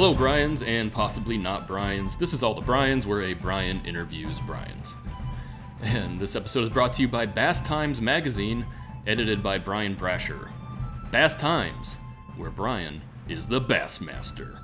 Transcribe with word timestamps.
Hello, 0.00 0.14
Brian's 0.14 0.62
and 0.62 0.90
possibly 0.90 1.36
not 1.36 1.68
Brian's. 1.68 2.16
This 2.16 2.32
is 2.32 2.42
All 2.42 2.54
the 2.54 2.62
Brian's, 2.62 3.06
where 3.06 3.20
a 3.20 3.34
Brian 3.34 3.84
interviews 3.84 4.40
Brian's. 4.40 4.94
And 5.82 6.18
this 6.18 6.34
episode 6.34 6.62
is 6.62 6.70
brought 6.70 6.94
to 6.94 7.02
you 7.02 7.08
by 7.08 7.26
Bass 7.26 7.60
Times 7.60 8.00
Magazine, 8.00 8.64
edited 9.06 9.42
by 9.42 9.58
Brian 9.58 9.94
Brasher. 9.94 10.48
Bass 11.10 11.34
Times, 11.34 11.96
where 12.38 12.48
Brian 12.48 13.02
is 13.28 13.46
the 13.46 13.60
Bass 13.60 14.00
Master. 14.00 14.60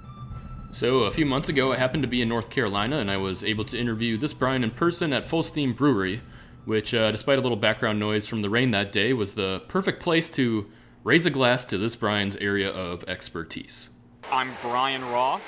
So, 0.72 1.00
a 1.00 1.10
few 1.10 1.26
months 1.26 1.50
ago, 1.50 1.70
I 1.70 1.76
happened 1.76 2.04
to 2.04 2.08
be 2.08 2.22
in 2.22 2.30
North 2.30 2.48
Carolina 2.48 2.96
and 2.96 3.10
I 3.10 3.18
was 3.18 3.44
able 3.44 3.66
to 3.66 3.78
interview 3.78 4.16
this 4.16 4.32
Brian 4.32 4.64
in 4.64 4.70
person 4.70 5.12
at 5.12 5.28
Fullsteam 5.28 5.76
Brewery, 5.76 6.22
which, 6.64 6.94
uh, 6.94 7.10
despite 7.12 7.38
a 7.38 7.42
little 7.42 7.58
background 7.58 7.98
noise 7.98 8.26
from 8.26 8.40
the 8.40 8.48
rain 8.48 8.70
that 8.70 8.90
day, 8.90 9.12
was 9.12 9.34
the 9.34 9.62
perfect 9.68 10.02
place 10.02 10.30
to 10.30 10.70
raise 11.04 11.26
a 11.26 11.30
glass 11.30 11.66
to 11.66 11.76
this 11.76 11.94
Brian's 11.94 12.36
area 12.36 12.70
of 12.70 13.04
expertise. 13.06 13.90
I'm 14.32 14.50
Brian 14.60 15.04
Roth. 15.10 15.42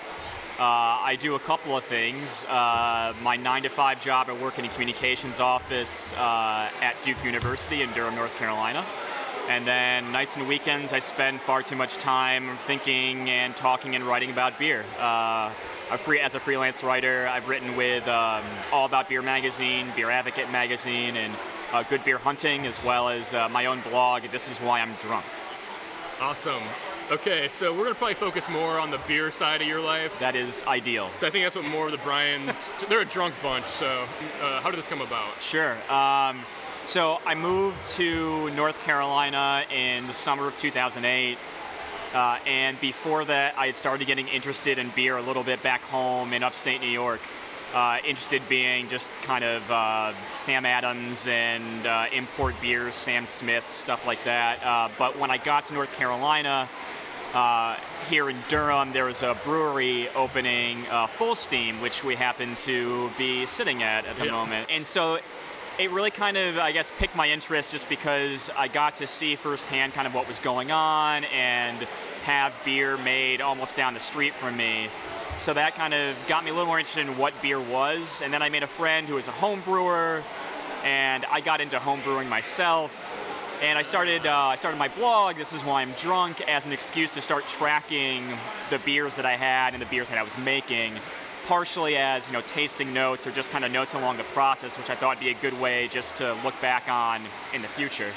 Uh, 0.59 0.63
I 0.63 1.17
do 1.21 1.35
a 1.35 1.39
couple 1.39 1.77
of 1.77 1.85
things. 1.85 2.45
Uh, 2.45 3.13
my 3.23 3.37
nine 3.37 3.63
to 3.63 3.69
five 3.69 4.01
job, 4.01 4.29
I 4.29 4.35
work 4.35 4.59
in 4.59 4.65
a 4.65 4.69
communications 4.69 5.41
office 5.41 6.13
uh, 6.15 6.71
at 6.81 6.95
Duke 7.05 7.25
University 7.25 7.83
in 7.83 7.91
Durham, 7.93 8.15
North 8.15 8.37
Carolina. 8.39 8.85
And 9.49 9.67
then 9.67 10.13
nights 10.13 10.37
and 10.37 10.47
weekends, 10.47 10.93
I 10.93 11.01
spend 11.01 11.41
far 11.41 11.63
too 11.63 11.75
much 11.75 11.97
time 11.97 12.57
thinking 12.59 13.31
and 13.31 13.57
talking 13.57 13.95
and 13.95 14.05
writing 14.05 14.31
about 14.31 14.59
beer. 14.59 14.85
Uh, 14.99 15.51
a 15.91 15.99
free, 15.99 16.21
as 16.21 16.35
a 16.35 16.41
freelance 16.41 16.85
writer, 16.85 17.27
I've 17.29 17.49
written 17.49 17.77
with 17.77 18.07
um, 18.07 18.45
All 18.73 18.85
About 18.85 19.09
Beer 19.09 19.23
magazine, 19.23 19.87
Beer 19.97 20.11
Advocate 20.11 20.53
magazine, 20.53 21.17
and 21.17 21.33
uh, 21.73 21.83
Good 21.85 22.05
Beer 22.05 22.19
Hunting, 22.19 22.67
as 22.67 22.83
well 22.85 23.09
as 23.09 23.33
uh, 23.33 23.49
my 23.49 23.67
own 23.67 23.81
blog. 23.81 24.23
This 24.23 24.51
is 24.51 24.59
why 24.59 24.81
I'm 24.81 24.93
drunk. 25.01 25.25
Awesome. 26.21 26.63
Okay, 27.11 27.49
so 27.49 27.73
we're 27.73 27.85
gonna 27.85 27.95
probably 27.95 28.13
focus 28.13 28.47
more 28.51 28.79
on 28.79 28.91
the 28.91 29.01
beer 29.09 29.31
side 29.31 29.63
of 29.63 29.67
your 29.67 29.81
life. 29.81 30.19
That 30.19 30.37
is 30.37 30.63
ideal. 30.67 31.09
So 31.17 31.27
I 31.27 31.31
think 31.31 31.43
that's 31.43 31.57
what 31.57 31.65
more 31.65 31.87
of 31.87 31.93
the 31.93 31.99
Bryans. 31.99 32.69
they're 32.87 33.01
a 33.01 33.05
drunk 33.07 33.35
bunch. 33.43 33.65
So 33.65 34.05
uh, 34.43 34.61
how 34.61 34.71
did 34.71 34.77
this 34.77 34.89
come 34.89 35.01
about? 35.01 35.33
Sure. 35.41 35.73
Um, 35.91 36.39
so 36.87 37.19
I 37.25 37.35
moved 37.35 37.83
to 37.93 38.51
North 38.51 38.79
Carolina 38.85 39.65
in 39.75 40.07
the 40.07 40.13
summer 40.13 40.49
of 40.49 40.61
2008. 40.61 41.39
Uh, 42.13 42.39
and 42.47 42.79
before 42.79 43.25
that, 43.25 43.57
I 43.57 43.67
had 43.67 43.77
started 43.77 44.07
getting 44.07 44.29
interested 44.29 44.77
in 44.77 44.91
beer 44.91 45.17
a 45.17 45.23
little 45.23 45.43
bit 45.43 45.63
back 45.63 45.81
home 45.81 46.35
in 46.35 46.43
upstate 46.43 46.83
New 46.83 46.89
York. 46.89 47.21
Uh, 47.75 47.99
interested 48.07 48.43
being 48.51 48.89
just 48.89 49.11
kind 49.23 49.45
of 49.45 49.71
uh, 49.71 50.13
Sam 50.29 50.67
Adams 50.67 51.27
and 51.27 51.87
uh, 51.87 52.07
import 52.15 52.55
beers, 52.61 52.95
Sam 52.95 53.27
Smiths, 53.27 53.71
stuff 53.71 54.07
like 54.07 54.23
that. 54.25 54.59
Uh, 54.65 54.89
but 54.99 55.19
when 55.19 55.31
I 55.31 55.39
got 55.39 55.67
to 55.67 55.75
North 55.75 55.95
Carolina, 55.99 56.69
uh, 57.35 57.77
here 58.09 58.31
in 58.31 58.37
Durham, 58.49 58.93
there 58.93 59.05
was 59.05 59.23
a 59.23 59.37
brewery 59.45 60.09
opening 60.11 60.79
Fullsteam, 61.19 61.81
which 61.83 62.03
we 62.03 62.15
happen 62.15 62.55
to 62.57 63.11
be 63.19 63.47
sitting 63.47 63.83
at 63.83 64.07
at 64.07 64.17
the 64.19 64.27
Yeah. 64.27 64.33
moment. 64.33 64.69
And 64.71 64.87
so 64.87 65.19
it 65.79 65.91
really 65.91 66.11
kind 66.11 66.37
of, 66.37 66.59
I 66.59 66.73
guess, 66.73 66.91
piqued 66.99 67.15
my 67.15 67.29
interest 67.29 67.71
just 67.71 67.89
because 67.89 68.51
I 68.57 68.67
got 68.69 68.97
to 68.97 69.07
see 69.07 69.37
firsthand 69.37 69.95
kind 69.95 70.07
of 70.07 70.15
what 70.15 70.27
was 70.27 70.39
going 70.39 70.73
on 70.73 71.25
and 71.25 71.77
have 72.25 72.53
beer 72.65 72.97
made 72.99 73.41
almost 73.41 73.77
down 73.77 73.95
the 73.95 74.01
street 74.01 74.35
from 74.35 74.57
me. 74.57 74.89
So 75.39 75.55
that 75.55 75.77
kind 75.77 75.95
of 75.95 76.17
got 76.27 76.43
me 76.45 76.51
a 76.51 76.53
little 76.53 76.67
more 76.67 76.81
interested 76.81 77.07
in 77.07 77.17
what 77.17 77.33
beer 77.41 77.61
was. 77.61 78.23
And 78.23 78.33
then 78.33 78.43
I 78.43 78.49
made 78.49 78.65
a 78.65 78.67
friend 78.67 79.07
who 79.07 79.15
was 79.15 79.29
a 79.29 79.33
home 79.33 79.61
brewer, 79.61 80.23
and 80.83 81.25
I 81.31 81.41
got 81.41 81.61
into 81.61 81.79
home 81.79 82.01
brewing 82.03 82.29
myself. 82.29 83.08
And 83.61 83.77
I 83.77 83.83
started, 83.83 84.25
uh, 84.25 84.33
I 84.33 84.57
started 84.57 84.79
my 84.79 84.87
blog. 84.87 85.37
This 85.37 85.53
is 85.53 85.63
why 85.65 85.83
I'm 85.83 85.91
drunk, 85.93 86.49
as 86.49 86.67
an 86.67 86.73
excuse 86.73 87.15
to 87.15 87.21
start 87.21 87.45
tracking 87.47 88.23
the 88.71 88.79
beers 88.81 89.17
that 89.17 89.27
I 89.27 89.33
had 89.33 89.73
and 89.73 89.83
the 89.83 89.87
beers 89.87 90.11
that 90.11 90.19
I 90.19 90.23
was 90.23 90.39
making 90.39 90.93
partially 91.47 91.97
as 91.97 92.27
you 92.27 92.35
know 92.35 92.43
tasting 92.43 92.93
notes 92.93 93.27
or 93.27 93.31
just 93.31 93.51
kind 93.51 93.65
of 93.65 93.73
notes 93.73 93.95
along 93.95 94.19
the 94.19 94.23
process, 94.25 94.77
which 94.77 94.91
I 94.91 94.95
thought 94.95 95.17
would 95.17 95.25
be 95.25 95.31
a 95.31 95.35
good 95.35 95.59
way 95.61 95.89
just 95.89 96.15
to 96.17 96.37
look 96.45 96.61
back 96.61 96.89
on 96.89 97.23
in 97.55 97.63
the 97.63 97.69
future. 97.69 98.11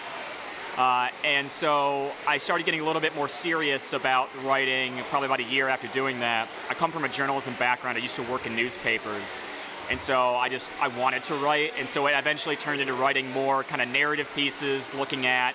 Uh, 0.78 1.07
and 1.24 1.50
so 1.50 2.12
I 2.28 2.38
started 2.38 2.66
getting 2.66 2.81
a 2.81 2.85
little 2.85 3.01
bit 3.01 3.16
more 3.16 3.30
serious 3.30 3.94
about 3.94 4.30
writing 4.44 4.94
probably 5.09 5.28
about 5.28 5.40
a 5.40 5.44
year 5.44 5.69
after 5.69 5.88
doing 5.88 6.19
that. 6.19 6.50
I 6.69 6.74
come 6.74 6.91
from 6.91 7.06
a 7.06 7.09
journalism 7.09 7.53
background. 7.57 7.97
I 7.97 8.01
used 8.01 8.18
to 8.18 8.24
work 8.24 8.46
in 8.46 8.56
newspapers. 8.56 9.44
And 9.91 10.00
so 10.00 10.35
I 10.35 10.47
just 10.47 10.69
I 10.81 10.88
wanted 10.88 11.25
to 11.25 11.35
write, 11.35 11.74
and 11.78 11.88
so 11.88 12.07
it 12.07 12.13
eventually 12.18 12.56
turned 12.56 12.79
into 12.79 12.94
writing 12.94 13.29
more 13.31 13.63
kind 13.63 13.81
of 13.81 13.90
narrative 13.90 14.31
pieces, 14.34 14.96
looking 14.96 15.25
at 15.25 15.53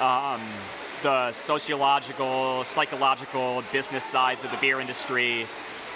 um, 0.00 0.40
the 1.04 1.30
sociological, 1.30 2.64
psychological, 2.64 3.62
business 3.72 4.02
sides 4.02 4.44
of 4.44 4.50
the 4.50 4.56
beer 4.56 4.80
industry, 4.80 5.46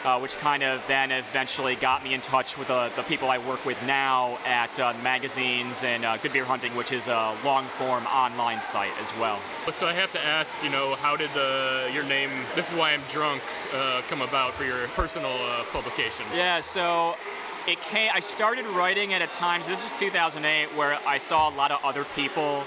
uh, 0.04 0.16
which 0.20 0.36
kind 0.36 0.62
of 0.62 0.80
then 0.86 1.10
eventually 1.10 1.74
got 1.74 2.04
me 2.04 2.14
in 2.14 2.20
touch 2.20 2.56
with 2.56 2.70
uh, 2.70 2.88
the 2.94 3.02
people 3.02 3.30
I 3.30 3.38
work 3.38 3.66
with 3.66 3.84
now 3.84 4.38
at 4.46 4.78
uh, 4.78 4.94
magazines 5.02 5.82
and 5.82 6.04
uh, 6.04 6.18
Good 6.18 6.32
Beer 6.32 6.44
Hunting, 6.44 6.70
which 6.76 6.92
is 6.92 7.08
a 7.08 7.34
long-form 7.44 8.06
online 8.06 8.62
site 8.62 8.92
as 9.00 9.12
well. 9.18 9.40
So 9.72 9.88
I 9.88 9.92
have 9.92 10.12
to 10.12 10.24
ask, 10.24 10.56
you 10.62 10.70
know, 10.70 10.94
how 10.94 11.16
did 11.16 11.30
the 11.34 11.90
your 11.92 12.04
name? 12.04 12.30
This 12.54 12.70
is 12.70 12.78
why 12.78 12.92
I'm 12.92 13.02
drunk. 13.10 13.42
Uh, 13.74 14.02
come 14.08 14.22
about 14.22 14.52
for 14.52 14.62
your 14.62 14.86
personal 14.94 15.32
uh, 15.32 15.64
publication. 15.72 16.24
Yeah, 16.32 16.60
so 16.60 17.16
it 17.66 17.80
came. 17.80 18.10
I 18.14 18.20
started 18.20 18.64
writing 18.66 19.12
at 19.12 19.22
a 19.22 19.26
time. 19.26 19.62
So 19.62 19.70
this 19.70 19.84
is 19.84 19.98
2008, 19.98 20.68
where 20.76 20.98
I 21.06 21.18
saw 21.18 21.48
a 21.48 21.54
lot 21.56 21.70
of 21.70 21.84
other 21.84 22.04
people 22.04 22.62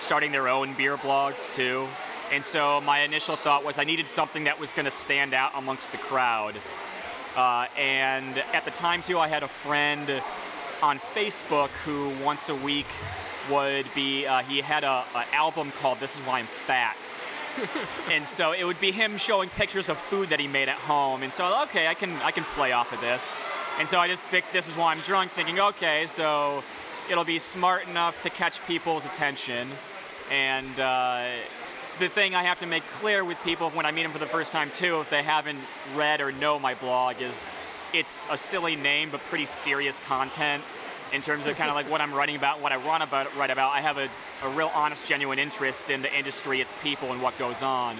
starting 0.00 0.30
their 0.30 0.48
own 0.48 0.74
beer 0.74 0.96
blogs 0.96 1.54
too. 1.54 1.86
And 2.32 2.44
so 2.44 2.80
my 2.82 3.00
initial 3.00 3.36
thought 3.36 3.64
was 3.64 3.78
I 3.78 3.84
needed 3.84 4.08
something 4.08 4.44
that 4.44 4.60
was 4.60 4.72
going 4.72 4.84
to 4.84 4.90
stand 4.90 5.34
out 5.34 5.52
amongst 5.56 5.90
the 5.92 5.98
crowd. 5.98 6.54
Uh, 7.36 7.66
and 7.76 8.38
at 8.54 8.64
the 8.64 8.70
time 8.70 9.02
too, 9.02 9.18
I 9.18 9.28
had 9.28 9.42
a 9.42 9.48
friend 9.48 10.08
on 10.82 10.98
Facebook 10.98 11.68
who 11.84 12.12
once 12.24 12.48
a 12.48 12.54
week 12.54 12.86
would 13.50 13.86
be. 13.94 14.26
Uh, 14.26 14.42
he 14.42 14.60
had 14.60 14.84
a, 14.84 15.04
a 15.14 15.24
album 15.34 15.72
called 15.80 15.98
"This 15.98 16.18
Is 16.18 16.26
Why 16.26 16.38
I'm 16.38 16.46
Fat." 16.46 16.96
and 18.12 18.24
so 18.24 18.52
it 18.52 18.64
would 18.64 18.80
be 18.80 18.92
him 18.92 19.18
showing 19.18 19.48
pictures 19.48 19.88
of 19.88 19.98
food 19.98 20.28
that 20.28 20.38
he 20.38 20.46
made 20.46 20.68
at 20.68 20.76
home. 20.76 21.22
And 21.22 21.32
so 21.32 21.62
okay, 21.64 21.88
I 21.88 21.94
can 21.94 22.10
I 22.22 22.30
can 22.30 22.44
play 22.44 22.72
off 22.72 22.92
of 22.92 23.00
this. 23.00 23.42
And 23.78 23.86
so 23.86 23.98
I 23.98 24.08
just 24.08 24.22
picked 24.30 24.52
"This 24.52 24.68
Is 24.68 24.76
Why 24.76 24.92
I'm 24.92 25.00
Drunk," 25.00 25.30
thinking, 25.30 25.60
okay, 25.60 26.06
so 26.06 26.64
it'll 27.10 27.24
be 27.24 27.38
smart 27.38 27.86
enough 27.88 28.20
to 28.22 28.30
catch 28.30 28.64
people's 28.66 29.06
attention. 29.06 29.68
And 30.32 30.80
uh, 30.80 31.28
the 31.98 32.08
thing 32.08 32.34
I 32.34 32.42
have 32.42 32.58
to 32.60 32.66
make 32.66 32.82
clear 33.00 33.24
with 33.24 33.42
people 33.44 33.70
when 33.70 33.86
I 33.86 33.92
meet 33.92 34.02
them 34.02 34.10
for 34.10 34.18
the 34.18 34.26
first 34.26 34.52
time 34.52 34.70
too, 34.70 35.00
if 35.00 35.10
they 35.10 35.22
haven't 35.22 35.60
read 35.94 36.20
or 36.20 36.32
know 36.32 36.58
my 36.58 36.74
blog, 36.74 37.22
is 37.22 37.46
it's 37.94 38.24
a 38.30 38.36
silly 38.36 38.76
name 38.76 39.10
but 39.10 39.20
pretty 39.20 39.46
serious 39.46 40.00
content 40.00 40.62
in 41.12 41.22
terms 41.22 41.46
of 41.46 41.56
kind 41.56 41.70
of 41.70 41.76
like 41.76 41.90
what 41.90 42.00
I'm 42.00 42.12
writing 42.12 42.36
about, 42.36 42.60
what 42.60 42.72
I 42.72 42.76
want 42.76 43.02
write 43.36 43.50
about. 43.50 43.72
I 43.72 43.80
have 43.80 43.96
a, 43.96 44.08
a 44.44 44.50
real 44.50 44.70
honest, 44.74 45.06
genuine 45.06 45.38
interest 45.38 45.88
in 45.88 46.02
the 46.02 46.12
industry, 46.14 46.60
its 46.60 46.74
people, 46.82 47.12
and 47.12 47.22
what 47.22 47.38
goes 47.38 47.62
on. 47.62 47.96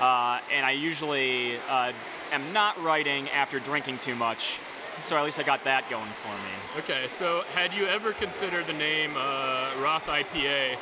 Uh, 0.00 0.40
and 0.52 0.66
I 0.66 0.72
usually 0.72 1.56
uh, 1.68 1.92
am 2.32 2.52
not 2.52 2.82
writing 2.82 3.28
after 3.30 3.58
drinking 3.58 3.98
too 3.98 4.14
much, 4.14 4.58
so 5.04 5.16
at 5.16 5.24
least 5.24 5.38
I 5.38 5.42
got 5.42 5.62
that 5.64 5.88
going 5.90 6.04
for 6.04 6.28
me. 6.32 6.80
Okay, 6.82 7.08
so 7.08 7.42
had 7.54 7.72
you 7.72 7.86
ever 7.86 8.12
considered 8.12 8.66
the 8.66 8.72
name 8.74 9.10
uh, 9.16 9.70
Roth 9.82 10.06
IPA, 10.06 10.76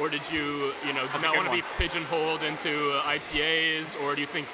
or 0.00 0.08
did 0.08 0.22
you, 0.30 0.72
you 0.86 0.92
know, 0.92 1.06
That's 1.12 1.24
not 1.24 1.36
want 1.36 1.48
to 1.48 1.54
be 1.54 1.62
pigeonholed 1.78 2.42
into 2.42 2.92
uh, 2.98 3.02
IPAs, 3.14 4.00
or 4.02 4.14
do 4.14 4.20
you 4.20 4.26
think 4.26 4.46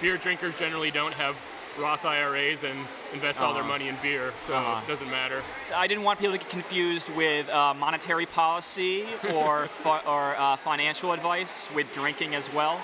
beer 0.00 0.16
drinkers 0.16 0.58
generally 0.58 0.90
don't 0.90 1.12
have 1.14 1.36
Roth 1.78 2.04
IRAs 2.04 2.64
and 2.64 2.76
invest 3.14 3.40
all 3.40 3.52
their 3.54 3.62
Uh-huh. 3.62 3.72
money 3.72 3.88
in 3.88 3.96
beer, 4.02 4.32
so 4.46 4.54
Uh-huh. 4.54 4.80
it 4.84 4.88
doesn't 4.88 5.10
matter? 5.10 5.40
I 5.74 5.86
didn't 5.86 6.02
want 6.04 6.18
people 6.18 6.32
to 6.32 6.38
get 6.38 6.50
confused 6.50 7.14
with 7.14 7.48
uh, 7.48 7.72
monetary 7.74 8.26
policy 8.26 9.04
or 9.32 9.66
fi- 9.84 10.02
or 10.06 10.34
uh, 10.36 10.56
financial 10.56 11.12
advice 11.12 11.68
with 11.74 11.92
drinking 11.94 12.34
as 12.34 12.52
well. 12.52 12.80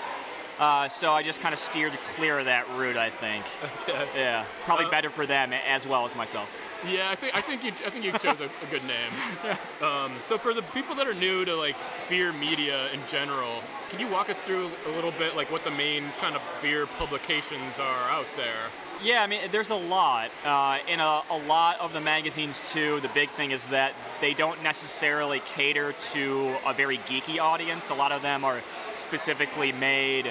Uh, 0.59 0.87
so 0.89 1.11
I 1.13 1.23
just 1.23 1.39
kind 1.41 1.53
of 1.53 1.59
steered 1.59 1.93
clear 2.15 2.39
of 2.39 2.45
that 2.45 2.65
route. 2.77 2.97
I 2.97 3.09
think. 3.09 3.43
Okay. 3.89 4.07
Yeah, 4.15 4.45
probably 4.65 4.85
Uh, 4.85 4.91
better 4.91 5.09
for 5.09 5.25
them 5.25 5.53
as 5.53 5.85
well 5.87 6.03
as 6.05 6.15
myself. 6.15 6.63
Yeah, 6.87 7.09
I 7.09 7.15
think 7.15 7.35
I 7.35 7.41
think 7.41 7.63
you 7.63 7.71
I 7.85 7.89
think 7.89 8.05
you 8.05 8.11
chose 8.13 8.39
a, 8.39 8.45
a 8.45 8.69
good 8.71 8.83
name. 8.85 9.11
Um, 9.79 10.11
so 10.25 10.39
for 10.39 10.55
the 10.55 10.63
people 10.73 10.95
that 10.95 11.05
are 11.05 11.13
new 11.13 11.45
to 11.45 11.55
like 11.55 11.75
beer 12.09 12.33
media 12.33 12.87
in 12.91 12.99
general, 13.07 13.61
can 13.91 13.99
you 13.99 14.07
walk 14.07 14.27
us 14.27 14.41
through 14.41 14.71
a 14.87 14.91
little 14.95 15.11
bit 15.11 15.35
like 15.35 15.51
what 15.51 15.63
the 15.63 15.69
main 15.69 16.03
kind 16.19 16.35
of 16.35 16.41
beer 16.63 16.87
publications 16.87 17.77
are 17.79 18.09
out 18.09 18.25
there? 18.35 18.71
Yeah, 19.03 19.21
I 19.21 19.27
mean, 19.27 19.41
there's 19.51 19.69
a 19.69 19.75
lot. 19.75 20.31
Uh, 20.43 20.79
in 20.87 20.99
a, 20.99 21.21
a 21.29 21.37
lot 21.47 21.79
of 21.79 21.93
the 21.93 22.01
magazines, 22.01 22.71
too, 22.71 22.99
the 23.01 23.09
big 23.09 23.29
thing 23.29 23.51
is 23.51 23.69
that 23.69 23.93
they 24.19 24.33
don't 24.33 24.61
necessarily 24.63 25.41
cater 25.53 25.93
to 26.13 26.55
a 26.65 26.73
very 26.73 26.97
geeky 26.97 27.37
audience. 27.39 27.91
A 27.91 27.93
lot 27.93 28.11
of 28.11 28.23
them 28.23 28.43
are 28.43 28.59
specifically 28.95 29.71
made 29.73 30.25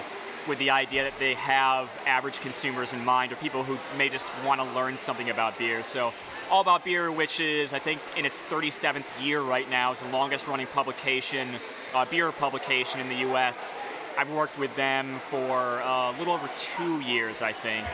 with 0.48 0.58
the 0.58 0.70
idea 0.70 1.04
that 1.04 1.18
they 1.18 1.34
have 1.34 1.90
average 2.06 2.40
consumers 2.40 2.92
in 2.92 3.04
mind 3.04 3.32
or 3.32 3.36
people 3.36 3.62
who 3.62 3.78
may 3.98 4.08
just 4.08 4.28
want 4.44 4.60
to 4.60 4.66
learn 4.74 4.96
something 4.96 5.30
about 5.30 5.58
beer. 5.58 5.82
So, 5.82 6.12
All 6.50 6.60
About 6.60 6.84
Beer, 6.84 7.10
which 7.10 7.40
is, 7.40 7.72
I 7.72 7.78
think, 7.78 8.00
in 8.16 8.24
its 8.24 8.40
37th 8.42 9.04
year 9.24 9.40
right 9.40 9.68
now, 9.68 9.92
is 9.92 10.00
the 10.00 10.08
longest 10.08 10.46
running 10.46 10.66
publication, 10.68 11.48
uh, 11.94 12.04
beer 12.04 12.30
publication 12.32 13.00
in 13.00 13.08
the 13.08 13.16
U.S. 13.30 13.74
I've 14.18 14.30
worked 14.30 14.58
with 14.58 14.74
them 14.76 15.18
for 15.30 15.82
uh, 15.82 16.12
a 16.12 16.14
little 16.18 16.34
over 16.34 16.48
two 16.56 17.00
years, 17.00 17.42
I 17.42 17.52
think. 17.52 17.86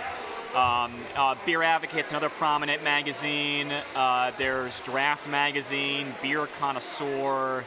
Um, 0.55 0.93
uh, 1.17 1.35
Beer 1.47 1.63
Advocate's 1.63 2.11
another 2.11 2.29
prominent 2.29 2.85
magazine. 2.85 3.73
Uh, 3.97 4.33
there's 4.37 4.81
Draft 4.81 5.27
Magazine, 5.29 6.15
Beer 6.21 6.47
Connoisseur, 6.61 7.65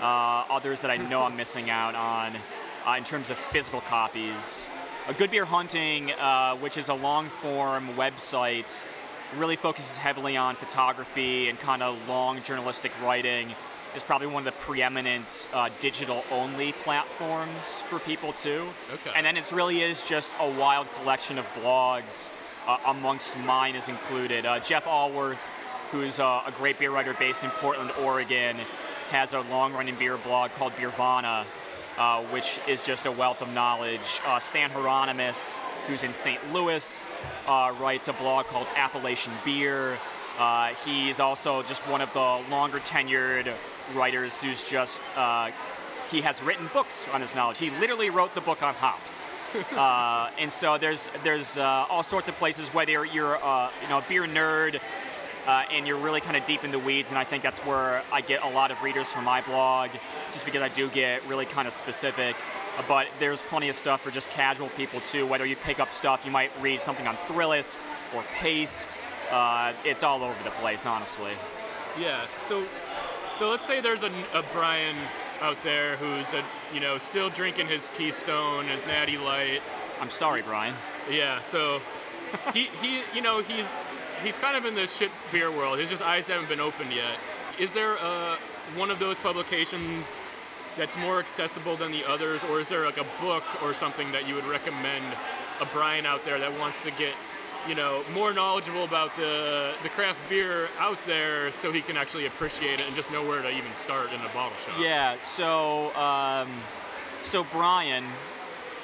uh, 0.00 0.44
others 0.48 0.80
that 0.82 0.92
I 0.92 0.96
know 0.96 1.24
I'm 1.24 1.36
missing 1.36 1.70
out 1.70 1.96
on 1.96 2.32
uh, 2.86 2.94
in 2.96 3.04
terms 3.04 3.30
of 3.30 3.36
physical 3.36 3.80
copies. 3.82 4.68
A 5.08 5.14
Good 5.14 5.30
Beer 5.30 5.44
Hunting, 5.44 6.12
uh, 6.12 6.56
which 6.56 6.76
is 6.76 6.88
a 6.88 6.94
long 6.94 7.26
form 7.26 7.88
website, 7.90 8.84
really 9.36 9.56
focuses 9.56 9.96
heavily 9.96 10.36
on 10.36 10.56
photography 10.56 11.48
and 11.48 11.58
kind 11.58 11.82
of 11.82 11.96
long 12.08 12.42
journalistic 12.42 12.92
writing. 13.02 13.48
Is 13.94 14.04
probably 14.04 14.28
one 14.28 14.46
of 14.46 14.54
the 14.54 14.60
preeminent 14.60 15.48
uh, 15.52 15.68
digital 15.80 16.22
only 16.30 16.70
platforms 16.70 17.80
for 17.80 17.98
people 17.98 18.32
too. 18.32 18.68
Okay. 18.92 19.10
And 19.16 19.26
then 19.26 19.36
it 19.36 19.50
really 19.50 19.80
is 19.80 20.06
just 20.06 20.32
a 20.38 20.48
wild 20.48 20.86
collection 21.00 21.38
of 21.38 21.46
blogs, 21.54 22.30
uh, 22.68 22.78
amongst 22.86 23.36
mine 23.38 23.74
is 23.74 23.88
included. 23.88 24.46
Uh, 24.46 24.60
Jeff 24.60 24.84
Alworth, 24.84 25.38
who's 25.90 26.20
uh, 26.20 26.42
a 26.46 26.52
great 26.52 26.78
beer 26.78 26.92
writer 26.92 27.14
based 27.14 27.42
in 27.42 27.50
Portland, 27.50 27.90
Oregon, 28.00 28.56
has 29.10 29.34
a 29.34 29.40
long 29.40 29.72
running 29.72 29.96
beer 29.96 30.18
blog 30.18 30.52
called 30.52 30.72
Beervana, 30.74 31.44
uh, 32.00 32.22
which 32.32 32.58
is 32.66 32.82
just 32.82 33.04
a 33.04 33.12
wealth 33.12 33.42
of 33.42 33.52
knowledge. 33.52 34.20
Uh, 34.26 34.38
Stan 34.38 34.70
Hieronymus, 34.70 35.58
who's 35.86 36.02
in 36.02 36.14
St. 36.14 36.40
Louis, 36.52 37.06
uh, 37.46 37.74
writes 37.78 38.08
a 38.08 38.14
blog 38.14 38.46
called 38.46 38.66
Appellation 38.74 39.32
Beer. 39.44 39.98
Uh, 40.38 40.68
he's 40.86 41.20
also 41.20 41.62
just 41.62 41.86
one 41.88 42.00
of 42.00 42.10
the 42.14 42.40
longer 42.50 42.78
tenured 42.78 43.52
writers 43.94 44.40
who's 44.40 44.68
just, 44.68 45.02
uh, 45.16 45.50
he 46.10 46.22
has 46.22 46.42
written 46.42 46.70
books 46.72 47.06
on 47.12 47.20
his 47.20 47.34
knowledge. 47.34 47.58
He 47.58 47.68
literally 47.78 48.08
wrote 48.08 48.34
the 48.34 48.40
book 48.40 48.62
on 48.62 48.72
hops. 48.74 49.26
uh, 49.76 50.30
and 50.38 50.50
so 50.50 50.78
there's 50.78 51.10
there's 51.24 51.58
uh, 51.58 51.84
all 51.90 52.04
sorts 52.04 52.28
of 52.28 52.36
places 52.36 52.68
whether 52.68 53.04
you're, 53.04 53.36
uh, 53.44 53.68
you 53.82 53.88
know 53.88 53.98
a 53.98 54.04
beer 54.08 54.22
nerd 54.22 54.80
uh, 55.50 55.64
and 55.74 55.80
you're 55.86 56.02
really 56.06 56.20
kind 56.20 56.36
of 56.36 56.44
deep 56.44 56.62
in 56.64 56.70
the 56.70 56.78
weeds 56.78 57.08
and 57.10 57.18
I 57.18 57.24
think 57.30 57.42
that's 57.42 57.58
where 57.68 58.02
I 58.12 58.20
get 58.20 58.38
a 58.44 58.50
lot 58.58 58.70
of 58.70 58.76
readers 58.86 59.08
for 59.14 59.22
my 59.22 59.40
blog 59.50 59.90
just 60.32 60.44
because 60.44 60.62
I 60.62 60.68
do 60.80 60.84
get 60.88 61.16
really 61.26 61.46
kind 61.56 61.66
of 61.66 61.74
specific 61.84 62.34
Uh, 62.78 62.84
but 62.86 63.06
there's 63.18 63.42
plenty 63.52 63.68
of 63.68 63.74
stuff 63.74 64.00
for 64.04 64.12
just 64.12 64.28
casual 64.30 64.68
people 64.80 65.00
too 65.12 65.22
whether 65.32 65.46
you 65.50 65.56
pick 65.56 65.78
up 65.84 65.90
stuff 65.92 66.18
you 66.24 66.30
might 66.40 66.50
read 66.66 66.80
something 66.80 67.06
on 67.10 67.16
Thrillist 67.28 67.80
or 68.14 68.22
Paste 68.40 68.90
uh, 69.32 69.72
it's 69.90 70.02
all 70.08 70.20
over 70.28 70.40
the 70.44 70.54
place 70.62 70.86
honestly 70.86 71.32
Yeah. 71.98 72.20
So, 72.48 72.54
so 73.34 73.50
let's 73.50 73.66
say 73.66 73.80
there's 73.80 74.04
a, 74.04 74.12
a 74.34 74.42
Brian 74.52 74.96
out 75.40 75.56
there 75.64 75.96
who's 75.96 76.32
a, 76.34 76.42
you 76.74 76.80
know 76.84 76.98
still 76.98 77.30
drinking 77.40 77.66
his 77.74 77.88
Keystone, 77.96 78.62
his 78.66 78.82
Natty 78.86 79.18
Light. 79.18 79.62
I'm 80.00 80.10
sorry 80.10 80.42
Brian 80.42 80.74
Yeah. 81.10 81.42
So 81.42 81.80
he 82.54 82.62
he 82.82 82.90
you 83.16 83.22
know 83.26 83.36
he's 83.42 83.70
he's 84.22 84.36
kind 84.38 84.56
of 84.56 84.64
in 84.64 84.74
the 84.74 84.86
shit 84.86 85.10
beer 85.32 85.50
world. 85.50 85.78
His 85.78 85.90
just 85.90 86.02
eyes 86.02 86.28
haven't 86.28 86.48
been 86.48 86.60
opened 86.60 86.92
yet. 86.92 87.18
Is 87.58 87.72
there 87.72 87.96
uh, 88.00 88.36
one 88.76 88.90
of 88.90 88.98
those 88.98 89.18
publications 89.18 90.18
that's 90.76 90.96
more 90.98 91.18
accessible 91.18 91.76
than 91.76 91.92
the 91.92 92.08
others, 92.08 92.42
or 92.44 92.60
is 92.60 92.68
there 92.68 92.84
like 92.84 92.98
a 92.98 93.06
book 93.20 93.44
or 93.62 93.74
something 93.74 94.10
that 94.12 94.28
you 94.28 94.34
would 94.34 94.44
recommend 94.44 95.04
a 95.60 95.66
Brian 95.66 96.06
out 96.06 96.24
there 96.24 96.38
that 96.38 96.58
wants 96.58 96.82
to 96.84 96.90
get 96.92 97.12
you 97.68 97.74
know 97.74 98.02
more 98.14 98.32
knowledgeable 98.32 98.84
about 98.84 99.14
the 99.16 99.72
the 99.82 99.88
craft 99.90 100.18
beer 100.30 100.68
out 100.78 100.98
there 101.04 101.52
so 101.52 101.70
he 101.70 101.82
can 101.82 101.96
actually 101.96 102.26
appreciate 102.26 102.80
it 102.80 102.86
and 102.86 102.96
just 102.96 103.12
know 103.12 103.22
where 103.22 103.42
to 103.42 103.50
even 103.50 103.72
start 103.74 104.08
in 104.12 104.20
a 104.20 104.28
bottle 104.32 104.56
shop? 104.64 104.76
Yeah, 104.80 105.18
so 105.18 105.94
um, 105.96 106.48
so 107.22 107.44
Brian, 107.52 108.04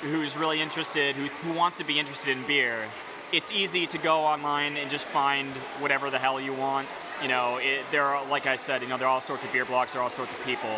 who's 0.03 0.37
really 0.37 0.61
interested, 0.61 1.17
who, 1.17 1.27
who 1.27 1.57
wants 1.57 1.77
to 1.79 1.85
be 1.85 1.99
interested 1.99 2.37
in 2.37 2.43
beer, 2.47 2.85
it's 3.33 3.53
easy 3.53 3.87
to 3.89 3.99
go 3.99 4.21
online 4.21 4.77
and 4.77 4.91
just 4.91 5.05
find 5.07 5.49
whatever 5.81 6.11
the 6.11 6.19
hell 6.19 6.41
you 6.41 6.53
want. 6.53 6.87
You 7.23 7.29
know, 7.29 7.59
it, 7.61 7.83
there 7.91 8.05
are, 8.05 8.27
like 8.29 8.47
I 8.47 8.57
said, 8.57 8.83
you 8.83 8.89
know, 8.89 8.97
there 8.97 9.09
are 9.09 9.15
all 9.15 9.21
sorts 9.21 9.45
of 9.45 9.53
beer 9.53 9.65
blogs, 9.65 9.93
there 9.93 10.01
are 10.01 10.05
all 10.05 10.11
sorts 10.11 10.35
of 10.35 10.45
people, 10.45 10.71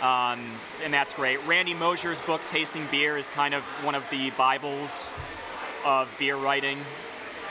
um, 0.00 0.40
and 0.84 0.92
that's 0.92 1.12
great. 1.12 1.44
Randy 1.46 1.74
Mosher's 1.74 2.20
book, 2.20 2.40
Tasting 2.46 2.86
Beer, 2.90 3.16
is 3.16 3.28
kind 3.28 3.54
of 3.54 3.62
one 3.84 3.94
of 3.94 4.08
the 4.10 4.30
bibles 4.30 5.12
of 5.84 6.08
beer 6.18 6.36
writing. 6.36 6.78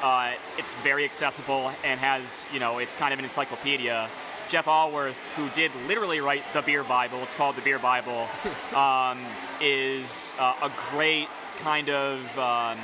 Uh, 0.01 0.31
it's 0.57 0.73
very 0.75 1.05
accessible 1.05 1.71
and 1.83 1.99
has, 1.99 2.47
you 2.53 2.59
know, 2.59 2.79
it's 2.79 2.95
kind 2.95 3.13
of 3.13 3.19
an 3.19 3.25
encyclopedia. 3.25 4.09
Jeff 4.49 4.65
Alworth, 4.65 5.15
who 5.35 5.47
did 5.49 5.71
literally 5.87 6.19
write 6.19 6.43
the 6.53 6.61
Beer 6.61 6.83
Bible, 6.83 7.19
it's 7.19 7.33
called 7.33 7.55
the 7.55 7.61
Beer 7.61 7.79
Bible, 7.79 8.27
um, 8.75 9.17
is 9.61 10.33
uh, 10.39 10.53
a 10.63 10.71
great 10.89 11.27
kind 11.59 11.89
of, 11.89 12.19
um, 12.37 12.77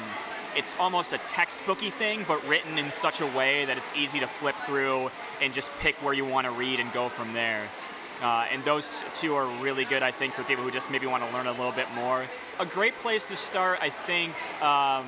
it's 0.57 0.75
almost 0.79 1.13
a 1.13 1.17
textbooky 1.17 1.91
thing, 1.91 2.25
but 2.27 2.45
written 2.47 2.79
in 2.79 2.89
such 2.89 3.21
a 3.21 3.27
way 3.27 3.65
that 3.65 3.77
it's 3.77 3.95
easy 3.95 4.19
to 4.19 4.27
flip 4.27 4.55
through 4.65 5.11
and 5.41 5.53
just 5.53 5.71
pick 5.79 5.95
where 6.03 6.15
you 6.15 6.25
want 6.25 6.47
to 6.47 6.51
read 6.51 6.79
and 6.79 6.91
go 6.93 7.09
from 7.09 7.31
there. 7.33 7.61
Uh, 8.23 8.47
and 8.51 8.63
those 8.63 9.03
two 9.15 9.35
are 9.35 9.45
really 9.61 9.85
good, 9.85 10.01
I 10.01 10.09
think, 10.09 10.33
for 10.33 10.41
people 10.43 10.63
who 10.63 10.71
just 10.71 10.89
maybe 10.89 11.05
want 11.05 11.23
to 11.23 11.31
learn 11.31 11.45
a 11.45 11.51
little 11.51 11.71
bit 11.71 11.85
more. 11.93 12.23
A 12.59 12.65
great 12.65 12.95
place 12.95 13.27
to 13.27 13.35
start, 13.35 13.77
I 13.79 13.91
think, 13.91 14.33
um, 14.63 15.05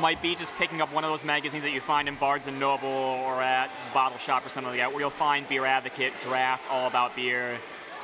might 0.00 0.22
be 0.22 0.34
just 0.34 0.54
picking 0.54 0.80
up 0.80 0.90
one 0.94 1.04
of 1.04 1.10
those 1.10 1.24
magazines 1.24 1.64
that 1.64 1.72
you 1.72 1.82
find 1.82 2.08
in 2.08 2.14
Barnes 2.14 2.46
and 2.46 2.58
Noble 2.58 2.88
or 2.88 3.42
at 3.42 3.70
Bottle 3.92 4.16
Shop 4.16 4.46
or 4.46 4.48
something 4.48 4.70
like 4.70 4.80
that, 4.80 4.90
where 4.90 5.00
you'll 5.00 5.10
find 5.10 5.46
Beer 5.46 5.66
Advocate, 5.66 6.14
Draft, 6.22 6.64
All 6.70 6.86
About 6.86 7.14
Beer. 7.14 7.58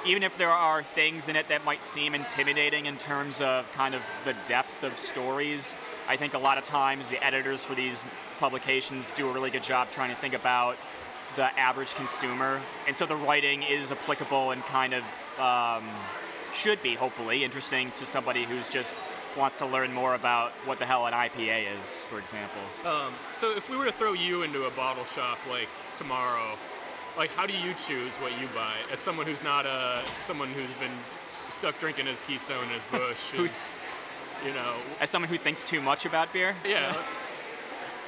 Even 0.04 0.22
if 0.22 0.36
there 0.36 0.50
are 0.50 0.82
things 0.82 1.28
in 1.28 1.36
it 1.36 1.48
that 1.48 1.64
might 1.64 1.82
seem 1.82 2.14
intimidating 2.14 2.84
in 2.86 2.98
terms 2.98 3.40
of 3.40 3.72
kind 3.72 3.94
of 3.94 4.02
the 4.26 4.34
depth 4.46 4.84
of 4.84 4.98
stories, 4.98 5.76
I 6.08 6.16
think 6.16 6.34
a 6.34 6.38
lot 6.38 6.58
of 6.58 6.64
times 6.64 7.10
the 7.10 7.22
editors 7.24 7.64
for 7.64 7.74
these 7.74 8.04
publications 8.38 9.10
do 9.12 9.28
a 9.28 9.32
really 9.32 9.50
good 9.50 9.62
job 9.62 9.90
trying 9.90 10.10
to 10.10 10.16
think 10.16 10.34
about 10.34 10.76
the 11.36 11.44
average 11.58 11.94
consumer, 11.94 12.60
and 12.86 12.94
so 12.94 13.06
the 13.06 13.16
writing 13.16 13.62
is 13.62 13.90
applicable 13.90 14.50
and 14.50 14.62
kind 14.64 14.92
of 14.92 15.02
um, 15.40 15.84
should 16.54 16.82
be 16.82 16.94
hopefully 16.94 17.44
interesting 17.44 17.90
to 17.92 18.04
somebody 18.04 18.44
who's 18.44 18.68
just 18.68 18.98
wants 19.36 19.58
to 19.58 19.66
learn 19.66 19.92
more 19.92 20.14
about 20.14 20.50
what 20.66 20.78
the 20.78 20.84
hell 20.84 21.06
an 21.06 21.14
IPA 21.14 21.64
is, 21.82 22.04
for 22.04 22.18
example. 22.18 22.60
Um, 22.84 23.12
so 23.32 23.50
if 23.56 23.70
we 23.70 23.76
were 23.76 23.86
to 23.86 23.92
throw 23.92 24.12
you 24.12 24.42
into 24.42 24.66
a 24.66 24.70
bottle 24.72 25.04
shop 25.04 25.38
like 25.48 25.68
tomorrow, 25.96 26.56
like 27.16 27.30
how 27.30 27.46
do 27.46 27.52
you 27.52 27.72
choose 27.86 28.12
what 28.16 28.32
you 28.40 28.46
buy 28.54 28.74
as 28.92 28.98
someone 29.00 29.26
who's 29.26 29.42
not 29.42 29.66
a 29.66 30.02
someone 30.24 30.48
who's 30.48 30.72
been 30.74 30.92
stuck 31.48 31.78
drinking 31.78 32.06
his 32.06 32.20
Keystone 32.22 32.62
and 32.62 32.70
his 32.70 32.82
Busch, 32.92 33.30
who's 33.30 33.52
you 34.44 34.52
know 34.52 34.74
As 35.00 35.10
someone 35.10 35.28
who 35.28 35.38
thinks 35.38 35.64
too 35.64 35.80
much 35.80 36.06
about 36.06 36.32
beer, 36.32 36.54
yeah. 36.66 36.94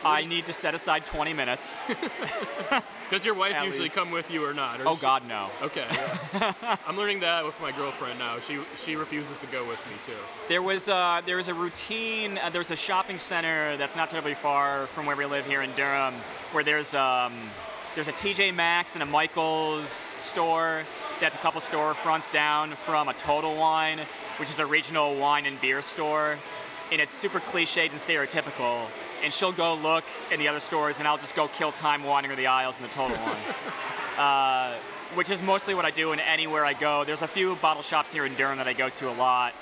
I 0.06 0.26
need 0.26 0.44
to 0.46 0.52
set 0.52 0.74
aside 0.74 1.06
20 1.06 1.32
minutes. 1.32 1.78
Does 3.10 3.24
your 3.24 3.34
wife 3.34 3.54
At 3.54 3.64
usually 3.64 3.84
least. 3.84 3.94
come 3.96 4.10
with 4.10 4.30
you 4.30 4.44
or 4.46 4.52
not? 4.52 4.80
Or 4.80 4.88
Oh 4.88 4.96
she- 4.96 5.00
God, 5.02 5.26
no. 5.26 5.48
Okay. 5.62 5.84
yeah. 5.90 6.76
I'm 6.86 6.96
learning 6.96 7.20
that 7.20 7.44
with 7.44 7.58
my 7.62 7.72
girlfriend 7.72 8.18
now. 8.18 8.38
She 8.40 8.58
she 8.84 8.96
refuses 8.96 9.38
to 9.38 9.46
go 9.46 9.66
with 9.66 9.78
me 9.86 9.94
too. 10.04 10.18
There 10.48 10.60
was 10.62 10.88
uh, 10.90 11.22
there 11.24 11.36
was 11.36 11.48
a 11.48 11.54
routine. 11.54 12.36
Uh, 12.38 12.50
there 12.50 12.58
was 12.60 12.70
a 12.70 12.76
shopping 12.76 13.18
center 13.18 13.76
that's 13.78 13.96
not 13.96 14.10
terribly 14.10 14.34
far 14.34 14.86
from 14.88 15.06
where 15.06 15.16
we 15.16 15.24
live 15.26 15.46
here 15.46 15.62
in 15.62 15.70
Durham, 15.76 16.14
where 16.52 16.64
there's 16.64 16.94
um, 16.94 17.32
there's 17.94 18.08
a 18.08 18.12
TJ 18.12 18.54
Maxx 18.54 18.94
and 18.96 19.02
a 19.02 19.06
Michaels 19.06 19.88
store. 19.90 20.82
That's 21.20 21.36
a 21.36 21.38
couple 21.38 21.60
storefronts 21.62 22.30
down 22.32 22.70
from 22.72 23.08
a 23.08 23.14
Total 23.14 23.54
Wine, 23.54 24.00
which 24.38 24.50
is 24.50 24.58
a 24.58 24.66
regional 24.66 25.14
wine 25.16 25.46
and 25.46 25.60
beer 25.60 25.82
store, 25.82 26.36
and 26.92 27.00
it's 27.00 27.14
super 27.14 27.40
cliched 27.40 27.90
and 27.90 28.00
stereotypical. 28.00 28.86
And 29.22 29.32
she'll 29.32 29.52
go 29.52 29.74
look 29.74 30.04
in 30.32 30.38
the 30.38 30.48
other 30.48 30.60
stores, 30.60 30.98
and 30.98 31.08
I'll 31.08 31.18
just 31.18 31.34
go 31.34 31.48
kill 31.48 31.72
time 31.72 32.04
wandering 32.04 32.36
the 32.36 32.46
aisles 32.46 32.76
in 32.78 32.82
the 32.82 32.90
Total 32.90 33.16
one. 33.16 33.36
uh, 34.18 34.74
which 35.14 35.30
is 35.30 35.42
mostly 35.42 35.74
what 35.74 35.84
I 35.84 35.90
do 35.90 36.12
in 36.12 36.20
anywhere 36.20 36.64
I 36.64 36.72
go. 36.72 37.04
There's 37.04 37.22
a 37.22 37.28
few 37.28 37.54
bottle 37.56 37.82
shops 37.82 38.12
here 38.12 38.26
in 38.26 38.34
Durham 38.34 38.58
that 38.58 38.66
I 38.66 38.72
go 38.72 38.88
to 38.88 39.10
a 39.10 39.14
lot, 39.14 39.54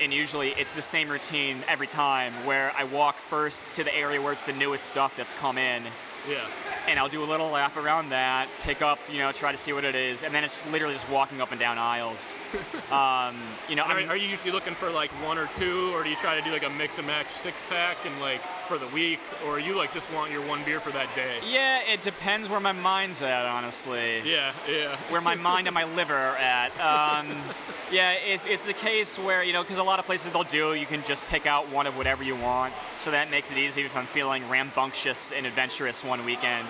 and 0.00 0.12
usually 0.12 0.50
it's 0.50 0.72
the 0.72 0.82
same 0.82 1.08
routine 1.08 1.56
every 1.68 1.86
time 1.86 2.32
where 2.44 2.72
I 2.76 2.84
walk 2.84 3.16
first 3.16 3.72
to 3.74 3.84
the 3.84 3.96
area 3.96 4.20
where 4.20 4.32
it's 4.32 4.42
the 4.42 4.52
newest 4.52 4.84
stuff 4.84 5.16
that's 5.16 5.34
come 5.34 5.56
in, 5.56 5.82
Yeah. 6.28 6.44
and 6.88 6.98
I'll 6.98 7.08
do 7.08 7.22
a 7.22 7.26
little 7.26 7.48
lap 7.50 7.76
around 7.76 8.10
that, 8.10 8.48
pick 8.62 8.82
up, 8.82 8.98
you 9.10 9.18
know, 9.18 9.32
try 9.32 9.50
to 9.52 9.58
see 9.58 9.72
what 9.72 9.84
it 9.84 9.94
is, 9.94 10.22
and 10.22 10.32
then 10.34 10.44
it's 10.44 10.68
literally 10.70 10.94
just 10.94 11.08
walking 11.10 11.40
up 11.40 11.50
and 11.50 11.60
down 11.60 11.78
aisles. 11.78 12.38
Um, 12.90 13.36
you 13.68 13.76
know, 13.76 13.82
I 13.84 13.92
Are, 13.92 13.96
mean, 14.00 14.08
are 14.08 14.16
you 14.16 14.26
usually 14.26 14.50
looking 14.50 14.72
for 14.72 14.88
like 14.90 15.10
one 15.22 15.36
or 15.36 15.46
two, 15.48 15.90
or 15.94 16.02
do 16.02 16.08
you 16.08 16.16
try 16.16 16.34
to 16.38 16.42
do 16.42 16.50
like 16.50 16.64
a 16.64 16.70
mix 16.70 16.96
and 16.96 17.06
match 17.06 17.26
six 17.26 17.62
pack 17.68 17.98
and 18.06 18.18
like 18.22 18.40
for 18.68 18.78
the 18.78 18.86
week, 18.88 19.18
or 19.46 19.58
you 19.58 19.74
like 19.74 19.92
just 19.94 20.12
want 20.12 20.30
your 20.30 20.46
one 20.46 20.62
beer 20.64 20.78
for 20.78 20.90
that 20.90 21.08
day? 21.16 21.38
yeah, 21.50 21.80
it 21.90 22.02
depends 22.02 22.48
where 22.48 22.60
my 22.60 22.72
mind's 22.72 23.22
at, 23.22 23.46
honestly. 23.46 24.20
Yeah, 24.24 24.52
yeah. 24.70 24.94
where 25.08 25.22
my 25.22 25.34
mind 25.50 25.66
and 25.66 25.74
my 25.74 25.84
liver 25.84 26.14
are 26.14 26.36
at. 26.36 26.68
Um, 26.78 27.26
yeah, 27.90 28.12
it, 28.12 28.40
it's 28.46 28.68
a 28.68 28.74
case 28.74 29.18
where, 29.18 29.42
you 29.42 29.54
know, 29.54 29.62
because 29.62 29.78
a 29.78 29.82
lot 29.82 29.98
of 29.98 30.04
places 30.04 30.32
they'll 30.32 30.44
do, 30.44 30.74
you 30.74 30.84
can 30.86 31.02
just 31.04 31.26
pick 31.28 31.46
out 31.46 31.68
one 31.70 31.86
of 31.86 31.96
whatever 31.96 32.22
you 32.22 32.36
want. 32.36 32.74
So 32.98 33.10
that 33.10 33.30
makes 33.30 33.50
it 33.50 33.56
easy 33.56 33.82
if 33.82 33.96
I'm 33.96 34.04
feeling 34.04 34.46
rambunctious 34.50 35.32
and 35.32 35.46
adventurous 35.46 36.04
one 36.04 36.24
weekend. 36.26 36.66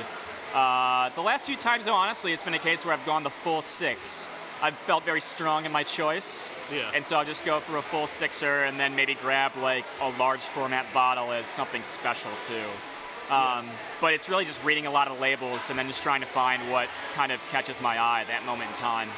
Uh, 0.55 1.11
the 1.11 1.21
last 1.21 1.47
few 1.47 1.57
times, 1.57 1.87
though, 1.87 1.95
honestly, 1.95 2.33
it's 2.33 2.43
been 2.45 2.55
a 2.55 2.59
case 2.59 2.85
where 2.85 2.95
I've 2.95 3.05
gone 3.05 3.23
the 3.25 3.31
full 3.31 3.61
six. 3.61 4.29
I 4.61 4.71
felt 4.73 5.05
very 5.05 5.21
strong 5.21 5.65
in 5.65 5.73
my 5.73 5.85
choice. 5.85 6.57
Yeah. 6.73 6.91
And 6.95 7.05
so 7.05 7.17
I'll 7.19 7.25
just 7.25 7.45
go 7.45 7.61
for 7.61 7.77
a 7.77 7.83
full 7.83 8.07
sixer 8.07 8.65
and 8.65 8.79
then 8.79 8.97
maybe 8.97 9.15
grab 9.15 9.53
like 9.63 9.85
a 10.03 10.11
large 10.19 10.41
format 10.41 10.87
bottle 10.93 11.33
as 11.33 11.47
something 11.47 11.83
special 11.83 12.31
too. 12.45 13.33
Um, 13.33 13.67
But 14.01 14.15
it's 14.15 14.29
really 14.29 14.45
just 14.45 14.63
reading 14.65 14.87
a 14.87 14.91
lot 14.91 15.07
of 15.09 15.21
labels 15.21 15.71
and 15.71 15.79
then 15.79 15.87
just 15.87 16.03
trying 16.03 16.21
to 16.21 16.27
find 16.27 16.63
what 16.73 16.89
kind 17.15 17.31
of 17.31 17.41
catches 17.51 17.81
my 17.83 17.99
eye 17.99 18.23
at 18.23 18.27
that 18.29 18.45
moment 18.47 18.71
in 18.71 18.77
time. 18.77 19.09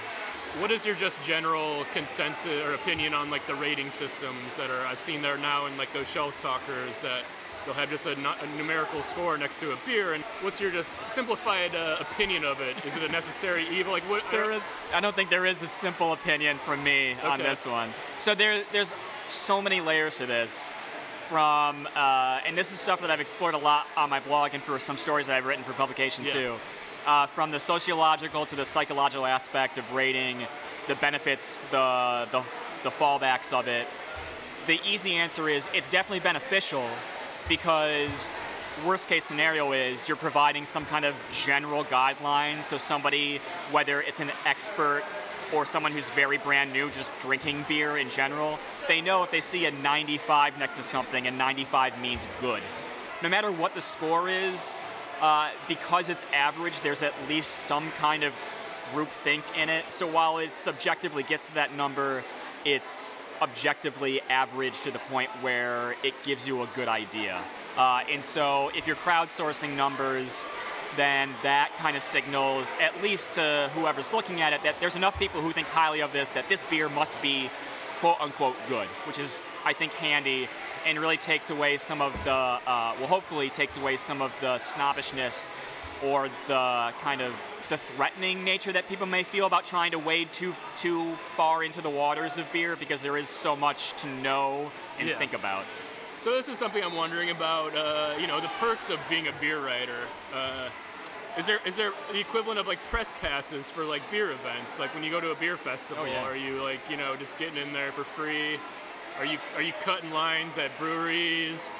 What 0.58 0.72
is 0.72 0.84
your 0.84 0.96
just 0.96 1.16
general 1.24 1.84
consensus 1.94 2.66
or 2.66 2.74
opinion 2.74 3.14
on 3.14 3.30
like 3.30 3.46
the 3.46 3.54
rating 3.54 3.90
systems 3.90 4.56
that 4.56 4.68
are 4.68 4.84
I've 4.86 4.98
seen 4.98 5.22
there 5.22 5.38
now 5.38 5.66
in 5.66 5.76
like 5.78 5.92
those 5.92 6.10
shelf 6.10 6.34
talkers 6.42 7.00
that 7.02 7.22
they'll 7.64 7.74
have 7.74 7.90
just 7.90 8.06
a, 8.06 8.12
a 8.12 8.56
numerical 8.56 9.02
score 9.02 9.36
next 9.36 9.60
to 9.60 9.72
a 9.72 9.76
beer 9.86 10.14
and 10.14 10.22
what's 10.42 10.60
your 10.60 10.70
just 10.70 11.10
simplified 11.10 11.74
uh, 11.74 11.96
opinion 12.00 12.44
of 12.44 12.60
it? 12.60 12.76
Is 12.84 12.96
it 12.96 13.08
a 13.08 13.12
necessary 13.12 13.66
evil? 13.68 13.92
Like 13.92 14.02
what 14.04 14.22
There 14.30 14.52
is. 14.52 14.70
I 14.94 15.00
don't 15.00 15.14
think 15.14 15.30
there 15.30 15.46
is 15.46 15.62
a 15.62 15.66
simple 15.66 16.12
opinion 16.12 16.56
from 16.58 16.82
me 16.84 17.16
on 17.24 17.38
this 17.38 17.66
one. 17.66 17.90
So 18.18 18.34
there, 18.34 18.62
there's 18.72 18.94
so 19.28 19.60
many 19.60 19.80
layers 19.80 20.16
to 20.18 20.26
this. 20.26 20.74
From 21.28 21.86
uh, 21.94 22.40
and 22.44 22.58
this 22.58 22.72
is 22.72 22.80
stuff 22.80 23.00
that 23.02 23.10
I've 23.10 23.20
explored 23.20 23.54
a 23.54 23.58
lot 23.58 23.86
on 23.96 24.10
my 24.10 24.18
blog 24.18 24.52
and 24.52 24.60
for 24.60 24.80
some 24.80 24.96
stories 24.96 25.28
that 25.28 25.36
I've 25.36 25.46
written 25.46 25.62
for 25.62 25.72
publication 25.74 26.24
Yeah. 26.24 26.32
too. 26.32 26.54
Uh, 27.06 27.26
from 27.26 27.52
the 27.52 27.60
sociological 27.60 28.46
to 28.46 28.56
the 28.56 28.64
psychological 28.64 29.24
aspect 29.24 29.78
of 29.78 29.94
rating, 29.94 30.38
the 30.88 30.96
benefits, 30.96 31.62
the, 31.70 32.26
the 32.32 32.42
the 32.82 32.90
fallbacks 32.90 33.52
of 33.52 33.68
it. 33.68 33.86
The 34.66 34.80
easy 34.84 35.14
answer 35.14 35.48
is 35.48 35.68
it's 35.72 35.88
definitely 35.88 36.20
beneficial 36.20 36.84
because 37.50 38.30
worst 38.86 39.08
case 39.08 39.24
scenario 39.24 39.72
is 39.72 40.06
you're 40.08 40.16
providing 40.16 40.64
some 40.64 40.86
kind 40.86 41.04
of 41.04 41.16
general 41.32 41.82
guideline. 41.84 42.62
So 42.62 42.78
somebody 42.78 43.38
whether 43.72 44.00
it's 44.00 44.20
an 44.20 44.30
expert 44.46 45.02
or 45.52 45.66
someone 45.66 45.90
who's 45.90 46.08
very 46.10 46.38
brand 46.38 46.72
new 46.72 46.88
just 46.90 47.10
drinking 47.20 47.64
beer 47.68 47.96
in 47.96 48.08
general 48.08 48.56
they 48.86 49.00
know 49.00 49.24
if 49.24 49.32
they 49.32 49.40
see 49.40 49.66
a 49.66 49.70
95 49.72 50.60
next 50.60 50.76
to 50.76 50.84
something 50.84 51.26
and 51.26 51.36
95 51.36 52.00
means 52.00 52.26
good. 52.40 52.62
No 53.20 53.28
matter 53.28 53.50
what 53.50 53.74
the 53.74 53.80
score 53.80 54.28
is 54.28 54.80
uh, 55.20 55.50
because 55.66 56.08
it's 56.08 56.24
average 56.32 56.80
there's 56.82 57.02
at 57.02 57.12
least 57.28 57.50
some 57.50 57.90
kind 57.98 58.22
of 58.22 58.32
group 58.94 59.08
think 59.08 59.42
in 59.58 59.68
it. 59.68 59.84
So 59.90 60.06
while 60.06 60.38
it 60.38 60.54
subjectively 60.54 61.24
gets 61.24 61.48
to 61.48 61.54
that 61.54 61.76
number 61.76 62.22
it's 62.64 63.16
objectively 63.42 64.20
average 64.28 64.80
to 64.80 64.90
the 64.90 64.98
point 64.98 65.30
where 65.40 65.94
it 66.02 66.14
gives 66.24 66.46
you 66.46 66.62
a 66.62 66.68
good 66.74 66.88
idea. 66.88 67.40
Uh, 67.76 68.02
and 68.10 68.22
so 68.22 68.70
if 68.76 68.86
you're 68.86 68.96
crowdsourcing 68.96 69.76
numbers, 69.76 70.44
then 70.96 71.30
that 71.42 71.70
kind 71.78 71.96
of 71.96 72.02
signals, 72.02 72.74
at 72.80 73.00
least 73.02 73.34
to 73.34 73.70
whoever's 73.74 74.12
looking 74.12 74.40
at 74.40 74.52
it, 74.52 74.62
that 74.62 74.74
there's 74.80 74.96
enough 74.96 75.18
people 75.18 75.40
who 75.40 75.52
think 75.52 75.66
highly 75.68 76.00
of 76.00 76.12
this 76.12 76.30
that 76.30 76.48
this 76.48 76.62
beer 76.64 76.88
must 76.88 77.14
be 77.22 77.48
quote 78.00 78.20
unquote 78.20 78.56
good, 78.68 78.88
which 79.06 79.18
is, 79.18 79.44
I 79.64 79.72
think, 79.72 79.92
handy 79.92 80.48
and 80.86 80.98
really 80.98 81.18
takes 81.18 81.50
away 81.50 81.76
some 81.76 82.00
of 82.00 82.12
the, 82.24 82.32
uh, 82.32 82.58
well, 82.98 83.06
hopefully 83.06 83.50
takes 83.50 83.76
away 83.76 83.96
some 83.96 84.22
of 84.22 84.34
the 84.40 84.58
snobbishness 84.58 85.52
or 86.04 86.28
the 86.48 86.92
kind 87.02 87.20
of 87.20 87.34
the 87.70 87.78
threatening 87.78 88.44
nature 88.44 88.72
that 88.72 88.86
people 88.88 89.06
may 89.06 89.22
feel 89.22 89.46
about 89.46 89.64
trying 89.64 89.92
to 89.92 89.98
wade 89.98 90.30
too 90.32 90.52
too 90.78 91.12
far 91.36 91.64
into 91.64 91.80
the 91.80 91.88
waters 91.88 92.36
of 92.36 92.52
beer 92.52 92.76
because 92.76 93.00
there 93.00 93.16
is 93.16 93.28
so 93.28 93.56
much 93.56 93.94
to 94.02 94.06
know 94.22 94.70
and 94.98 95.08
Yeah. 95.08 95.16
think 95.16 95.32
about. 95.32 95.64
So 96.18 96.32
this 96.34 96.48
is 96.48 96.58
something 96.58 96.84
I'm 96.84 96.94
wondering 96.96 97.30
about. 97.30 97.74
Uh, 97.74 98.14
you 98.20 98.26
know, 98.26 98.40
the 98.40 98.50
perks 98.60 98.90
of 98.90 98.98
being 99.08 99.26
a 99.28 99.32
beer 99.40 99.58
writer. 99.60 99.96
Uh, 100.34 100.68
is 101.38 101.46
there 101.46 101.60
is 101.64 101.76
there 101.76 101.92
the 102.12 102.18
equivalent 102.20 102.58
of 102.58 102.66
like 102.66 102.78
press 102.90 103.10
passes 103.22 103.70
for 103.70 103.84
like 103.84 104.02
beer 104.10 104.30
events? 104.32 104.78
Like 104.78 104.92
when 104.94 105.02
you 105.04 105.10
go 105.10 105.20
to 105.20 105.30
a 105.30 105.36
beer 105.36 105.56
festival, 105.56 106.04
Oh, 106.04 106.10
yeah. 106.10 106.24
are 106.24 106.36
you 106.36 106.62
like 106.62 106.80
you 106.90 106.96
know 106.96 107.14
just 107.16 107.38
getting 107.38 107.56
in 107.56 107.72
there 107.72 107.92
for 107.92 108.02
free? 108.04 108.58
Are 109.18 109.24
you 109.24 109.38
are 109.56 109.62
you 109.62 109.72
cutting 109.84 110.10
lines 110.10 110.58
at 110.58 110.76
breweries? 110.78 111.70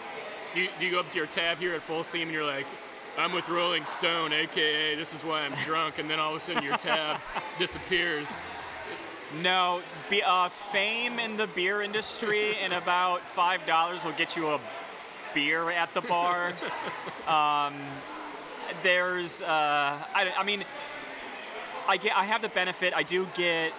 Do 0.54 0.60
you, 0.62 0.68
do 0.78 0.84
you 0.84 0.90
go 0.92 1.00
up 1.00 1.08
to 1.10 1.16
your 1.16 1.26
tab 1.26 1.58
here 1.58 1.74
at 1.74 1.86
Fullsteam 1.86 2.22
and 2.22 2.32
you're 2.32 2.44
like, 2.46 2.66
I'm 3.18 3.32
with 3.32 3.48
Rolling 3.48 3.84
Stone, 3.84 4.32
aka 4.32 4.94
this 4.94 5.14
is 5.14 5.22
why 5.22 5.42
I'm 5.42 5.52
drunk, 5.64 5.98
and 5.98 6.08
then 6.08 6.18
all 6.18 6.34
of 6.34 6.36
a 6.36 6.40
sudden 6.40 6.62
your 6.62 6.76
tab 6.76 7.20
disappears. 7.58 8.28
No, 9.42 9.80
be, 10.08 10.22
uh, 10.22 10.48
fame 10.48 11.18
in 11.18 11.36
the 11.36 11.46
beer 11.48 11.82
industry 11.82 12.56
and 12.56 12.72
about 12.72 13.20
five 13.22 13.64
dollars 13.66 14.04
will 14.04 14.12
get 14.12 14.36
you 14.36 14.48
a 14.48 14.60
beer 15.34 15.70
at 15.70 15.92
the 15.94 16.00
bar. 16.00 16.48
um, 17.28 17.74
there's, 18.82 19.42
uh, 19.42 19.46
I, 19.46 20.32
I 20.36 20.42
mean, 20.44 20.64
I 21.88 21.96
get, 21.96 22.16
I 22.16 22.24
have 22.24 22.42
the 22.42 22.48
benefit. 22.48 22.94
I 22.94 23.02
do 23.02 23.26
get 23.36 23.72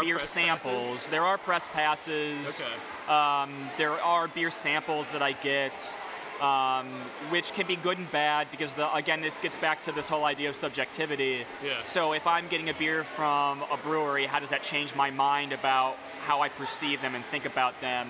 beer 0.00 0.18
samples. 0.18 0.86
passes? 0.86 1.08
There 1.08 1.24
are 1.24 1.38
press 1.38 1.66
passes. 1.68 2.62
Okay. 2.62 3.12
Um, 3.12 3.50
there 3.76 3.92
are 3.92 4.28
beer 4.28 4.50
samples 4.50 5.10
that 5.12 5.22
I 5.22 5.32
get, 5.32 5.94
um, 6.40 6.86
which 7.30 7.52
can 7.52 7.66
be 7.66 7.76
good 7.76 7.98
and 7.98 8.10
bad 8.10 8.50
because 8.50 8.74
the 8.74 8.92
again 8.94 9.20
this 9.20 9.38
gets 9.38 9.56
back 9.56 9.82
to 9.82 9.92
this 9.92 10.08
whole 10.08 10.24
idea 10.24 10.48
of 10.48 10.56
subjectivity. 10.56 11.44
Yeah. 11.64 11.74
So 11.86 12.12
if 12.12 12.26
I'm 12.26 12.48
getting 12.48 12.68
a 12.68 12.74
beer 12.74 13.04
from 13.04 13.62
a 13.72 13.76
brewery, 13.76 14.26
how 14.26 14.38
does 14.38 14.50
that 14.50 14.62
change 14.62 14.94
my 14.94 15.10
mind 15.10 15.52
about 15.52 15.96
how 16.26 16.40
I 16.40 16.48
perceive 16.48 17.02
them 17.02 17.14
and 17.14 17.24
think 17.24 17.46
about 17.46 17.80
them? 17.80 18.08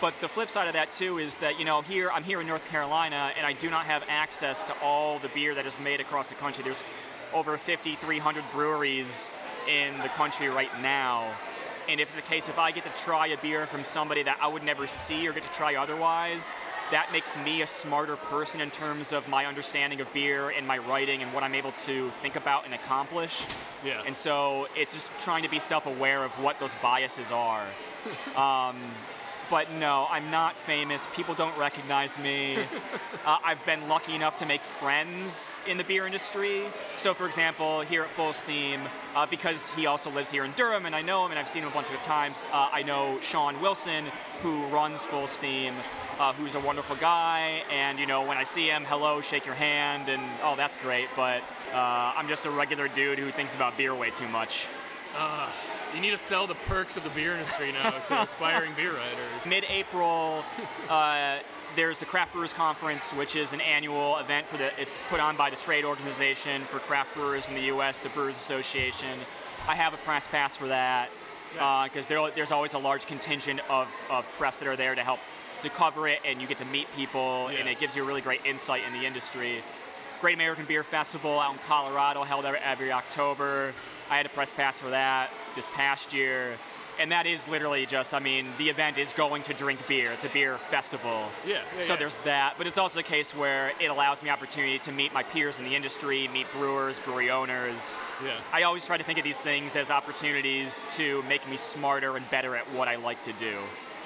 But 0.00 0.18
the 0.20 0.28
flip 0.28 0.48
side 0.48 0.66
of 0.66 0.72
that 0.74 0.90
too 0.90 1.18
is 1.18 1.38
that 1.38 1.58
you 1.58 1.64
know 1.64 1.82
here 1.82 2.10
I'm 2.10 2.24
here 2.24 2.40
in 2.40 2.46
North 2.46 2.68
Carolina 2.68 3.32
and 3.36 3.46
I 3.46 3.52
do 3.52 3.70
not 3.70 3.86
have 3.86 4.04
access 4.08 4.64
to 4.64 4.74
all 4.82 5.18
the 5.18 5.28
beer 5.28 5.54
that 5.54 5.66
is 5.66 5.78
made 5.78 6.00
across 6.00 6.28
the 6.28 6.34
country. 6.36 6.64
There's 6.64 6.84
over 7.32 7.56
5,300 7.56 8.44
breweries 8.52 9.30
in 9.68 9.96
the 9.98 10.08
country 10.08 10.48
right 10.48 10.70
now. 10.82 11.30
And 11.88 12.00
if 12.00 12.08
it's 12.08 12.16
the 12.16 12.22
case, 12.22 12.48
if 12.48 12.58
I 12.58 12.70
get 12.70 12.84
to 12.84 13.02
try 13.02 13.28
a 13.28 13.36
beer 13.38 13.66
from 13.66 13.84
somebody 13.84 14.22
that 14.22 14.38
I 14.40 14.46
would 14.46 14.64
never 14.64 14.86
see 14.86 15.26
or 15.28 15.32
get 15.32 15.42
to 15.42 15.52
try 15.52 15.74
otherwise, 15.74 16.52
that 16.90 17.10
makes 17.10 17.36
me 17.38 17.62
a 17.62 17.66
smarter 17.66 18.16
person 18.16 18.60
in 18.60 18.70
terms 18.70 19.12
of 19.12 19.28
my 19.28 19.46
understanding 19.46 20.00
of 20.00 20.12
beer 20.12 20.50
and 20.50 20.66
my 20.66 20.78
writing 20.78 21.22
and 21.22 21.32
what 21.32 21.42
I'm 21.42 21.54
able 21.54 21.72
to 21.72 22.10
think 22.20 22.36
about 22.36 22.64
and 22.66 22.74
accomplish. 22.74 23.44
Yeah. 23.84 24.02
And 24.06 24.14
so 24.14 24.68
it's 24.76 24.92
just 24.94 25.08
trying 25.20 25.42
to 25.42 25.48
be 25.48 25.58
self 25.58 25.86
aware 25.86 26.22
of 26.22 26.30
what 26.42 26.60
those 26.60 26.74
biases 26.76 27.32
are. 27.32 27.64
Um, 28.36 28.76
but 29.52 29.70
no, 29.72 30.06
I'm 30.10 30.30
not 30.30 30.56
famous. 30.56 31.06
People 31.14 31.34
don't 31.34 31.56
recognize 31.58 32.18
me. 32.18 32.56
uh, 33.26 33.36
I've 33.44 33.62
been 33.66 33.86
lucky 33.86 34.14
enough 34.14 34.38
to 34.38 34.46
make 34.46 34.62
friends 34.62 35.60
in 35.68 35.76
the 35.76 35.84
beer 35.84 36.06
industry. 36.06 36.62
So, 36.96 37.12
for 37.12 37.26
example, 37.26 37.82
here 37.82 38.02
at 38.02 38.08
Fullsteam, 38.08 38.78
uh, 39.14 39.26
because 39.26 39.68
he 39.74 39.84
also 39.84 40.10
lives 40.10 40.30
here 40.30 40.46
in 40.46 40.52
Durham 40.52 40.86
and 40.86 40.94
I 40.96 41.02
know 41.02 41.26
him 41.26 41.32
and 41.32 41.38
I've 41.38 41.48
seen 41.48 41.64
him 41.64 41.68
a 41.68 41.74
bunch 41.74 41.90
of 41.90 42.00
times, 42.02 42.46
uh, 42.50 42.70
I 42.72 42.82
know 42.82 43.18
Sean 43.20 43.60
Wilson, 43.60 44.06
who 44.42 44.64
runs 44.68 45.04
Fullsteam. 45.04 45.74
Uh, 46.20 46.32
who's 46.34 46.54
a 46.54 46.60
wonderful 46.60 46.94
guy, 46.96 47.62
and 47.72 47.98
you 47.98 48.06
know 48.06 48.24
when 48.24 48.36
I 48.36 48.44
see 48.44 48.68
him, 48.68 48.84
hello, 48.84 49.22
shake 49.22 49.46
your 49.46 49.54
hand, 49.54 50.10
and 50.10 50.22
oh, 50.44 50.54
that's 50.56 50.76
great. 50.76 51.08
But 51.16 51.42
uh, 51.72 52.12
I'm 52.14 52.28
just 52.28 52.44
a 52.44 52.50
regular 52.50 52.86
dude 52.88 53.18
who 53.18 53.30
thinks 53.30 53.54
about 53.54 53.78
beer 53.78 53.94
way 53.94 54.10
too 54.10 54.28
much. 54.28 54.68
You 55.94 56.00
need 56.00 56.10
to 56.12 56.18
sell 56.18 56.46
the 56.46 56.54
perks 56.54 56.96
of 56.96 57.04
the 57.04 57.10
beer 57.10 57.32
industry 57.32 57.70
now 57.72 57.90
to 57.90 58.22
aspiring 58.22 58.72
beer 58.74 58.92
writers. 58.92 59.46
mid-April, 59.46 60.42
uh, 60.88 61.38
there's 61.76 62.00
the 62.00 62.06
Craft 62.06 62.32
Brewers 62.32 62.54
Conference, 62.54 63.10
which 63.12 63.36
is 63.36 63.52
an 63.52 63.60
annual 63.60 64.16
event 64.16 64.46
for 64.46 64.56
the. 64.56 64.70
It's 64.80 64.98
put 65.10 65.20
on 65.20 65.36
by 65.36 65.50
the 65.50 65.56
trade 65.56 65.84
organization 65.84 66.62
for 66.62 66.78
craft 66.78 67.14
brewers 67.14 67.48
in 67.48 67.54
the 67.54 67.62
U.S., 67.62 67.98
the 67.98 68.08
Brewers 68.10 68.36
Association. 68.36 69.18
I 69.68 69.74
have 69.74 69.92
a 69.92 69.98
press 69.98 70.26
pass 70.26 70.56
for 70.56 70.66
that 70.68 71.10
because 71.52 72.06
there, 72.06 72.30
there's 72.30 72.52
always 72.52 72.72
a 72.72 72.78
large 72.78 73.06
contingent 73.06 73.60
of, 73.68 73.86
of 74.10 74.26
press 74.38 74.58
that 74.58 74.68
are 74.68 74.76
there 74.76 74.94
to 74.94 75.02
help 75.02 75.20
to 75.62 75.68
cover 75.68 76.08
it, 76.08 76.20
and 76.24 76.40
you 76.40 76.48
get 76.48 76.58
to 76.58 76.64
meet 76.66 76.88
people, 76.96 77.48
and 77.48 77.68
it 77.68 77.78
gives 77.78 77.96
you 77.96 78.02
a 78.02 78.06
really 78.06 78.22
great 78.22 78.44
insight 78.46 78.82
in 78.86 78.98
the 78.98 79.06
industry. 79.06 79.62
Great 80.22 80.34
American 80.34 80.64
Beer 80.64 80.82
Festival 80.82 81.38
out 81.38 81.52
in 81.52 81.58
Colorado, 81.68 82.22
held 82.24 82.46
every, 82.46 82.60
every 82.60 82.92
October. 82.92 83.74
I 84.10 84.16
had 84.16 84.24
a 84.26 84.30
press 84.30 84.52
pass 84.52 84.80
for 84.80 84.90
that 84.90 85.30
this 85.54 85.68
past 85.74 86.12
year. 86.12 86.54
And 87.00 87.10
that 87.10 87.26
is 87.26 87.48
literally 87.48 87.86
just, 87.86 88.12
I 88.12 88.18
mean, 88.18 88.46
the 88.58 88.68
event 88.68 88.98
is 88.98 89.14
going 89.14 89.42
to 89.44 89.54
drink 89.54 89.86
beer. 89.88 90.12
It's 90.12 90.26
a 90.26 90.28
beer 90.28 90.58
festival. 90.58 91.24
Yeah, 91.46 91.62
yeah, 91.76 91.82
so 91.82 91.94
yeah. 91.94 91.98
there's 91.98 92.16
that. 92.18 92.54
But 92.58 92.66
it's 92.66 92.76
also 92.76 93.00
a 93.00 93.02
case 93.02 93.34
where 93.34 93.72
it 93.80 93.86
allows 93.86 94.22
me 94.22 94.28
opportunity 94.28 94.78
to 94.80 94.92
meet 94.92 95.12
my 95.14 95.22
peers 95.22 95.58
in 95.58 95.64
the 95.64 95.74
industry, 95.74 96.28
meet 96.28 96.46
brewers, 96.52 96.98
brewery 96.98 97.30
owners. 97.30 97.96
Yeah. 98.22 98.32
I 98.52 98.64
always 98.64 98.84
try 98.84 98.98
to 98.98 99.04
think 99.04 99.18
of 99.18 99.24
these 99.24 99.40
things 99.40 99.74
as 99.74 99.90
opportunities 99.90 100.84
to 100.96 101.22
make 101.28 101.48
me 101.48 101.56
smarter 101.56 102.16
and 102.16 102.28
better 102.30 102.54
at 102.56 102.64
what 102.72 102.88
I 102.88 102.96
like 102.96 103.22
to 103.22 103.32
do. 103.32 103.56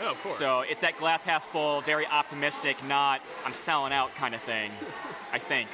Oh, 0.02 0.10
of 0.10 0.22
course. 0.22 0.36
So 0.36 0.60
it's 0.60 0.80
that 0.82 0.96
glass 0.98 1.24
half 1.24 1.44
full, 1.50 1.80
very 1.80 2.06
optimistic, 2.06 2.76
not 2.86 3.20
I'm 3.44 3.52
selling 3.52 3.92
out 3.92 4.14
kind 4.14 4.34
of 4.34 4.40
thing. 4.42 4.70
I 5.32 5.38
think. 5.38 5.68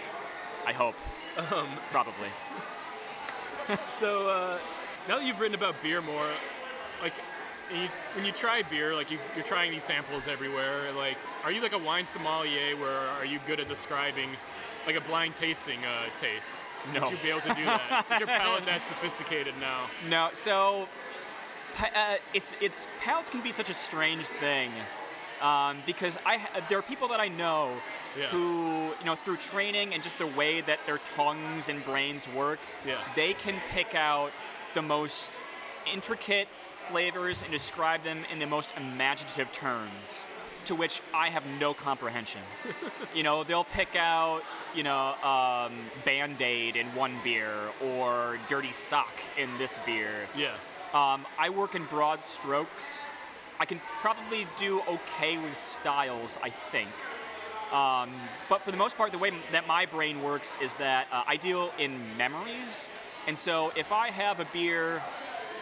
I 0.67 0.73
hope. 0.73 0.95
Um, 1.39 1.67
Probably. 1.91 2.29
So 3.97 4.29
uh, 4.29 4.59
now 5.09 5.19
that 5.19 5.25
you've 5.27 5.41
written 5.41 5.55
about 5.55 5.81
beer 5.83 6.01
more, 6.01 6.29
like 7.03 7.15
you, 7.73 7.89
when 8.15 8.25
you 8.25 8.33
try 8.33 8.63
beer, 8.63 8.95
like 8.95 9.11
you, 9.11 9.19
you're 9.35 9.45
trying 9.45 9.71
these 9.73 9.85
samples 9.85 10.29
everywhere. 10.29 10.93
Like, 10.97 11.17
are 11.45 11.51
you 11.53 11.61
like 11.61 11.73
a 11.73 11.79
wine 11.79 12.07
sommelier, 12.07 12.77
where 12.77 12.99
are 13.19 13.25
you 13.25 13.39
good 13.47 13.61
at 13.61 13.69
describing, 13.69 14.31
like 14.87 14.97
a 14.97 15.01
blind 15.03 15.35
tasting 15.35 15.79
uh, 15.85 16.05
taste? 16.21 16.57
No. 16.93 17.01
Would 17.03 17.11
you 17.11 17.17
be 17.23 17.31
able 17.31 17.41
to 17.43 17.55
do 17.55 17.65
that? 17.65 18.07
Is 18.13 18.19
your 18.19 18.27
palate 18.29 18.67
that 18.67 18.85
sophisticated 18.85 19.55
now? 19.61 19.83
No, 20.09 20.31
so 20.33 20.89
uh, 21.81 22.17
it's 22.35 22.55
it's 22.61 22.87
palates 23.01 23.31
can 23.31 23.41
be 23.41 23.53
such 23.53 23.71
a 23.71 23.75
strange 23.75 24.27
thing 24.27 24.71
um, 25.41 25.79
because 25.87 26.19
I 26.27 26.41
there 26.69 26.79
are 26.79 26.83
people 26.83 27.09
that 27.09 27.21
I 27.21 27.29
know 27.29 27.71
Yeah. 28.19 28.27
who 28.27 28.89
you 28.99 29.07
know 29.07 29.15
through 29.15 29.39
training 29.39 29.95
and 29.95 30.03
just 30.03 30.19
the 30.19 30.27
way 30.27 30.61
that 30.63 30.81
their 30.87 30.99
tongues 31.17 31.69
and 31.69 31.83
brains 31.85 32.29
work, 32.35 32.59
Yeah. 32.87 32.99
they 33.15 33.33
can 33.35 33.61
pick 33.71 33.95
out 33.95 34.33
the 34.75 34.83
most 34.83 35.31
intricate 35.93 36.49
flavors 36.89 37.43
and 37.43 37.51
describe 37.53 38.03
them 38.05 38.19
in 38.33 38.39
the 38.39 38.47
most 38.47 38.73
imaginative 38.77 39.51
terms. 39.53 40.27
To 40.67 40.77
which 40.77 41.03
I 41.13 41.31
have 41.31 41.43
no 41.59 41.75
comprehension. 41.75 42.41
you 43.15 43.25
know, 43.25 43.43
they'll 43.43 43.65
pick 43.65 43.97
out, 43.97 44.43
you 44.77 44.85
know, 44.85 45.15
um, 45.25 45.73
Band 46.05 46.41
Aid 46.41 46.77
in 46.77 46.87
one 46.89 47.15
beer 47.25 47.51
or 47.85 48.39
Dirty 48.49 48.71
Sock 48.71 49.13
in 49.37 49.49
this 49.59 49.77
beer. 49.85 50.29
Yeah. 50.37 50.53
Um, 50.95 51.27
I 51.37 51.51
work 51.51 51.75
in 51.75 51.85
broad 51.87 52.23
strokes. 52.23 53.03
I 53.59 53.65
can 53.65 53.81
probably 54.01 54.47
do 54.57 54.83
okay 54.89 55.37
with 55.37 55.57
styles, 55.57 56.39
I 56.45 56.51
think. 56.51 56.91
Um, 57.73 58.11
but 58.49 58.61
for 58.61 58.71
the 58.71 58.77
most 58.77 58.97
part, 58.97 59.13
the 59.13 59.19
way 59.19 59.33
that 59.51 59.67
my 59.67 59.87
brain 59.87 60.23
works 60.23 60.57
is 60.63 60.77
that 60.77 61.09
uh, 61.11 61.25
I 61.27 61.37
deal 61.37 61.73
in 61.79 61.99
memories. 62.19 62.93
And 63.27 63.39
so 63.39 63.73
if 63.77 63.93
I 63.93 64.11
have 64.11 64.41
a 64.41 64.47
beer 64.47 65.03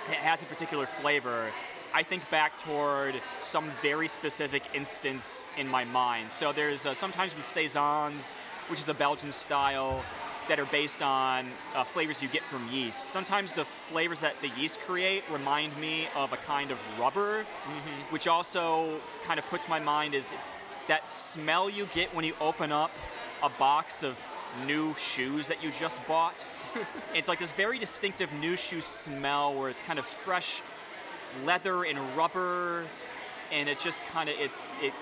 that 0.09 0.17
has 0.17 0.43
a 0.43 0.47
particular 0.47 0.87
flavor, 0.87 1.51
I 1.93 2.03
think 2.03 2.29
back 2.31 2.57
toward 2.59 3.15
some 3.41 3.71
very 3.83 4.09
specific 4.09 4.63
instance 4.75 5.47
in 5.59 5.69
my 5.69 5.85
mind. 5.85 6.31
So 6.31 6.53
there's 6.53 6.87
uh, 6.87 6.95
sometimes 6.95 7.35
with 7.35 7.45
saisons, 7.45 8.33
which 8.69 8.81
is 8.81 8.89
a 8.89 8.95
Belgian 8.95 9.33
style, 9.33 10.03
that 10.49 10.59
are 10.59 10.67
based 10.67 11.03
on 11.03 11.47
uh, 11.77 11.85
flavors 11.85 12.23
you 12.23 12.29
get 12.29 12.43
from 12.43 12.69
yeast. 12.73 13.09
Sometimes 13.09 13.53
the 13.53 13.65
flavors 13.65 14.23
that 14.23 14.35
the 14.41 14.51
yeast 14.59 14.81
create 14.81 15.23
remind 15.31 15.77
me 15.77 16.09
of 16.17 16.33
a 16.33 16.37
kind 16.39 16.71
of 16.71 16.79
rubber, 16.99 17.45
which 18.11 18.27
also 18.27 18.99
kind 19.25 19.39
of 19.39 19.47
puts 19.47 19.69
my 19.69 19.79
mind 19.79 20.15
is 20.15 20.33
it's 20.33 20.55
that 20.89 21.13
smell 21.13 21.71
you 21.71 21.87
get 21.95 22.13
when 22.15 22.25
you 22.25 22.35
open 22.41 22.73
up 22.73 22.91
a 23.45 23.49
box 23.49 24.03
of 24.03 24.19
new 24.67 24.93
shoes 24.95 25.47
that 25.47 25.63
you 25.63 25.71
just 25.71 26.05
bought. 26.09 26.45
It's 27.15 27.29
like 27.29 27.39
this 27.39 27.53
very 27.53 27.79
distinctive 27.79 28.33
new 28.35 28.57
shoe 28.57 28.81
smell 28.81 29.55
where 29.55 29.69
it's 29.69 29.83
kind 29.83 29.99
of 29.99 30.07
fresh 30.07 30.63
leather 31.45 31.85
and 31.85 31.99
rubber, 32.17 32.87
and 33.53 33.69
it 33.69 33.79
just 33.79 34.05
kind 34.07 34.29
of 34.29 34.37
it's 34.39 34.73
it 34.83 34.93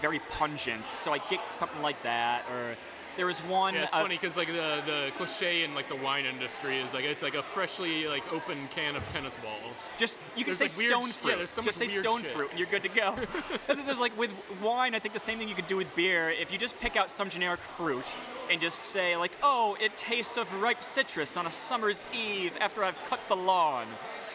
very 0.00 0.20
pungent. 0.30 0.86
So 0.86 1.12
I 1.12 1.18
get 1.30 1.40
something 1.50 1.82
like 1.82 2.00
that. 2.02 2.44
Or 2.50 2.76
there 3.18 3.26
was 3.26 3.40
one. 3.40 3.74
Yeah, 3.74 3.82
it's 3.82 3.92
uh, 3.92 4.00
funny 4.00 4.14
because 4.14 4.36
like 4.36 4.46
the 4.46 4.80
the 4.86 5.10
cliche 5.16 5.64
in 5.64 5.74
like 5.74 5.88
the 5.88 5.96
wine 5.96 6.24
industry 6.24 6.78
is 6.78 6.94
like 6.94 7.04
it's 7.04 7.20
like 7.20 7.34
a 7.34 7.42
freshly 7.42 8.06
like 8.06 8.32
open 8.32 8.56
can 8.70 8.94
of 8.94 9.04
tennis 9.08 9.36
balls. 9.36 9.90
Just 9.98 10.18
you 10.36 10.44
can 10.44 10.54
There's, 10.54 10.72
say 10.72 10.82
like, 10.82 10.86
weird 10.86 10.92
stone 10.92 11.08
yeah, 11.08 11.14
fruit. 11.14 11.36
there's 11.36 11.50
so 11.50 11.62
just 11.62 11.78
say 11.78 11.86
weird 11.88 12.04
stone 12.04 12.22
shit. 12.22 12.32
fruit, 12.32 12.50
and 12.50 12.58
you're 12.60 12.68
good 12.68 12.84
to 12.84 12.88
go. 12.88 13.16
There's 13.66 13.82
there's 13.82 13.98
like 13.98 14.16
with 14.16 14.30
wine, 14.62 14.94
I 14.94 15.00
think 15.00 15.14
the 15.14 15.20
same 15.20 15.36
thing 15.38 15.48
you 15.48 15.56
could 15.56 15.66
do 15.66 15.76
with 15.76 15.92
beer. 15.96 16.30
If 16.30 16.52
you 16.52 16.58
just 16.58 16.78
pick 16.78 16.96
out 16.96 17.10
some 17.10 17.28
generic 17.28 17.58
fruit 17.58 18.14
and 18.50 18.60
just 18.60 18.78
say 18.78 19.16
like, 19.16 19.32
oh, 19.42 19.76
it 19.80 19.96
tastes 19.96 20.36
of 20.36 20.52
ripe 20.62 20.84
citrus 20.84 21.36
on 21.36 21.44
a 21.44 21.50
summer's 21.50 22.04
eve 22.14 22.52
after 22.60 22.84
I've 22.84 23.02
cut 23.10 23.20
the 23.28 23.36
lawn. 23.36 23.86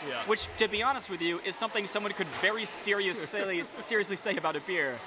Yeah. 0.07 0.21
Which, 0.25 0.49
to 0.57 0.67
be 0.67 0.83
honest 0.83 1.09
with 1.09 1.21
you, 1.21 1.39
is 1.45 1.55
something 1.55 1.87
someone 1.87 2.11
could 2.11 2.27
very 2.41 2.65
seriously 2.65 3.63
seriously 3.63 4.17
say 4.17 4.35
about 4.35 4.57
a 4.57 4.59
beer. 4.59 4.99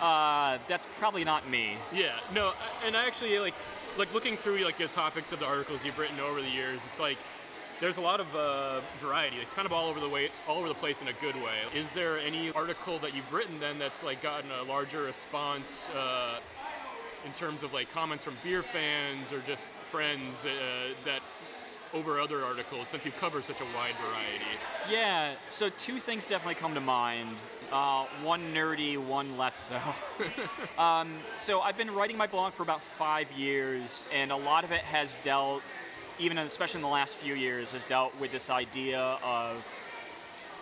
Uh, 0.00 0.58
that's 0.68 0.86
probably 0.98 1.24
not 1.24 1.48
me. 1.48 1.76
Yeah, 1.92 2.18
no, 2.34 2.52
and 2.84 2.96
I 2.96 3.06
actually 3.06 3.38
like 3.38 3.54
like 3.98 4.12
looking 4.14 4.36
through 4.36 4.64
like 4.64 4.78
the 4.78 4.88
topics 4.88 5.32
of 5.32 5.38
the 5.38 5.46
articles 5.46 5.84
you've 5.84 5.98
written 5.98 6.18
over 6.20 6.40
the 6.40 6.48
years. 6.48 6.80
It's 6.88 6.98
like 6.98 7.18
there's 7.80 7.96
a 7.96 8.00
lot 8.00 8.20
of 8.20 8.34
uh, 8.34 8.80
variety. 9.00 9.36
It's 9.42 9.52
kind 9.52 9.66
of 9.66 9.72
all 9.72 9.88
over 9.88 9.98
the 9.98 10.08
way, 10.08 10.28
all 10.48 10.58
over 10.58 10.68
the 10.68 10.74
place 10.74 11.02
in 11.02 11.08
a 11.08 11.12
good 11.14 11.34
way. 11.36 11.58
Is 11.74 11.90
there 11.92 12.18
any 12.18 12.52
article 12.52 12.98
that 13.00 13.14
you've 13.14 13.32
written 13.32 13.58
then 13.58 13.78
that's 13.78 14.04
like 14.04 14.22
gotten 14.22 14.50
a 14.52 14.62
larger 14.62 15.02
response 15.02 15.88
uh, 15.96 16.38
in 17.24 17.32
terms 17.32 17.62
of 17.62 17.72
like 17.72 17.90
comments 17.90 18.22
from 18.24 18.36
beer 18.44 18.62
fans 18.62 19.32
or 19.32 19.40
just 19.46 19.72
friends 19.72 20.46
uh, 20.46 20.94
that 21.04 21.22
over 21.94 22.20
other 22.20 22.44
articles 22.44 22.88
since 22.88 23.04
you've 23.04 23.18
covered 23.18 23.44
such 23.44 23.60
a 23.60 23.64
wide 23.76 23.94
variety? 23.96 24.44
Yeah, 24.90 25.34
so 25.50 25.68
two 25.70 25.96
things 25.96 26.26
definitely 26.26 26.54
come 26.54 26.74
to 26.74 26.80
mind. 26.80 27.36
Uh, 27.70 28.04
one 28.22 28.52
nerdy, 28.52 28.98
one 28.98 29.38
less 29.38 29.56
so. 29.56 29.80
um, 30.82 31.14
so 31.34 31.60
I've 31.60 31.76
been 31.76 31.94
writing 31.94 32.16
my 32.16 32.26
blog 32.26 32.52
for 32.52 32.62
about 32.62 32.82
five 32.82 33.30
years, 33.32 34.04
and 34.12 34.30
a 34.30 34.36
lot 34.36 34.64
of 34.64 34.72
it 34.72 34.82
has 34.82 35.16
dealt, 35.22 35.62
even 36.18 36.38
especially 36.38 36.78
in 36.78 36.82
the 36.82 36.88
last 36.88 37.16
few 37.16 37.34
years, 37.34 37.72
has 37.72 37.84
dealt 37.84 38.18
with 38.20 38.32
this 38.32 38.50
idea 38.50 39.00
of 39.24 39.66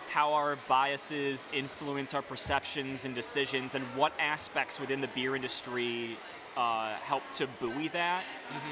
how 0.09 0.33
our 0.33 0.57
biases 0.67 1.47
influence 1.53 2.13
our 2.13 2.21
perceptions 2.21 3.05
and 3.05 3.15
decisions, 3.15 3.75
and 3.75 3.83
what 3.95 4.13
aspects 4.19 4.79
within 4.79 5.01
the 5.01 5.07
beer 5.07 5.35
industry 5.35 6.17
uh, 6.61 6.93
help 7.03 7.23
to 7.31 7.47
buoy 7.59 7.87
that. 7.87 8.23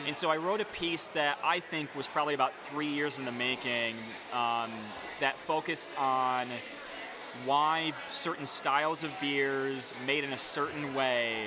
And 0.05 0.15
so 0.15 0.29
I 0.29 0.37
wrote 0.37 0.61
a 0.61 0.65
piece 0.65 1.07
that 1.09 1.39
I 1.43 1.59
think 1.59 1.95
was 1.95 2.07
probably 2.07 2.35
about 2.35 2.53
three 2.53 2.87
years 2.87 3.17
in 3.17 3.25
the 3.25 3.31
making 3.31 3.95
um, 4.31 4.69
that 5.19 5.39
focused 5.39 5.91
on 5.97 6.49
why 7.45 7.93
certain 8.07 8.45
styles 8.45 9.03
of 9.03 9.11
beers 9.19 9.93
made 10.05 10.23
in 10.23 10.33
a 10.33 10.37
certain 10.37 10.93
way 10.93 11.45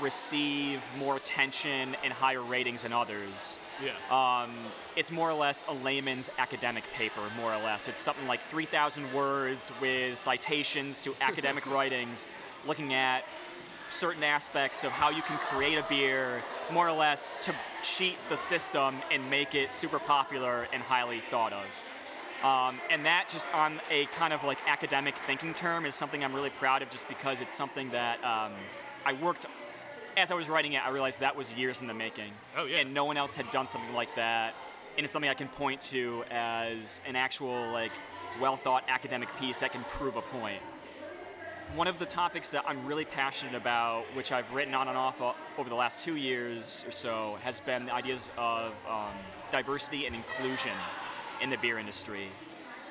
receive 0.00 0.80
more 0.98 1.16
attention 1.16 1.96
and 2.04 2.12
higher 2.12 2.42
ratings 2.42 2.82
than 2.82 2.92
others. 2.92 3.58
Yeah. 3.84 3.92
Um, 4.10 4.52
it's 4.96 5.10
more 5.10 5.30
or 5.30 5.34
less 5.34 5.64
a 5.68 5.72
layman's 5.72 6.30
academic 6.38 6.84
paper, 6.92 7.20
more 7.36 7.52
or 7.52 7.62
less. 7.62 7.88
It's 7.88 7.98
something 7.98 8.26
like 8.28 8.40
3,000 8.42 9.12
words 9.12 9.72
with 9.80 10.18
citations 10.18 11.00
to 11.00 11.14
academic 11.20 11.66
writings 11.74 12.26
looking 12.66 12.94
at 12.94 13.24
certain 13.92 14.24
aspects 14.24 14.84
of 14.84 14.92
how 14.92 15.10
you 15.10 15.22
can 15.22 15.36
create 15.38 15.76
a 15.76 15.84
beer, 15.88 16.42
more 16.72 16.88
or 16.88 16.92
less 16.92 17.34
to 17.42 17.54
cheat 17.82 18.16
the 18.28 18.36
system 18.36 18.96
and 19.10 19.28
make 19.30 19.54
it 19.54 19.72
super 19.72 19.98
popular 19.98 20.66
and 20.72 20.82
highly 20.82 21.22
thought 21.30 21.52
of. 21.52 21.64
Um, 22.44 22.80
and 22.90 23.04
that 23.04 23.28
just 23.28 23.46
on 23.54 23.80
a 23.90 24.06
kind 24.06 24.32
of 24.32 24.42
like 24.42 24.58
academic 24.66 25.16
thinking 25.16 25.54
term 25.54 25.86
is 25.86 25.94
something 25.94 26.24
I'm 26.24 26.34
really 26.34 26.50
proud 26.50 26.82
of 26.82 26.90
just 26.90 27.06
because 27.06 27.40
it's 27.40 27.54
something 27.54 27.90
that 27.90 28.18
um, 28.24 28.52
I 29.06 29.12
worked 29.12 29.46
as 30.16 30.30
I 30.30 30.34
was 30.34 30.48
writing 30.48 30.74
it, 30.74 30.84
I 30.84 30.90
realized 30.90 31.20
that 31.20 31.36
was 31.36 31.54
years 31.54 31.80
in 31.80 31.86
the 31.86 31.94
making. 31.94 32.32
Oh, 32.56 32.64
yeah. 32.64 32.78
And 32.78 32.92
no 32.92 33.04
one 33.04 33.16
else 33.16 33.36
had 33.36 33.50
done 33.50 33.66
something 33.66 33.94
like 33.94 34.14
that. 34.16 34.54
And 34.96 35.04
it's 35.04 35.12
something 35.12 35.30
I 35.30 35.34
can 35.34 35.48
point 35.48 35.80
to 35.92 36.24
as 36.30 37.00
an 37.06 37.16
actual, 37.16 37.70
like, 37.72 37.92
well 38.40 38.56
thought 38.56 38.84
academic 38.88 39.28
piece 39.38 39.58
that 39.60 39.72
can 39.72 39.84
prove 39.84 40.16
a 40.16 40.22
point. 40.22 40.62
One 41.74 41.86
of 41.86 41.98
the 41.98 42.04
topics 42.04 42.50
that 42.50 42.64
I'm 42.68 42.84
really 42.84 43.06
passionate 43.06 43.54
about, 43.54 44.04
which 44.12 44.30
I've 44.30 44.52
written 44.52 44.74
on 44.74 44.88
and 44.88 44.96
off 44.96 45.22
over 45.56 45.70
the 45.70 45.74
last 45.74 46.04
two 46.04 46.16
years 46.16 46.84
or 46.86 46.90
so, 46.90 47.38
has 47.42 47.60
been 47.60 47.86
the 47.86 47.94
ideas 47.94 48.30
of 48.36 48.74
um, 48.86 49.12
diversity 49.50 50.04
and 50.04 50.14
inclusion 50.14 50.72
in 51.40 51.48
the 51.48 51.56
beer 51.56 51.78
industry. 51.78 52.28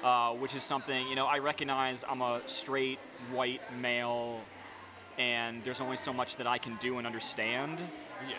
Uh, 0.03 0.31
which 0.31 0.55
is 0.55 0.63
something, 0.63 1.07
you 1.07 1.15
know, 1.15 1.27
I 1.27 1.37
recognize 1.37 2.03
I'm 2.09 2.23
a 2.23 2.41
straight 2.47 2.97
white 3.31 3.61
male 3.79 4.39
and 5.19 5.63
there's 5.63 5.79
only 5.79 5.97
so 5.97 6.11
much 6.11 6.37
that 6.37 6.47
I 6.47 6.57
can 6.57 6.75
do 6.77 6.97
and 6.97 7.05
understand. 7.05 7.83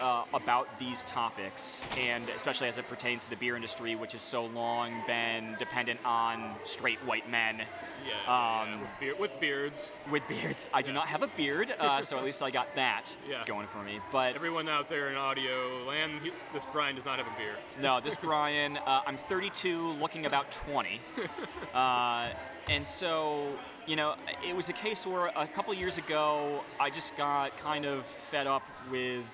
Uh, 0.01 0.25
about 0.35 0.79
these 0.79 1.05
topics, 1.05 1.85
and 1.99 2.29
especially 2.31 2.68
as 2.68 2.79
it 2.79 2.88
pertains 2.88 3.25
to 3.25 3.31
the 3.31 3.37
beer 3.37 3.57
industry, 3.57 3.95
which 3.95 4.12
has 4.12 4.23
so 4.23 4.47
long 4.47 4.92
been 5.07 5.55
dependent 5.59 6.01
on 6.05 6.55
straight 6.64 6.99
white 7.01 7.29
men 7.31 7.62
Yeah, 8.07 8.14
yeah, 8.27 8.62
Um, 8.62 8.81
with, 8.81 8.90
beard, 9.01 9.18
with 9.21 9.40
beards. 9.40 9.90
with 10.11 10.27
beards. 10.29 10.68
I 10.75 10.83
do 10.83 10.92
not 10.92 11.07
have 11.07 11.23
a 11.23 11.29
beard, 11.29 11.73
uh, 11.79 12.03
so 12.09 12.18
at 12.18 12.25
least 12.25 12.42
I 12.42 12.51
got 12.51 12.75
that 12.75 13.16
Yeah. 13.29 13.45
going 13.47 13.66
for 13.68 13.79
me. 13.83 14.01
But 14.11 14.35
Everyone 14.35 14.68
out 14.68 14.88
there 14.88 15.11
in 15.11 15.16
audio 15.16 15.85
land, 15.87 16.21
he, 16.23 16.33
this 16.53 16.64
Brian 16.73 16.97
does 16.97 17.05
not 17.05 17.18
have 17.18 17.27
a 17.29 17.38
beard. 17.38 17.57
No, 17.81 18.01
this 18.05 18.16
Brian, 18.16 18.77
uh, 18.79 19.03
I'm 19.07 19.16
32, 19.16 19.92
looking 19.95 20.27
about 20.27 20.51
20. 20.51 21.01
Uh, 21.75 22.29
and 22.68 22.85
so, 22.87 23.47
you 23.87 23.97
know, 23.97 24.14
it 24.47 24.55
was 24.55 24.68
a 24.68 24.73
case 24.75 25.07
where 25.07 25.29
a 25.35 25.47
couple 25.47 25.73
years 25.73 25.97
ago, 25.97 26.62
I 26.79 26.90
just 26.90 27.16
got 27.16 27.57
kind 27.59 27.87
of 27.87 28.05
fed 28.05 28.47
up 28.47 28.62
with 28.90 29.25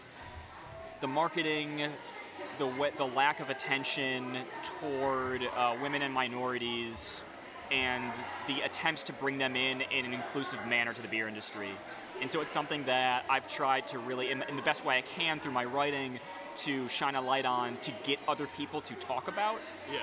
the 1.01 1.07
marketing, 1.07 1.83
the, 2.59 2.93
the 2.97 3.05
lack 3.05 3.41
of 3.41 3.51
attention 3.51 4.39
toward 4.63 5.43
uh, 5.57 5.77
women 5.81 6.03
and 6.03 6.13
minorities, 6.13 7.23
and 7.71 8.13
the 8.47 8.61
attempts 8.63 9.03
to 9.05 9.13
bring 9.13 9.39
them 9.39 9.55
in 9.55 9.83
in 9.83 10.05
an 10.07 10.15
inclusive 10.15 10.65
manner 10.67 10.93
to 10.93 11.03
the 11.03 11.09
beer 11.09 11.29
industry. 11.29 11.71
And 12.21 12.29
so 12.29 12.41
it's 12.41 12.51
something 12.51 12.83
that 12.85 13.25
I've 13.31 13.47
tried 13.47 13.87
to 13.89 13.99
really, 13.99 14.31
in, 14.31 14.43
in 14.49 14.57
the 14.57 14.63
best 14.63 14.85
way 14.85 14.99
I 14.99 15.03
can 15.03 15.39
through 15.39 15.53
my 15.53 15.65
writing, 15.65 16.19
to 16.57 16.89
shine 16.89 17.15
a 17.15 17.21
light 17.21 17.45
on 17.45 17.77
to 17.83 17.93
get 18.03 18.19
other 18.27 18.49
people 18.49 18.81
to 18.81 18.95
talk 18.95 19.29
about. 19.29 19.61
Yeah. 19.93 20.01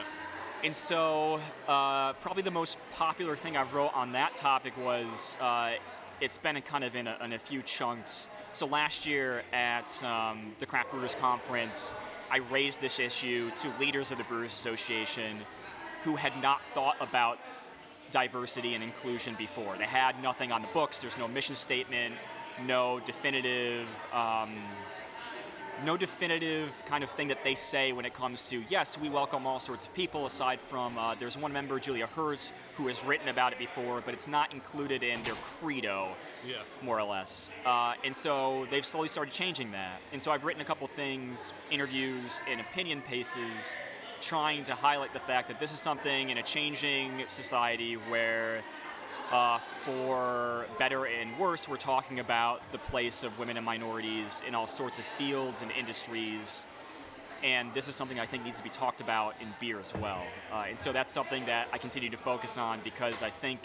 And 0.63 0.73
so, 0.73 1.41
uh, 1.67 2.13
probably 2.13 2.43
the 2.43 2.51
most 2.51 2.77
popular 2.93 3.35
thing 3.35 3.57
I 3.57 3.63
wrote 3.63 3.91
on 3.93 4.13
that 4.13 4.35
topic 4.35 4.73
was 4.77 5.35
uh, 5.41 5.73
it's 6.21 6.37
been 6.37 6.59
kind 6.61 6.83
of 6.85 6.95
in 6.95 7.07
a, 7.07 7.17
in 7.23 7.33
a 7.33 7.39
few 7.39 7.61
chunks. 7.61 8.29
So 8.55 8.65
last 8.65 9.05
year 9.05 9.43
at 9.51 10.01
um, 10.05 10.53
the 10.59 10.65
Craft 10.65 10.91
Brewers 10.91 11.13
Conference, 11.15 11.93
I 12.31 12.37
raised 12.37 12.79
this 12.79 12.99
issue 12.99 13.51
to 13.51 13.69
leaders 13.81 14.11
of 14.11 14.17
the 14.17 14.23
Brewers 14.23 14.53
Association 14.53 15.39
who 16.03 16.15
had 16.15 16.31
not 16.41 16.61
thought 16.73 16.95
about 17.01 17.37
diversity 18.11 18.73
and 18.73 18.81
inclusion 18.81 19.35
before. 19.37 19.75
They 19.75 19.83
had 19.83 20.23
nothing 20.23 20.53
on 20.53 20.61
the 20.61 20.69
books. 20.69 21.01
There's 21.01 21.17
no 21.17 21.27
mission 21.27 21.53
statement, 21.53 22.15
no 22.65 23.01
definitive, 23.01 23.89
um, 24.13 24.55
no 25.83 25.97
definitive 25.97 26.71
kind 26.87 27.03
of 27.03 27.09
thing 27.09 27.27
that 27.27 27.43
they 27.43 27.55
say 27.55 27.91
when 27.91 28.05
it 28.05 28.13
comes 28.13 28.47
to 28.51 28.63
yes, 28.69 28.97
we 28.97 29.09
welcome 29.09 29.45
all 29.45 29.59
sorts 29.59 29.85
of 29.85 29.93
people. 29.93 30.27
Aside 30.27 30.61
from 30.61 30.97
uh, 30.97 31.13
there's 31.15 31.37
one 31.37 31.51
member, 31.51 31.77
Julia 31.77 32.07
Herz, 32.07 32.53
who 32.77 32.87
has 32.87 33.03
written 33.03 33.27
about 33.27 33.51
it 33.51 33.59
before, 33.59 34.01
but 34.05 34.13
it's 34.13 34.29
not 34.29 34.53
included 34.53 35.03
in 35.03 35.21
their 35.23 35.35
credo, 35.59 36.07
Yeah. 36.47 36.57
more 36.81 36.99
or 36.99 37.03
less. 37.03 37.51
Uh, 37.65 37.93
and 38.03 38.15
so 38.15 38.67
they've 38.69 38.85
slowly 38.85 39.07
started 39.07 39.33
changing 39.33 39.71
that. 39.71 39.99
And 40.11 40.21
so 40.21 40.31
I've 40.31 40.45
written 40.45 40.61
a 40.61 40.65
couple 40.65 40.87
things, 40.87 41.53
interviews, 41.71 42.41
and 42.49 42.61
opinion 42.61 43.01
pieces 43.01 43.77
trying 44.21 44.63
to 44.63 44.73
highlight 44.73 45.13
the 45.13 45.19
fact 45.19 45.47
that 45.49 45.59
this 45.59 45.71
is 45.71 45.79
something 45.79 46.29
in 46.29 46.37
a 46.37 46.43
changing 46.43 47.23
society 47.27 47.95
where, 47.95 48.61
uh, 49.31 49.59
for 49.83 50.65
better 50.79 51.05
and 51.05 51.37
worse, 51.37 51.67
we're 51.67 51.77
talking 51.77 52.19
about 52.19 52.61
the 52.71 52.77
place 52.77 53.23
of 53.23 53.37
women 53.37 53.57
and 53.57 53.65
minorities 53.65 54.43
in 54.47 54.55
all 54.55 54.67
sorts 54.67 54.99
of 54.99 55.05
fields 55.17 55.61
and 55.61 55.71
industries. 55.71 56.65
And 57.43 57.71
this 57.73 57.87
is 57.87 57.95
something 57.95 58.19
I 58.19 58.25
think 58.25 58.43
needs 58.45 58.57
to 58.57 58.63
be 58.63 58.69
talked 58.69 59.01
about 59.01 59.35
in 59.41 59.47
beer 59.59 59.79
as 59.79 59.93
well. 59.95 60.23
Uh, 60.51 60.65
and 60.69 60.79
so 60.79 60.91
that's 60.91 61.11
something 61.11 61.45
that 61.45 61.67
I 61.71 61.77
continue 61.77 62.09
to 62.09 62.17
focus 62.17 62.57
on 62.57 62.79
because 62.83 63.21
I 63.21 63.29
think, 63.29 63.59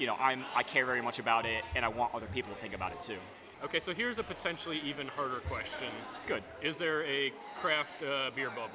you 0.00 0.06
know, 0.06 0.16
I'm, 0.18 0.44
I 0.56 0.62
care 0.64 0.86
very 0.86 1.02
much 1.02 1.18
about 1.18 1.44
it 1.46 1.62
and 1.76 1.84
I 1.84 1.88
want 1.88 2.14
other 2.14 2.26
people 2.26 2.52
to 2.54 2.60
think 2.60 2.74
about 2.74 2.92
it 2.92 3.00
too. 3.00 3.18
Okay, 3.62 3.78
so 3.78 3.92
here's 3.92 4.18
a 4.18 4.22
potentially 4.22 4.80
even 4.84 5.06
harder 5.08 5.40
question. 5.40 5.88
Good. 6.26 6.42
Is 6.62 6.78
there 6.78 7.04
a 7.04 7.30
craft 7.60 8.02
uh, 8.02 8.30
beer 8.34 8.50
bubble? 8.50 8.70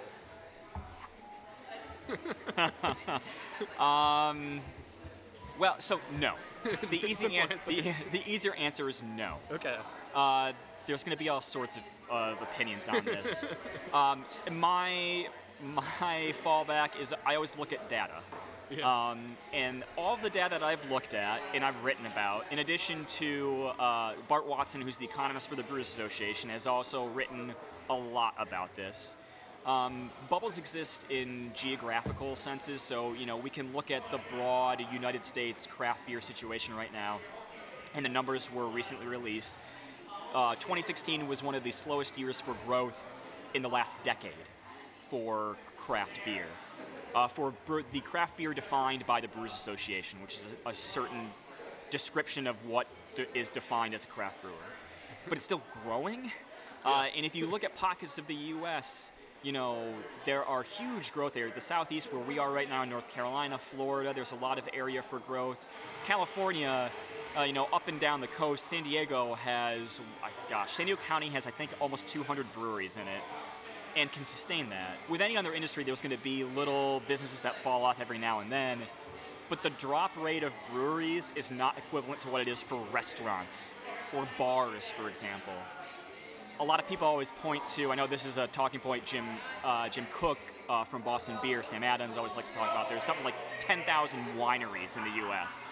Well, 5.58 5.76
so 5.80 6.00
no. 6.20 6.34
The 6.90 7.04
easy 7.06 7.38
an- 7.38 7.52
answer. 7.52 7.72
the, 7.72 7.94
the 8.12 8.22
easier 8.28 8.54
answer 8.56 8.90
is 8.90 9.04
no. 9.04 9.38
Okay. 9.52 9.78
Uh, 10.14 10.52
there's 10.86 11.04
going 11.04 11.16
to 11.16 11.24
be 11.24 11.30
all 11.30 11.42
sorts 11.42 11.78
of, 11.78 11.84
of 12.10 12.42
opinions 12.42 12.90
on 12.90 13.06
this. 13.06 13.46
um, 13.94 14.26
my 14.52 15.28
my 15.62 16.34
fallback 16.44 17.00
is 17.00 17.14
I 17.26 17.36
always 17.36 17.58
look 17.58 17.72
at 17.72 17.88
data. 17.90 18.20
Yeah. 18.70 19.10
Um, 19.12 19.38
and 19.54 19.84
all 19.98 20.14
of 20.14 20.22
the 20.22 20.30
data 20.30 20.52
that 20.52 20.64
I've 20.64 20.90
looked 20.90 21.14
at 21.14 21.40
and 21.54 21.64
I've 21.64 21.84
written 21.84 22.06
about, 22.06 22.46
in 22.52 22.60
addition 22.60 23.06
to 23.06 23.72
uh, 23.80 24.14
Bart 24.28 24.48
Watson, 24.48 24.82
who's 24.82 24.98
the 24.98 25.06
economist 25.06 25.48
for 25.48 25.56
the 25.56 25.64
Brewers 25.64 25.88
Association, 25.88 26.50
has 26.50 26.68
also 26.68 27.06
written 27.08 27.54
a 27.90 27.94
lot 27.94 28.34
about 28.38 28.76
this. 28.76 29.16
Um, 29.66 30.12
bubbles 30.30 30.60
exist 30.60 31.08
in 31.10 31.52
geographical 31.56 32.36
senses, 32.36 32.84
so 32.84 33.14
you 33.14 33.26
know 33.26 33.38
we 33.38 33.50
can 33.50 33.74
look 33.74 33.90
at 33.90 34.10
the 34.12 34.20
broad 34.32 34.86
United 34.94 35.24
States 35.24 35.66
craft 35.66 36.06
beer 36.06 36.22
situation 36.22 36.76
right 36.76 36.94
now, 36.94 37.20
and 37.96 38.06
the 38.06 38.10
numbers 38.10 38.52
were 38.54 38.68
recently 38.68 39.08
released. 39.08 39.58
Uh, 40.36 40.54
2016 40.56 41.28
was 41.28 41.42
one 41.42 41.56
of 41.56 41.64
the 41.64 41.72
slowest 41.72 42.18
years 42.18 42.40
for 42.40 42.56
growth 42.68 43.08
in 43.56 43.64
the 43.64 43.70
last 43.70 44.02
decade 44.04 44.34
for 45.10 45.56
craft 45.78 46.20
beer. 46.26 46.46
Uh, 47.16 47.30
for 47.30 47.54
bre- 47.66 47.80
the 47.94 48.02
craft 48.02 48.36
beer 48.36 48.54
defined 48.54 49.06
by 49.06 49.22
the 49.22 49.28
Brewers 49.30 49.54
Association, 49.54 50.22
which 50.22 50.34
is 50.34 50.48
a, 50.66 50.70
a 50.72 50.74
certain 50.74 51.30
description 51.90 52.46
of 52.46 52.58
what 52.66 52.88
de- 53.16 53.38
is 53.38 53.48
defined 53.48 53.94
as 53.94 54.04
a 54.04 54.08
craft 54.08 54.42
brewer. 54.42 54.54
But 55.30 55.38
it's 55.38 55.46
still 55.46 55.62
growing. 55.86 56.30
Uh, 56.84 57.06
and 57.16 57.26
if 57.26 57.34
you 57.34 57.48
look 57.48 57.64
at 57.64 57.74
pockets 57.74 58.18
of 58.18 58.28
the 58.28 58.36
U.S., 58.36 59.14
you 59.44 59.54
know, 59.54 59.94
there 60.26 60.44
are 60.44 60.64
huge 60.64 61.14
growth 61.14 61.38
areas. 61.38 61.56
The 61.56 61.62
southeast, 61.62 62.12
where 62.12 62.22
we 62.22 62.38
are 62.38 62.52
right 62.52 62.68
now 62.68 62.84
in 62.84 62.90
North 62.90 63.10
Carolina, 63.10 63.58
Florida, 63.58 64.12
there's 64.14 64.34
a 64.34 64.38
lot 64.38 64.58
of 64.58 64.68
area 64.74 65.02
for 65.02 65.20
growth. 65.20 65.66
California, 66.06 66.92
uh, 67.38 67.44
you 67.44 67.54
know, 67.54 67.70
up 67.72 67.88
and 67.88 67.98
down 67.98 68.20
the 68.20 68.28
coast, 68.28 68.66
San 68.66 68.84
Diego 68.84 69.36
has, 69.36 70.02
uh, 70.22 70.28
gosh, 70.50 70.74
San 70.74 70.88
Diego 70.88 71.00
County 71.08 71.30
has, 71.30 71.48
I 71.48 71.52
think, 71.52 71.72
almost 71.80 72.10
200 72.10 72.52
breweries 72.52 72.98
in 72.98 73.04
it 73.04 73.22
and 73.96 74.12
can 74.12 74.24
sustain 74.24 74.70
that. 74.70 74.98
With 75.10 75.22
any 75.22 75.38
other 75.38 75.54
industry, 75.54 75.84
there's 75.84 76.02
going 76.02 76.16
to 76.16 76.24
be 76.24 76.44
little 76.44 77.02
businesses 77.08 77.42
that 77.42 77.56
fall 77.56 77.84
off 77.84 78.00
every 78.02 78.18
now 78.18 78.40
and 78.40 78.52
then, 78.52 78.80
but 79.50 79.64
the 79.64 79.70
drop 79.72 80.12
rate 80.22 80.44
of 80.44 80.54
breweries 80.72 81.32
is 81.36 81.52
not 81.52 81.78
equivalent 81.78 82.22
to 82.22 82.30
what 82.30 82.42
it 82.42 82.48
is 82.48 82.62
for 82.62 82.84
restaurants 82.92 83.76
or 84.14 84.28
bars, 84.38 84.90
for 84.90 85.08
example. 85.10 85.54
A 86.60 86.64
lot 86.64 86.80
of 86.80 86.88
people 86.88 87.08
always 87.08 87.32
point 87.32 87.66
to. 87.76 87.92
I 87.92 87.96
know 87.96 88.08
this 88.08 88.26
is 88.26 88.38
a 88.38 88.48
talking 88.48 88.80
point. 88.80 89.06
Jim 89.06 89.26
uh, 89.64 89.90
Jim 89.90 90.08
Koch 90.14 90.38
uh, 90.70 90.86
from 90.86 91.02
Boston 91.02 91.38
Beer, 91.42 91.64
Sam 91.64 91.84
Adams 91.84 92.16
always 92.16 92.36
likes 92.36 92.50
to 92.52 92.58
talk 92.58 92.72
about. 92.72 92.88
There's 92.88 93.04
something 93.04 93.26
like 93.26 93.36
10,000 93.60 94.20
wineries 94.38 94.98
in 94.98 95.04
the 95.04 95.18
U.S. 95.28 95.70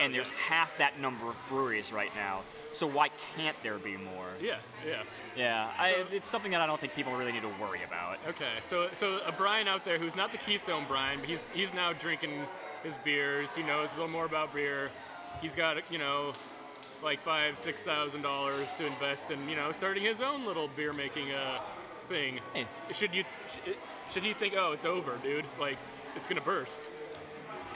And 0.00 0.14
there's 0.14 0.30
half 0.30 0.76
that 0.78 1.00
number 1.00 1.28
of 1.28 1.36
breweries 1.48 1.92
right 1.92 2.14
now. 2.14 2.42
So 2.72 2.86
why 2.86 3.08
can't 3.36 3.56
there 3.62 3.78
be 3.78 3.96
more? 3.96 4.28
Yeah, 4.40 4.58
yeah. 4.86 5.02
Yeah, 5.36 5.68
I, 5.78 6.04
it's 6.12 6.28
something 6.28 6.52
that 6.52 6.60
I 6.60 6.66
don't 6.66 6.80
think 6.80 6.94
people 6.94 7.12
really 7.14 7.32
need 7.32 7.42
to 7.42 7.50
worry 7.60 7.80
about. 7.86 8.18
Okay, 8.28 8.52
so 8.62 8.88
so 8.92 9.20
a 9.26 9.32
Brian 9.32 9.68
out 9.68 9.84
there 9.84 9.98
who's 9.98 10.16
not 10.16 10.32
the 10.32 10.38
Keystone 10.38 10.84
Brian, 10.88 11.20
but 11.20 11.28
he's 11.28 11.46
he's 11.54 11.72
now 11.74 11.92
drinking 11.92 12.30
his 12.82 12.96
beers. 12.96 13.54
He 13.54 13.62
knows 13.62 13.92
a 13.92 13.94
little 13.94 14.10
more 14.10 14.26
about 14.26 14.52
beer. 14.54 14.90
He's 15.40 15.54
got 15.54 15.90
you 15.92 15.98
know 15.98 16.32
like 17.02 17.18
five 17.20 17.58
six 17.58 17.82
thousand 17.84 18.22
dollars 18.22 18.66
to 18.76 18.86
invest 18.86 19.30
in 19.30 19.48
you 19.48 19.56
know 19.56 19.72
starting 19.72 20.02
his 20.02 20.20
own 20.20 20.44
little 20.44 20.68
beer 20.76 20.92
making 20.92 21.30
uh 21.30 21.58
thing. 21.88 22.40
Hey. 22.54 22.66
Should 22.92 23.14
you 23.14 23.24
should 24.10 24.22
he 24.22 24.32
think 24.32 24.54
oh 24.56 24.72
it's 24.72 24.84
over, 24.84 25.12
dude? 25.22 25.44
Like 25.60 25.78
it's 26.16 26.26
gonna 26.26 26.40
burst. 26.40 26.80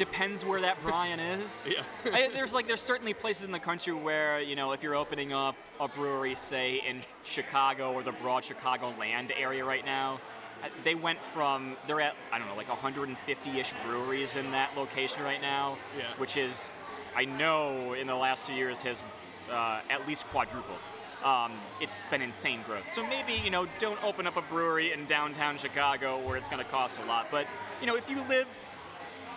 Depends 0.07 0.45
where 0.45 0.61
that 0.62 0.83
Brian 0.83 1.21
is. 1.21 1.71
Yeah. 2.05 2.11
I, 2.12 2.29
there's 2.35 2.53
like 2.53 2.67
there's 2.67 2.81
certainly 2.83 3.15
places 3.15 3.47
in 3.47 3.53
the 3.53 3.61
country 3.61 3.93
where 3.93 4.41
you 4.41 4.57
know 4.57 4.73
if 4.73 4.83
you're 4.83 4.97
opening 4.97 5.33
up 5.33 5.55
a 5.79 5.87
brewery, 5.87 6.35
say 6.35 6.83
in 6.85 7.03
Chicago 7.23 7.93
or 7.93 8.03
the 8.03 8.11
broad 8.11 8.43
Chicago 8.43 8.93
land 8.99 9.33
area 9.38 9.65
right 9.65 9.85
now, 9.85 10.19
uh, 10.65 10.67
they 10.83 10.97
went 10.97 11.21
from 11.23 11.77
they're 11.87 12.01
at 12.01 12.17
I 12.33 12.41
don't 12.41 12.49
know 12.49 12.57
like 12.57 12.67
150ish 12.67 13.73
breweries 13.87 14.35
in 14.35 14.51
that 14.51 14.77
location 14.77 15.23
right 15.23 15.41
now, 15.41 15.77
Yeah. 15.97 16.05
which 16.17 16.37
is 16.37 16.75
I 17.17 17.25
know 17.27 17.93
in 17.93 18.09
the 18.09 18.17
last 18.17 18.47
few 18.47 18.57
years 18.57 18.83
has 18.83 19.05
uh, 19.53 19.81
at 19.88 20.09
least 20.09 20.27
quadrupled. 20.33 20.81
Um, 21.23 21.53
it's 21.81 22.01
been 22.11 22.23
insane 22.23 22.59
growth. 22.67 22.91
So 22.91 23.07
maybe 23.07 23.35
you 23.35 23.51
know 23.51 23.69
don't 23.79 24.03
open 24.03 24.27
up 24.27 24.37
a 24.37 24.43
brewery 24.43 24.91
in 24.93 25.07
downtown 25.07 25.59
Chicago 25.59 26.19
where 26.27 26.37
it's 26.37 26.49
going 26.49 26.65
to 26.65 26.69
cost 26.73 26.99
a 27.01 27.05
lot. 27.07 27.29
But 27.31 27.47
you 27.81 27.87
know 27.87 27.95
if 27.95 28.11
you 28.11 28.17
live 28.29 28.49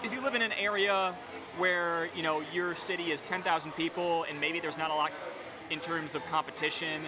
if 0.06 0.14
you 0.14 0.22
live 0.22 0.36
in 0.36 0.44
an 0.44 0.52
area 0.52 1.16
where 1.58 2.10
you 2.16 2.22
know 2.22 2.44
your 2.54 2.76
city 2.76 3.12
is 3.12 3.24
10,000 3.24 3.72
people 3.72 4.24
and 4.30 4.40
maybe 4.40 4.60
there's 4.60 4.78
not 4.78 4.92
a 4.92 4.94
lot 4.94 5.12
in 5.72 5.80
terms 5.80 6.14
of 6.14 6.24
competition, 6.28 7.02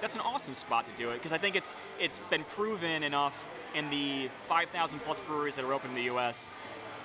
that's 0.00 0.14
an 0.14 0.20
awesome 0.20 0.54
spot 0.54 0.86
to 0.86 0.92
do 0.92 1.10
it 1.10 1.14
because 1.14 1.32
I 1.32 1.38
think 1.38 1.56
it's 1.56 1.74
it's 1.98 2.20
been 2.30 2.44
proven 2.44 3.02
enough 3.02 3.50
in 3.74 3.90
the 3.90 4.28
5,000 4.46 5.00
plus 5.00 5.18
breweries 5.20 5.56
that 5.56 5.64
are 5.64 5.72
open 5.72 5.90
in 5.90 5.96
the 5.96 6.02
U.S. 6.02 6.52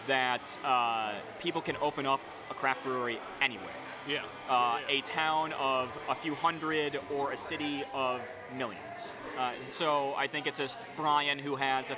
that 0.05 0.55
uh, 0.63 1.13
people 1.39 1.61
can 1.61 1.75
open 1.81 2.05
up 2.05 2.19
a 2.51 2.53
craft 2.53 2.83
brewery 2.83 3.17
anywhere. 3.41 3.65
Yeah. 4.07 4.21
Uh, 4.47 4.79
yeah. 4.87 4.97
a 4.99 5.01
town 5.01 5.53
of 5.53 5.89
a 6.09 6.15
few 6.15 6.35
hundred 6.35 6.99
or 7.15 7.31
a 7.31 7.37
city 7.37 7.83
of 7.93 8.21
millions. 8.55 9.21
Uh, 9.37 9.51
so 9.61 10.13
I 10.15 10.27
think 10.27 10.45
it's 10.45 10.59
just 10.59 10.79
Brian 10.95 11.39
who 11.39 11.55
has 11.55 11.89
a 11.89 11.97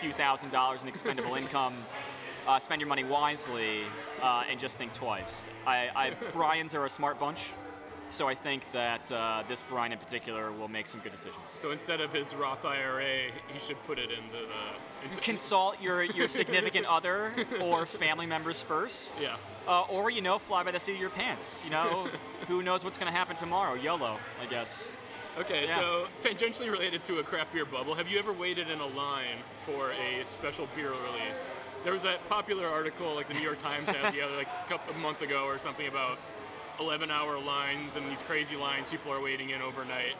few 0.00 0.10
thousand 0.10 0.50
dollars 0.50 0.82
in 0.82 0.88
expendable 0.88 1.34
income. 1.42 1.74
Uh, 2.46 2.58
spend 2.58 2.80
your 2.80 2.88
money 2.88 3.04
wisely 3.04 3.82
uh, 4.20 4.44
and 4.50 4.58
just 4.58 4.76
think 4.76 4.92
twice. 4.92 5.48
I, 5.66 5.90
I, 5.94 6.10
Brian's 6.32 6.74
are 6.74 6.84
a 6.84 6.88
smart 6.88 7.20
bunch, 7.20 7.50
so 8.08 8.26
I 8.28 8.34
think 8.34 8.70
that 8.72 9.10
uh, 9.12 9.44
this 9.48 9.62
Brian 9.62 9.92
in 9.92 9.98
particular 9.98 10.50
will 10.50 10.68
make 10.68 10.86
some 10.88 11.00
good 11.00 11.12
decisions. 11.12 11.38
So 11.56 11.70
instead 11.70 12.00
of 12.00 12.12
his 12.12 12.34
Roth 12.34 12.64
IRA, 12.64 13.30
he 13.46 13.60
should 13.60 13.80
put 13.84 13.98
it 13.98 14.10
into 14.10 14.32
the. 14.32 15.08
Into, 15.08 15.20
Consult 15.22 15.80
your, 15.80 16.02
your 16.02 16.26
significant 16.40 16.86
other 16.86 17.32
or 17.60 17.86
family 17.86 18.26
members 18.26 18.60
first. 18.60 19.20
Yeah. 19.22 19.36
Uh, 19.68 19.82
or, 19.82 20.10
you 20.10 20.20
know, 20.20 20.38
fly 20.40 20.64
by 20.64 20.72
the 20.72 20.80
seat 20.80 20.94
of 20.94 21.00
your 21.00 21.10
pants. 21.10 21.62
You 21.64 21.70
know, 21.70 22.08
who 22.48 22.62
knows 22.62 22.84
what's 22.84 22.98
going 22.98 23.10
to 23.10 23.16
happen 23.16 23.36
tomorrow? 23.36 23.74
YOLO, 23.74 24.18
I 24.42 24.46
guess. 24.50 24.96
Okay, 25.38 25.64
Yeah. 25.66 25.76
so 25.76 26.06
tangentially 26.22 26.70
related 26.70 27.02
to 27.04 27.20
a 27.20 27.22
craft 27.22 27.54
beer 27.54 27.64
bubble, 27.64 27.94
have 27.94 28.06
you 28.08 28.18
ever 28.18 28.32
waited 28.32 28.68
in 28.68 28.80
a 28.80 28.86
line 28.88 29.38
for 29.64 29.92
a 29.92 30.26
special 30.26 30.68
beer 30.76 30.90
release? 30.90 31.54
There 31.84 31.92
was 31.92 32.02
that 32.02 32.26
popular 32.28 32.68
article, 32.68 33.14
like 33.14 33.26
the 33.26 33.34
New 33.34 33.42
York 33.42 33.60
Times 33.60 33.88
had 33.88 34.14
the 34.14 34.22
other, 34.22 34.36
like 34.36 34.46
a 34.46 34.68
couple 34.68 34.94
a 34.94 34.98
month 34.98 35.20
ago 35.20 35.44
or 35.44 35.58
something 35.58 35.88
about 35.88 36.18
11-hour 36.78 37.38
lines 37.40 37.96
and 37.96 38.08
these 38.10 38.22
crazy 38.22 38.56
lines 38.56 38.88
people 38.88 39.12
are 39.12 39.20
waiting 39.20 39.50
in 39.50 39.60
overnight. 39.60 40.14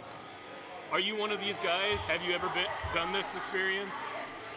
Are 0.91 1.01
you 1.01 1.17
one 1.17 1.31
of 1.31 1.41
these 1.41 1.61
guys? 1.61 2.01
Have 2.01 2.21
you 2.23 2.35
ever 2.35 2.49
been, 2.49 2.67
done 2.93 3.13
this 3.13 3.35
experience? 3.37 3.95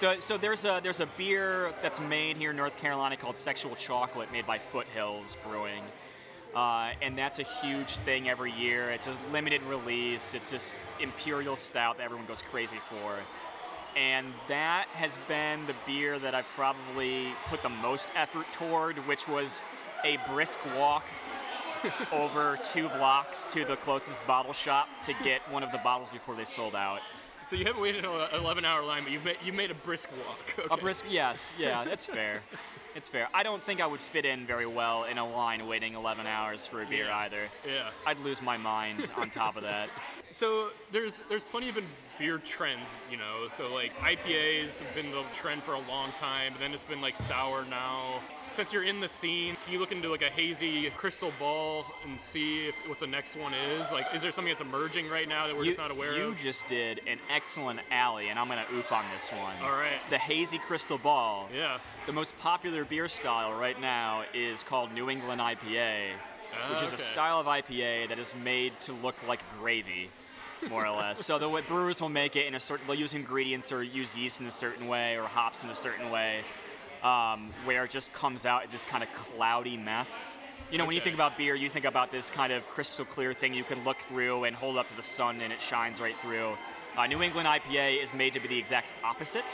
The, 0.02 0.20
so 0.20 0.38
there's 0.38 0.66
a 0.66 0.82
there's 0.84 1.00
a 1.00 1.06
beer 1.18 1.74
that's 1.82 2.02
made 2.02 2.36
here 2.36 2.50
in 2.50 2.58
North 2.58 2.78
Carolina 2.78 3.16
called 3.16 3.38
Sexual 3.38 3.76
Chocolate, 3.78 4.30
made 4.32 4.46
by 4.46 4.58
Foothills 4.58 5.38
Brewing. 5.48 5.84
Uh, 6.54 6.92
and 7.02 7.18
that's 7.18 7.40
a 7.40 7.44
huge 7.44 7.98
thing 7.98 8.28
every 8.28 8.52
year. 8.52 8.90
It's 8.90 9.08
a 9.08 9.14
limited 9.32 9.62
release. 9.64 10.34
It's 10.34 10.52
this 10.52 10.76
imperial 11.00 11.56
stout 11.56 11.98
that 11.98 12.04
everyone 12.04 12.26
goes 12.26 12.42
crazy 12.42 12.78
for. 12.78 13.16
And 13.96 14.28
that 14.50 14.88
has 14.94 15.18
been 15.28 15.66
the 15.68 15.76
beer 15.86 16.20
that 16.20 16.36
I've 16.36 16.48
probably 16.50 17.28
put 17.48 17.62
the 17.64 17.70
most 17.70 18.10
effort 18.16 18.46
toward, 18.52 18.98
which 19.08 19.28
was 19.28 19.62
a 20.04 20.18
brisk 20.30 20.60
walk 20.78 21.06
over 22.12 22.58
two 22.66 22.90
blocks 22.90 23.44
to 23.54 23.64
the 23.64 23.76
closest 23.78 24.26
bottle 24.28 24.54
shop 24.54 24.88
to 25.04 25.14
get 25.24 25.42
one 25.52 25.64
of 25.64 25.72
the 25.72 25.78
bottles 25.80 26.10
before 26.10 26.36
they 26.36 26.44
sold 26.44 26.76
out. 26.76 27.00
So 27.46 27.56
you 27.56 27.64
haven't 27.66 27.82
waited 27.82 28.04
an 28.06 28.12
11 28.34 28.66
hour 28.66 28.84
line, 28.84 29.04
but 29.04 29.12
you've 29.12 29.24
made, 29.24 29.38
you 29.46 29.54
made 29.54 29.70
a 29.72 29.76
brisk 29.76 30.10
walk. 30.26 30.40
Okay. 30.58 30.68
A 30.72 30.78
brisk, 30.78 31.06
yes, 31.08 31.54
yeah, 31.60 31.86
that's 31.86 32.06
fair. 32.06 32.42
It's 32.96 33.08
fair. 33.08 33.28
I 33.34 33.44
don't 33.44 33.62
think 33.62 33.82
I 33.82 33.86
would 33.86 34.00
fit 34.00 34.26
in 34.26 34.46
very 34.46 34.66
well 34.66 35.04
in 35.04 35.18
a 35.20 35.26
line 35.30 35.68
waiting 35.68 35.94
11 35.94 36.26
hours 36.26 36.66
for 36.66 36.82
a 36.82 36.86
beer 36.86 37.06
Yeah. 37.06 37.18
either. 37.20 37.42
Yeah. 37.68 37.90
I'd 38.06 38.20
lose 38.22 38.42
my 38.42 38.58
mind 38.58 39.08
on 39.16 39.30
top 39.30 39.58
of 39.58 39.64
that. 39.64 39.90
So 40.32 40.70
there's 40.92 41.22
there's 41.30 41.44
plenty 41.44 41.70
of 41.70 41.78
beer 42.18 42.38
trends, 42.40 42.82
you 43.12 43.18
know. 43.18 43.48
So 43.52 43.74
like 43.74 43.96
IPAs 43.98 44.80
have 44.80 44.96
been 44.96 45.12
the 45.12 45.24
trend 45.34 45.64
for 45.64 45.74
a 45.74 45.82
long 45.90 46.12
time, 46.20 46.54
but 46.54 46.62
then 46.62 46.74
it's 46.74 46.84
been 46.84 47.02
like 47.02 47.16
sour 47.16 47.66
now. 47.70 48.22
Since 48.54 48.72
you're 48.72 48.84
in 48.84 49.02
the 49.02 49.10
scene, 49.10 49.56
can 49.66 49.74
you 49.74 49.80
look 49.80 49.92
into 49.92 50.10
like 50.10 50.22
a 50.22 50.30
hazy 50.30 50.90
crystal 50.92 51.34
ball 51.38 51.86
and 52.08 52.20
see 52.22 52.68
if, 52.68 52.76
what 52.88 53.00
the 53.00 53.08
next 53.08 53.36
one 53.36 53.54
is? 53.54 53.92
Like, 53.92 54.06
is 54.14 54.22
there 54.22 54.32
something 54.32 54.54
that's 54.54 54.62
emerging 54.62 55.10
right 55.10 55.28
now 55.28 55.48
that 55.48 55.56
we're 55.56 55.66
you, 55.66 55.72
just 55.72 55.78
not 55.78 55.92
aware 55.92 56.16
you 56.16 56.28
of? 56.28 56.38
You 56.38 56.44
just 56.44 56.66
did 56.68 57.02
an 57.06 57.20
excellent 57.30 57.82
alley, 57.92 58.30
and 58.30 58.40
I'm 58.40 58.48
gonna 58.48 58.64
oop 58.74 58.92
on 58.94 59.04
this 59.12 59.30
one. 59.30 59.56
All 59.62 59.78
right. 59.78 60.00
The 60.10 60.18
hazy 60.18 60.58
crystal 60.58 60.98
ball. 60.98 61.50
Yeah. 61.54 61.80
The 62.06 62.14
most 62.14 62.38
popular 62.40 62.86
beer 62.86 63.10
style 63.10 63.54
right 63.54 63.80
now 63.80 64.24
is 64.34 64.64
called 64.64 64.94
New 64.94 65.10
England 65.10 65.42
IPA, 65.42 66.12
which 66.72 66.82
is 66.82 66.94
a 66.94 66.98
style 66.98 67.42
of 67.42 67.48
IPA 67.48 68.08
that 68.08 68.20
is 68.20 68.34
made 68.42 68.80
to 68.82 68.94
look 68.94 69.16
like 69.28 69.42
gravy, 69.60 70.10
more 70.70 70.86
or 70.86 70.96
less. 70.96 71.26
so 71.26 71.40
the 71.40 71.48
way 71.48 71.62
brewers 71.68 72.02
will 72.02 72.10
make 72.10 72.36
it 72.36 72.48
in 72.48 72.56
a 72.56 72.60
certain, 72.60 72.86
they'll 72.88 72.96
use 72.96 73.14
ingredients 73.14 73.72
or 73.72 73.84
use 73.84 74.16
yeast 74.16 74.42
in 74.42 74.48
a 74.48 74.52
certain 74.52 74.88
way 74.88 75.18
or 75.18 75.24
hops 75.24 75.64
in 75.64 75.70
a 75.70 75.76
certain 75.76 76.12
way, 76.12 76.42
um, 77.04 77.52
where 77.66 77.86
it 77.86 77.92
just 77.92 78.14
comes 78.14 78.46
out 78.46 78.70
this 78.72 78.86
kind 78.86 79.04
of 79.04 79.12
cloudy 79.14 79.78
mess. 79.78 80.38
You 80.72 80.78
know, 80.78 80.86
when 80.86 80.96
you 80.96 81.02
think 81.02 81.16
about 81.16 81.38
beer, 81.38 81.56
you 81.56 81.70
think 81.70 81.86
about 81.86 82.12
this 82.12 82.30
kind 82.30 82.52
of 82.52 82.68
crystal 82.68 83.06
clear 83.06 83.34
thing 83.34 83.54
you 83.54 83.64
can 83.64 83.84
look 83.84 84.00
through 84.00 84.46
and 84.46 84.56
hold 84.56 84.78
up 84.78 84.88
to 84.90 84.96
the 84.96 85.04
sun 85.04 85.42
and 85.42 85.54
it 85.54 85.62
shines 85.62 86.02
right 86.02 86.16
through. 86.22 86.58
Uh, 86.98 87.06
New 87.08 87.22
England 87.22 87.48
IPA 87.48 88.02
is 88.02 88.14
made 88.14 88.34
to 88.34 88.40
be 88.40 88.48
the 88.48 88.58
exact 88.58 88.94
opposite 89.04 89.46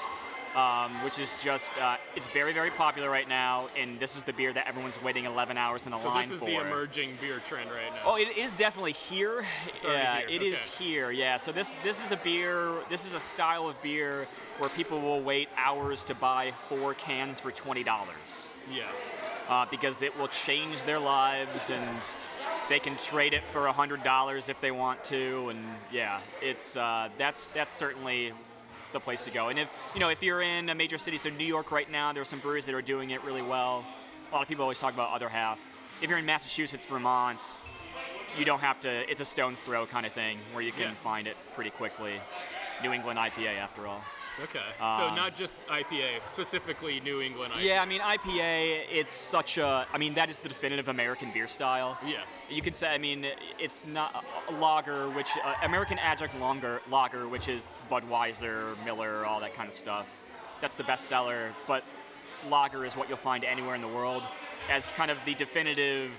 um, 0.55 1.03
which 1.03 1.19
is 1.19 1.37
just 1.41 1.77
uh, 1.77 1.95
it's 2.15 2.27
very 2.29 2.53
very 2.53 2.71
popular 2.71 3.09
right 3.09 3.27
now, 3.27 3.69
and 3.77 3.99
this 3.99 4.17
is 4.17 4.23
the 4.23 4.33
beer 4.33 4.51
that 4.53 4.67
everyone's 4.67 5.01
waiting 5.01 5.25
11 5.25 5.57
hours 5.57 5.85
in 5.85 5.93
a 5.93 6.01
So 6.01 6.07
line 6.07 6.23
for. 6.23 6.29
this 6.29 6.35
is 6.35 6.39
for. 6.39 6.45
the 6.45 6.67
emerging 6.67 7.17
beer 7.21 7.39
trend 7.45 7.69
right 7.71 7.91
now. 7.93 8.01
Oh, 8.05 8.15
it 8.17 8.37
is 8.37 8.55
definitely 8.55 8.91
here. 8.91 9.45
yeah, 9.83 10.19
here, 10.19 10.27
it 10.29 10.41
is 10.41 10.69
okay. 10.75 10.83
here. 10.83 11.11
Yeah, 11.11 11.37
so 11.37 11.51
this 11.51 11.73
this 11.83 12.03
is 12.03 12.11
a 12.11 12.17
beer. 12.17 12.73
This 12.89 13.05
is 13.05 13.13
a 13.13 13.19
style 13.19 13.67
of 13.67 13.81
beer 13.81 14.27
where 14.59 14.69
people 14.69 14.99
will 14.99 15.21
wait 15.21 15.49
hours 15.57 16.03
to 16.05 16.15
buy 16.15 16.51
four 16.51 16.93
cans 16.95 17.39
for 17.39 17.51
twenty 17.51 17.83
dollars 17.83 18.51
yeah. 18.73 18.83
uh, 19.49 19.65
because 19.71 20.01
it 20.03 20.17
will 20.17 20.29
change 20.29 20.83
their 20.83 20.99
lives 20.99 21.69
and. 21.69 21.99
They 22.69 22.79
can 22.79 22.95
trade 22.95 23.33
it 23.33 23.45
for 23.45 23.67
hundred 23.67 24.01
dollars 24.01 24.47
if 24.47 24.61
they 24.61 24.71
want 24.71 25.03
to, 25.05 25.49
and 25.49 25.59
yeah, 25.91 26.21
it's 26.41 26.77
uh, 26.77 27.09
that's 27.17 27.49
that's 27.49 27.73
certainly 27.73 28.31
the 28.93 28.99
place 28.99 29.23
to 29.23 29.32
go. 29.32 29.49
And 29.49 29.60
if 29.60 29.69
you 29.93 29.99
know 29.99 30.10
if 30.10 30.21
you're 30.23 30.41
in 30.41 30.69
a 30.69 30.75
major 30.75 30.97
city, 30.97 31.17
so 31.17 31.30
New 31.30 31.45
York 31.45 31.71
right 31.71 31.89
now, 31.89 32.13
there 32.13 32.21
are 32.21 32.25
some 32.25 32.39
breweries 32.39 32.65
that 32.65 32.75
are 32.75 32.82
doing 32.82 33.12
it 33.12 33.23
really 33.23 33.41
well. 33.41 33.86
A 34.32 34.34
lot 34.34 34.41
of 34.41 34.47
people 34.47 34.63
always 34.63 34.80
talk 34.80 34.93
about 34.93 35.12
other 35.12 35.30
half. 35.30 35.60
If 36.01 36.10
you're 36.10 36.19
in 36.19 36.25
Massachusetts, 36.25 36.86
Vermont, 36.86 37.41
you 38.38 38.45
don't 38.45 38.60
have 38.62 38.80
to. 38.82 39.10
It's 39.12 39.21
a 39.21 39.25
stone's 39.25 39.60
throw 39.60 39.86
kind 39.86 40.06
of 40.06 40.13
thing 40.13 40.38
where 40.54 40.63
you 40.63 40.71
can 40.71 40.82
Yeah. 40.89 40.93
find 41.04 41.27
it 41.27 41.36
pretty 41.54 41.69
quickly. 41.71 42.19
New 42.82 42.91
England 42.93 43.19
IPA, 43.19 43.58
after 43.58 43.86
all. 43.88 44.04
Okay. 44.43 44.60
so 44.80 44.86
Um, 44.86 45.15
not 45.15 45.36
just 45.36 45.65
IPA, 45.67 46.21
specifically 46.27 46.99
New 47.01 47.21
England 47.21 47.54
IPA. 47.54 47.63
Yeah, 47.63 47.82
I 47.82 47.86
mean 47.86 48.01
IPA. 48.01 48.86
It's 48.91 49.12
such 49.12 49.58
a. 49.58 49.86
I 49.93 49.97
mean 49.97 50.13
that 50.15 50.30
is 50.30 50.39
the 50.39 50.49
definitive 50.49 50.88
American 50.88 51.32
beer 51.32 51.47
style. 51.47 51.97
Yeah. 52.06 52.21
You 52.49 52.62
could 52.62 52.75
say. 52.75 52.93
I 52.93 52.97
mean, 52.97 53.25
it's 53.60 53.86
not 53.86 54.25
a 54.49 54.54
lager, 54.54 55.10
which 55.10 55.30
uh, 55.43 55.54
American 55.63 55.99
adjunct 55.99 56.39
longer 56.39 56.82
lager, 56.89 57.27
which 57.27 57.47
is 57.47 57.67
Budweiser, 57.89 58.75
Miller, 58.86 59.25
all 59.25 59.39
that 59.39 59.54
kind 59.54 59.67
of 59.67 59.73
stuff. 59.73 60.17
That's 60.62 60.75
the 60.75 60.84
best 60.84 61.06
seller. 61.06 61.54
But 61.67 61.84
lager 62.49 62.86
is 62.86 62.97
what 62.97 63.08
you'll 63.08 63.17
find 63.17 63.43
anywhere 63.43 63.75
in 63.75 63.82
the 63.82 63.88
world 63.88 64.23
as 64.69 64.91
kind 64.91 65.12
of 65.12 65.17
the 65.25 65.36
definitive 65.36 66.12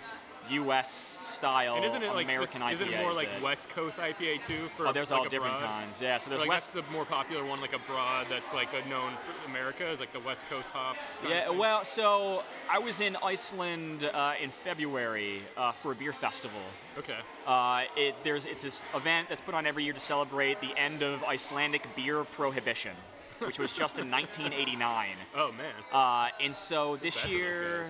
U.S. 0.55 1.19
style 1.23 1.77
And 1.77 1.85
isn't 1.85 2.03
it 2.03 2.15
like 2.15 2.25
American 2.27 2.61
spec- 2.61 2.63
IPA. 2.71 2.73
isn't 2.75 2.89
it 2.89 3.01
more 3.01 3.13
like 3.15 3.29
it? 3.37 3.43
West 3.43 3.69
Coast 3.71 3.99
IPA 3.99 4.45
too? 4.47 4.69
For 4.77 4.87
Oh, 4.89 4.93
there's 4.93 5.11
like 5.11 5.21
all 5.21 5.29
different 5.29 5.59
broad? 5.59 5.67
kinds. 5.67 6.01
Yeah, 6.03 6.19
so 6.19 6.31
there's 6.31 6.41
like 6.43 6.51
West. 6.51 6.75
that's 6.75 6.87
the 6.87 6.93
more 6.93 7.05
popular 7.05 7.45
one, 7.45 7.61
like 7.61 7.73
a 7.75 7.79
broad 7.81 8.27
that's 8.31 8.53
like 8.53 8.69
a 8.73 8.89
known 8.89 9.13
for 9.17 9.51
America 9.51 9.89
is 9.89 10.01
like 10.01 10.13
the 10.13 10.21
West 10.21 10.49
Coast 10.49 10.71
hops. 10.71 11.21
Yeah, 11.29 11.51
well, 11.51 11.85
so 11.85 12.43
I 12.71 12.79
was 12.79 13.01
in 13.01 13.17
Iceland 13.23 14.05
uh, 14.13 14.35
in 14.43 14.51
February 14.51 15.43
uh, 15.57 15.73
for 15.73 15.93
a 15.93 15.95
beer 15.95 16.13
festival. 16.13 16.61
Okay. 16.99 17.17
Uh, 17.47 17.85
it, 17.97 18.15
there's 18.23 18.45
it's 18.47 18.63
this 18.63 18.85
event 18.95 19.29
that's 19.29 19.41
put 19.41 19.55
on 19.55 19.67
every 19.67 19.85
year 19.85 19.93
to 19.95 20.01
celebrate 20.01 20.61
the 20.61 20.77
end 20.77 21.03
of 21.03 21.25
Icelandic 21.25 21.87
beer 21.97 22.25
prohibition, 22.25 22.93
which 23.39 23.59
was 23.59 23.73
just 23.73 23.99
in 23.99 24.11
1989. 24.11 25.09
Oh 25.37 25.53
man. 25.53 25.73
Uh, 25.93 26.29
and 26.43 26.55
so 26.55 26.97
this 26.97 27.21
bad 27.23 27.31
year. 27.31 27.87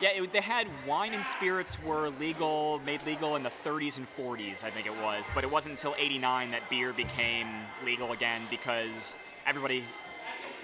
Yeah, 0.00 0.10
it, 0.10 0.32
they 0.32 0.40
had 0.40 0.66
wine 0.86 1.14
and 1.14 1.24
spirits 1.24 1.82
were 1.82 2.10
legal, 2.10 2.80
made 2.84 3.04
legal 3.06 3.36
in 3.36 3.42
the 3.42 3.52
30s 3.64 3.98
and 3.98 4.06
40s, 4.18 4.64
I 4.64 4.70
think 4.70 4.86
it 4.86 4.96
was. 5.02 5.30
But 5.34 5.44
it 5.44 5.50
wasn't 5.50 5.74
until 5.76 5.94
89 5.98 6.50
that 6.50 6.68
beer 6.68 6.92
became 6.92 7.46
legal 7.84 8.12
again 8.12 8.42
because 8.50 9.16
everybody. 9.46 9.84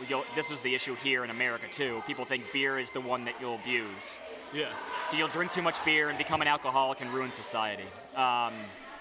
You'll, 0.09 0.25
this 0.35 0.49
was 0.49 0.63
the 0.63 0.75
issue 0.75 0.95
here 0.95 1.25
in 1.25 1.31
America 1.31 1.67
too. 1.71 2.03
People 2.07 2.25
think 2.25 2.51
beer 2.55 2.79
is 2.79 2.91
the 2.91 3.03
one 3.03 3.27
that 3.27 3.35
you'll 3.39 3.57
abuse. 3.57 4.19
yeah. 4.55 4.69
You'll 5.15 5.29
drink 5.29 5.51
too 5.53 5.61
much 5.61 5.85
beer 5.85 6.09
and 6.09 6.17
become 6.17 6.41
an 6.41 6.49
alcoholic 6.49 7.03
and 7.03 7.11
ruin 7.13 7.31
society. 7.31 7.83
Um, 8.17 8.55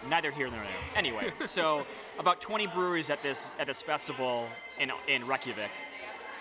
neither 0.09 0.29
here 0.31 0.47
nor 0.47 0.59
there. 0.59 0.69
Anyway, 0.95 1.31
so 1.45 1.85
about 2.17 2.41
20 2.41 2.67
breweries 2.67 3.09
at 3.09 3.23
this 3.23 3.51
at 3.59 3.67
this 3.67 3.81
festival 3.81 4.47
in 4.79 4.91
in 5.07 5.25
Reykjavik. 5.25 5.71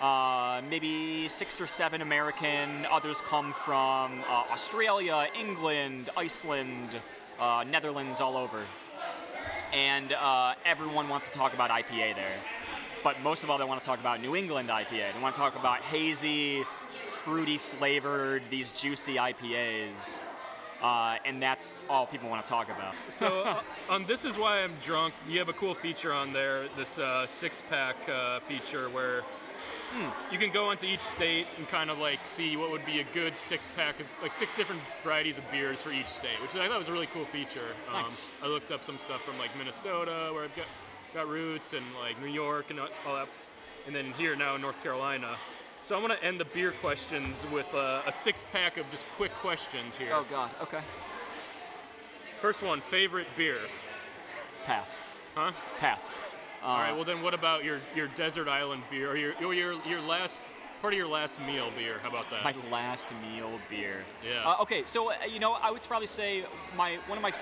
Uh, 0.00 0.62
maybe 0.70 1.26
six 1.28 1.60
or 1.60 1.66
seven 1.66 2.02
American. 2.02 2.86
Others 2.90 3.20
come 3.22 3.52
from 3.52 4.20
uh, 4.28 4.44
Australia, 4.52 5.26
England, 5.38 6.08
Iceland, 6.16 6.96
uh, 7.40 7.64
Netherlands, 7.68 8.20
all 8.20 8.36
over. 8.36 8.62
And 9.72 10.12
uh, 10.12 10.54
everyone 10.64 11.08
wants 11.08 11.28
to 11.28 11.34
talk 11.34 11.52
about 11.52 11.70
IPA 11.70 12.14
there. 12.14 12.36
But 13.02 13.20
most 13.22 13.42
of 13.42 13.50
all, 13.50 13.58
they 13.58 13.64
want 13.64 13.80
to 13.80 13.86
talk 13.86 13.98
about 13.98 14.22
New 14.22 14.36
England 14.36 14.68
IPA. 14.68 15.14
They 15.14 15.20
want 15.20 15.34
to 15.34 15.40
talk 15.40 15.58
about 15.58 15.80
hazy, 15.80 16.62
fruity 17.24 17.58
flavored, 17.58 18.42
these 18.50 18.70
juicy 18.70 19.16
IPAs. 19.16 20.22
Uh, 20.80 21.16
and 21.24 21.42
that's 21.42 21.80
all 21.90 22.06
people 22.06 22.30
want 22.30 22.44
to 22.44 22.48
talk 22.48 22.68
about. 22.68 22.94
So 23.10 23.42
uh, 23.42 23.60
on 23.90 24.04
this 24.04 24.24
is 24.24 24.38
why 24.38 24.62
I'm 24.62 24.74
drunk. 24.84 25.12
You 25.28 25.40
have 25.40 25.48
a 25.48 25.52
cool 25.54 25.74
feature 25.74 26.12
on 26.12 26.32
there, 26.32 26.66
this 26.76 26.98
uh, 27.00 27.26
six 27.26 27.62
pack 27.68 27.96
uh, 28.08 28.38
feature 28.40 28.88
where 28.90 29.22
Hmm. 29.90 30.10
you 30.32 30.38
can 30.38 30.50
go 30.50 30.70
into 30.70 30.84
each 30.86 31.00
state 31.00 31.46
and 31.56 31.66
kind 31.68 31.90
of 31.90 31.98
like 31.98 32.18
see 32.26 32.56
what 32.58 32.70
would 32.70 32.84
be 32.84 33.00
a 33.00 33.04
good 33.14 33.36
six 33.38 33.68
pack 33.74 33.98
of 34.00 34.06
like 34.22 34.34
six 34.34 34.52
different 34.54 34.82
varieties 35.02 35.38
of 35.38 35.50
beers 35.50 35.80
for 35.80 35.90
each 35.92 36.08
state, 36.08 36.36
which 36.42 36.54
I 36.56 36.68
thought 36.68 36.78
was 36.78 36.88
a 36.88 36.92
really 36.92 37.06
cool 37.06 37.24
feature. 37.24 37.68
Um, 37.88 38.02
Nice. 38.02 38.28
I 38.42 38.48
looked 38.48 38.70
up 38.70 38.84
some 38.84 38.98
stuff 38.98 39.22
from 39.22 39.38
like 39.38 39.56
Minnesota 39.56 40.30
where 40.32 40.44
I've 40.44 40.54
got 40.56 40.66
got 41.14 41.26
roots 41.28 41.72
and 41.72 41.82
like 42.02 42.20
New 42.20 42.30
York 42.30 42.66
and 42.70 42.78
all 42.78 43.14
that, 43.14 43.28
and 43.86 43.96
then 43.96 44.12
here 44.18 44.36
now 44.36 44.56
in 44.56 44.60
North 44.60 44.80
Carolina. 44.82 45.36
So 45.82 45.96
I'm 45.96 46.02
gonna 46.02 46.18
end 46.22 46.38
the 46.38 46.44
beer 46.44 46.72
questions 46.72 47.46
with 47.50 47.72
uh, 47.74 48.02
a 48.06 48.12
six 48.12 48.44
pack 48.52 48.76
of 48.76 48.90
just 48.90 49.06
quick 49.16 49.32
questions 49.36 49.96
here. 49.96 50.10
Oh 50.12 50.26
God. 50.30 50.50
Okay. 50.60 50.80
First 52.42 52.62
one, 52.62 52.80
favorite 52.82 53.26
beer, 53.36 53.58
Pass. 54.66 54.96
huh? 55.34 55.52
Pass. 55.78 56.10
All 56.62 56.78
right. 56.78 56.92
Well, 56.92 57.04
then, 57.04 57.22
what 57.22 57.34
about 57.34 57.64
your 57.64 57.80
your 57.94 58.08
desert 58.08 58.48
island 58.48 58.82
beer 58.90 59.10
or 59.10 59.16
your 59.16 59.34
your 59.52 59.74
your 59.84 60.00
last 60.00 60.44
part 60.80 60.92
of 60.92 60.98
your 60.98 61.08
last 61.08 61.40
meal 61.40 61.70
beer? 61.76 61.98
How 62.02 62.08
about 62.08 62.30
that? 62.30 62.44
My 62.44 62.54
last 62.70 63.12
meal 63.32 63.50
beer. 63.70 64.04
Yeah. 64.26 64.48
Uh, 64.48 64.62
okay, 64.62 64.82
so 64.86 65.10
uh, 65.10 65.14
you 65.30 65.38
know, 65.38 65.52
I 65.54 65.70
would 65.70 65.82
probably 65.82 66.06
say 66.06 66.44
my 66.76 66.96
one 67.06 67.18
of 67.18 67.22
my 67.22 67.32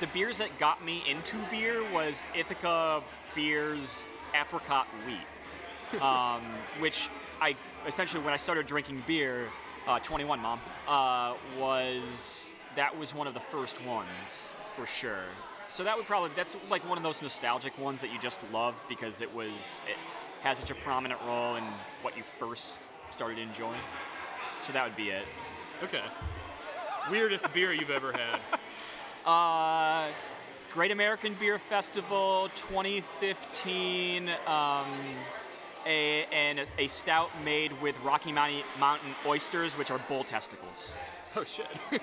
the 0.00 0.06
beers 0.08 0.38
that 0.38 0.58
got 0.58 0.84
me 0.84 1.02
into 1.08 1.36
beer 1.50 1.88
was 1.90 2.26
Ithaca 2.34 3.02
Beer's 3.34 4.06
Apricot 4.34 4.86
Wheat, 5.06 6.00
um, 6.02 6.42
which 6.80 7.08
I 7.40 7.56
essentially 7.86 8.22
when 8.22 8.32
I 8.34 8.38
started 8.38 8.66
drinking 8.66 9.04
beer, 9.06 9.48
uh, 9.86 9.98
21 10.00 10.40
mom, 10.40 10.60
uh, 10.88 11.34
was 11.58 12.50
that 12.74 12.96
was 12.98 13.14
one 13.14 13.26
of 13.26 13.34
the 13.34 13.40
first 13.40 13.82
ones 13.84 14.54
for 14.74 14.86
sure. 14.86 15.24
So 15.68 15.84
that 15.84 15.96
would 15.96 16.06
probably 16.06 16.30
that's 16.36 16.56
like 16.70 16.88
one 16.88 16.96
of 16.98 17.04
those 17.04 17.22
nostalgic 17.22 17.76
ones 17.78 18.00
that 18.00 18.12
you 18.12 18.18
just 18.18 18.40
love 18.52 18.80
because 18.88 19.20
it 19.20 19.34
was 19.34 19.82
it 19.88 19.96
has 20.42 20.58
such 20.58 20.70
a 20.70 20.74
prominent 20.74 21.20
role 21.26 21.56
in 21.56 21.64
what 22.02 22.16
you 22.16 22.22
first 22.38 22.80
started 23.10 23.38
enjoying. 23.38 23.80
So 24.60 24.72
that 24.72 24.84
would 24.84 24.96
be 24.96 25.10
it. 25.10 25.24
okay. 25.82 26.02
weirdest 27.10 27.52
beer 27.52 27.72
you've 27.72 27.90
ever 27.90 28.12
had. 28.12 28.40
Uh, 29.26 30.06
Great 30.72 30.92
American 30.92 31.34
Beer 31.34 31.58
Festival 31.58 32.48
2015. 32.54 34.28
Um, 34.46 34.84
a, 35.84 36.26
and 36.32 36.60
a 36.78 36.86
stout 36.86 37.30
made 37.44 37.72
with 37.80 38.00
Rocky 38.04 38.30
Mountain, 38.30 38.62
Mountain 38.78 39.10
oysters, 39.26 39.76
which 39.76 39.90
are 39.90 39.98
bull 40.08 40.22
testicles. 40.22 40.96
Oh 41.34 41.42
shit. 41.44 41.66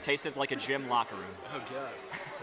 Tasted 0.00 0.36
like 0.36 0.50
a 0.52 0.56
gym 0.56 0.88
locker 0.88 1.14
room. 1.14 1.24
Oh 1.54 1.62
god. 1.70 1.92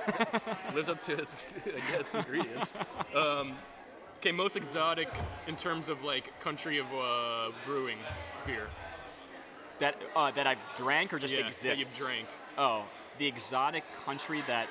Lives 0.75 0.89
up 0.89 1.01
to 1.01 1.13
its, 1.13 1.45
I 1.65 1.91
guess, 1.91 2.13
ingredients. 2.13 2.73
Um, 3.15 3.53
okay, 4.19 4.31
most 4.31 4.55
exotic 4.55 5.09
in 5.47 5.55
terms 5.55 5.89
of 5.89 6.03
like 6.03 6.39
country 6.41 6.77
of 6.77 6.85
uh, 6.93 7.51
brewing 7.65 7.97
beer. 8.45 8.67
That 9.79 9.95
uh, 10.15 10.31
that 10.31 10.47
I've 10.47 10.59
drank 10.75 11.13
or 11.13 11.19
just 11.19 11.35
yeah, 11.35 11.45
exists. 11.45 11.63
that 11.63 11.79
you've 11.79 11.95
drank. 11.97 12.27
Oh, 12.57 12.83
the 13.17 13.27
exotic 13.27 13.83
country 14.05 14.43
that. 14.47 14.67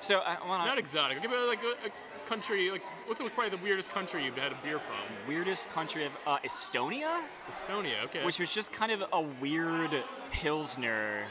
So 0.00 0.18
I 0.18 0.38
want 0.46 0.64
Not 0.64 0.78
exotic. 0.78 1.20
Give 1.20 1.32
it 1.32 1.48
like 1.48 1.62
a, 1.62 1.88
a 1.88 2.28
country. 2.28 2.70
Like, 2.70 2.82
what's 3.06 3.20
probably 3.20 3.48
the 3.48 3.62
weirdest 3.62 3.90
country 3.90 4.24
you've 4.24 4.36
had 4.36 4.52
a 4.52 4.58
beer 4.62 4.78
from? 4.78 4.96
weirdest 5.26 5.70
country 5.70 6.04
of 6.04 6.12
uh, 6.26 6.38
Estonia, 6.38 7.22
Estonia. 7.50 8.04
Okay. 8.04 8.24
which 8.24 8.38
was 8.38 8.52
just 8.52 8.72
kind 8.72 8.92
of 8.92 9.04
a 9.12 9.20
weird 9.40 9.90
pilsner. 10.30 11.24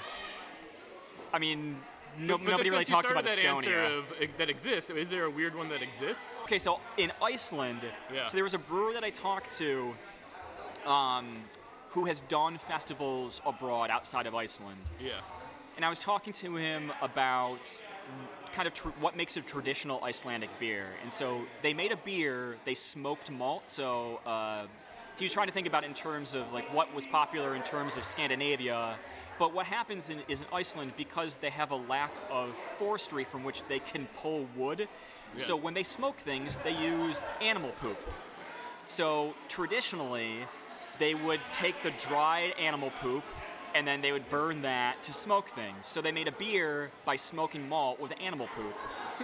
I 1.33 1.39
mean, 1.39 1.77
no, 2.17 2.38
But- 2.38 2.47
nobody 2.47 2.69
really 2.69 2.86
talks 2.86 3.12
about 3.12 3.25
that 3.25 3.38
Estonia. 3.38 3.99
Of, 3.99 4.06
that 4.38 4.49
exists. 4.49 4.89
Is 4.89 5.10
there 5.10 5.25
a 5.25 5.30
weird 5.30 5.56
one 5.56 5.69
that 5.69 5.82
exists? 5.82 6.38
Okay, 6.43 6.60
so 6.60 6.80
in 6.97 7.12
Iceland, 7.21 7.82
Yeah. 8.13 8.25
so 8.25 8.36
there 8.38 8.43
was 8.43 8.53
a 8.53 8.60
brewer 8.60 8.93
that 8.93 9.03
I 9.03 9.10
talked 9.10 9.56
to, 9.58 9.95
um, 10.86 11.43
who 11.91 12.06
has 12.06 12.21
done 12.21 12.58
festivals 12.58 13.41
abroad 13.45 13.89
outside 13.89 14.25
of 14.27 14.36
Iceland, 14.36 14.80
Yeah. 14.99 15.13
and 15.75 15.86
I 15.86 15.89
was 15.89 15.99
talking 15.99 16.34
to 16.34 16.56
him 16.56 16.91
about 17.01 17.82
kind 18.53 18.67
of 18.67 18.73
tr- 18.73 18.89
what 18.99 19.15
makes 19.15 19.36
a 19.38 19.41
traditional 19.41 20.03
Icelandic 20.03 20.49
beer. 20.60 20.95
And 21.03 21.12
so 21.12 21.41
they 21.62 21.73
made 21.73 21.91
a 21.91 21.97
beer, 21.97 22.58
they 22.65 22.73
smoked 22.73 23.30
malt. 23.30 23.67
So 23.67 24.21
uh, 24.25 24.65
he 25.17 25.25
was 25.25 25.34
trying 25.34 25.47
to 25.47 25.53
think 25.53 25.67
about 25.67 25.84
in 25.84 25.93
terms 25.93 26.34
of 26.34 26.51
like 26.53 26.71
what 26.73 26.91
was 26.93 27.06
popular 27.06 27.56
in 27.56 27.63
terms 27.63 27.97
of 27.97 28.03
Scandinavia. 28.06 28.97
But 29.39 29.54
what 29.54 29.65
happens 29.65 30.10
in, 30.10 30.19
is 30.28 30.41
in 30.41 30.47
Iceland 30.52 30.93
because 30.97 31.36
they 31.36 31.50
have 31.50 31.71
a 31.71 31.76
lack 31.76 32.12
of 32.32 32.58
forestry 32.78 33.23
from 33.23 33.43
which 33.43 33.63
they 33.65 33.80
can 33.80 34.08
pull 34.17 34.47
wood. 34.56 34.88
So 35.38 35.56
when 35.56 35.73
they 35.73 35.84
smoke 35.84 36.17
things, 36.17 36.58
they 36.63 36.71
use 36.71 37.21
animal 37.41 37.71
poop. 37.80 38.00
So 38.88 39.36
traditionally, 39.50 40.45
they 40.97 41.13
would 41.13 41.41
take 41.52 41.84
the 41.84 41.91
dried 41.91 42.54
animal 42.60 42.91
poop 43.02 43.23
and 43.76 43.88
then 43.88 44.02
they 44.02 44.12
would 44.12 44.28
burn 44.30 44.63
that 44.63 45.04
to 45.04 45.13
smoke 45.13 45.50
things. 45.50 45.86
So 45.86 46.02
they 46.02 46.12
made 46.12 46.28
a 46.28 46.32
beer 46.32 46.89
by 47.06 47.17
smoking 47.17 47.69
malt 47.69 48.00
with 48.00 48.13
animal 48.19 48.47
poop. 48.56 48.73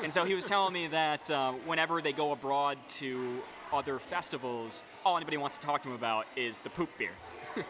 And 0.04 0.14
so 0.14 0.26
he 0.26 0.36
was 0.36 0.46
telling 0.46 0.74
me 0.74 0.88
that 0.88 1.32
uh, 1.32 1.54
whenever 1.66 2.02
they 2.02 2.14
go 2.14 2.32
abroad 2.34 2.78
to 3.00 3.42
other 3.72 3.98
festivals, 3.98 4.84
all 5.04 5.18
anybody 5.18 5.38
wants 5.38 5.58
to 5.58 5.66
talk 5.66 5.82
to 5.84 5.90
him 5.90 5.96
about 5.96 6.28
is 6.36 6.60
the 6.60 6.70
poop 6.70 6.90
beer. 6.98 7.12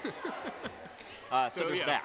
Uh, 1.32 1.50
so, 1.50 1.62
So, 1.62 1.68
there's 1.68 1.80
yeah. 1.80 1.86
that. 1.88 2.04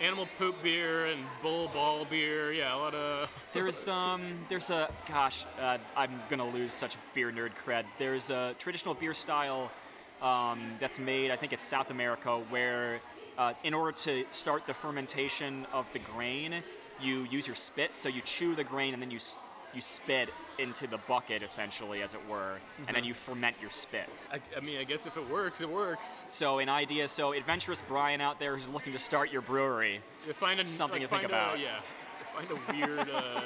Animal 0.00 0.26
poop 0.38 0.60
beer 0.62 1.06
and 1.06 1.24
bull 1.42 1.68
ball 1.68 2.04
beer. 2.04 2.52
Yeah, 2.52 2.74
a 2.74 2.78
lot 2.78 2.94
of. 2.94 3.30
There's 3.52 3.86
um, 3.86 4.22
there's 4.48 4.70
a 4.70 4.90
gosh, 5.06 5.44
uh, 5.60 5.78
I'm 5.96 6.18
gonna 6.28 6.48
lose 6.48 6.72
such 6.74 6.96
beer 7.14 7.30
nerd 7.30 7.50
cred. 7.64 7.84
There's 7.98 8.30
a 8.30 8.54
traditional 8.58 8.94
beer 8.94 9.14
style 9.14 9.70
um, 10.22 10.60
that's 10.80 10.98
made, 10.98 11.30
I 11.30 11.36
think 11.36 11.52
it's 11.52 11.64
South 11.64 11.90
America, 11.90 12.38
where 12.48 13.00
uh, 13.36 13.52
in 13.62 13.74
order 13.74 13.92
to 13.98 14.24
start 14.30 14.66
the 14.66 14.74
fermentation 14.74 15.66
of 15.72 15.86
the 15.92 15.98
grain, 15.98 16.62
you 17.00 17.26
use 17.30 17.46
your 17.46 17.56
spit. 17.56 17.94
So 17.94 18.08
you 18.08 18.20
chew 18.22 18.54
the 18.54 18.64
grain 18.64 18.94
and 18.94 19.02
then 19.02 19.10
you 19.10 19.18
you 19.74 19.80
spit 19.80 20.30
into 20.58 20.86
the 20.86 20.98
bucket, 21.08 21.42
essentially, 21.42 22.02
as 22.02 22.14
it 22.14 22.20
were, 22.28 22.56
and 22.86 22.96
then 22.96 23.04
you 23.04 23.14
ferment 23.14 23.56
your 23.60 23.70
spit. 23.70 24.08
I, 24.32 24.40
I 24.56 24.60
mean, 24.60 24.78
I 24.78 24.84
guess 24.84 25.06
if 25.06 25.16
it 25.16 25.28
works, 25.30 25.60
it 25.60 25.68
works. 25.68 26.24
So 26.28 26.58
an 26.58 26.68
idea. 26.68 27.08
So 27.08 27.32
adventurous 27.32 27.82
Brian 27.86 28.20
out 28.20 28.38
there 28.38 28.54
who's 28.54 28.68
looking 28.68 28.92
to 28.92 28.98
start 28.98 29.32
your 29.32 29.42
brewery. 29.42 30.00
You 30.26 30.32
find 30.32 30.60
a, 30.60 30.66
Something 30.66 31.00
like, 31.02 31.10
to 31.10 31.16
think 31.16 31.30
find 31.30 31.32
about. 31.32 31.58
Yeah. 31.58 31.80
Find 32.34 32.48
a 32.50 32.86
weird. 32.86 33.00
uh, 33.10 33.40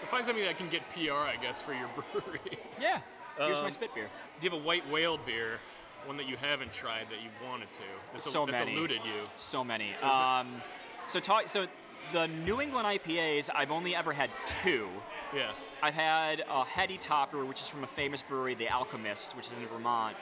so 0.00 0.06
find 0.10 0.24
something 0.26 0.44
that 0.44 0.58
can 0.58 0.68
get 0.68 0.82
PR, 0.92 1.12
I 1.12 1.36
guess, 1.40 1.60
for 1.60 1.72
your 1.72 1.88
brewery. 2.12 2.40
Yeah. 2.80 3.00
Here's 3.38 3.60
my 3.60 3.66
Um, 3.66 3.70
spit 3.70 3.94
beer. 3.94 4.08
Do 4.40 4.44
you 4.46 4.50
have 4.50 4.60
a 4.60 4.64
white 4.64 4.88
whale 4.90 5.18
beer? 5.18 5.58
One 6.06 6.16
that 6.18 6.28
you 6.28 6.36
haven't 6.36 6.72
tried 6.72 7.06
that 7.10 7.22
you 7.22 7.30
wanted 7.48 7.72
to. 7.74 7.82
That's, 8.12 8.30
So 8.30 8.44
that's 8.46 8.58
many. 8.58 8.72
eluded 8.76 9.00
you. 9.04 9.22
So 9.36 9.64
many. 9.64 9.94
Um, 10.02 10.60
so 11.08 11.18
talk. 11.18 11.48
So 11.48 11.66
the 12.12 12.26
New 12.28 12.60
England 12.60 12.86
IPAs, 12.86 13.48
I've 13.54 13.70
only 13.70 13.94
ever 13.96 14.12
had 14.12 14.28
two. 14.62 14.88
Yeah. 15.34 15.50
I've 15.84 15.92
had 15.92 16.42
a 16.48 16.64
Heady 16.64 16.96
Topper, 16.96 17.44
which 17.44 17.60
is 17.60 17.68
from 17.68 17.84
a 17.84 17.86
famous 17.86 18.22
brewery, 18.22 18.54
The 18.54 18.70
Alchemist, 18.70 19.36
which 19.36 19.52
is 19.52 19.58
in 19.58 19.66
Vermont, 19.66 20.16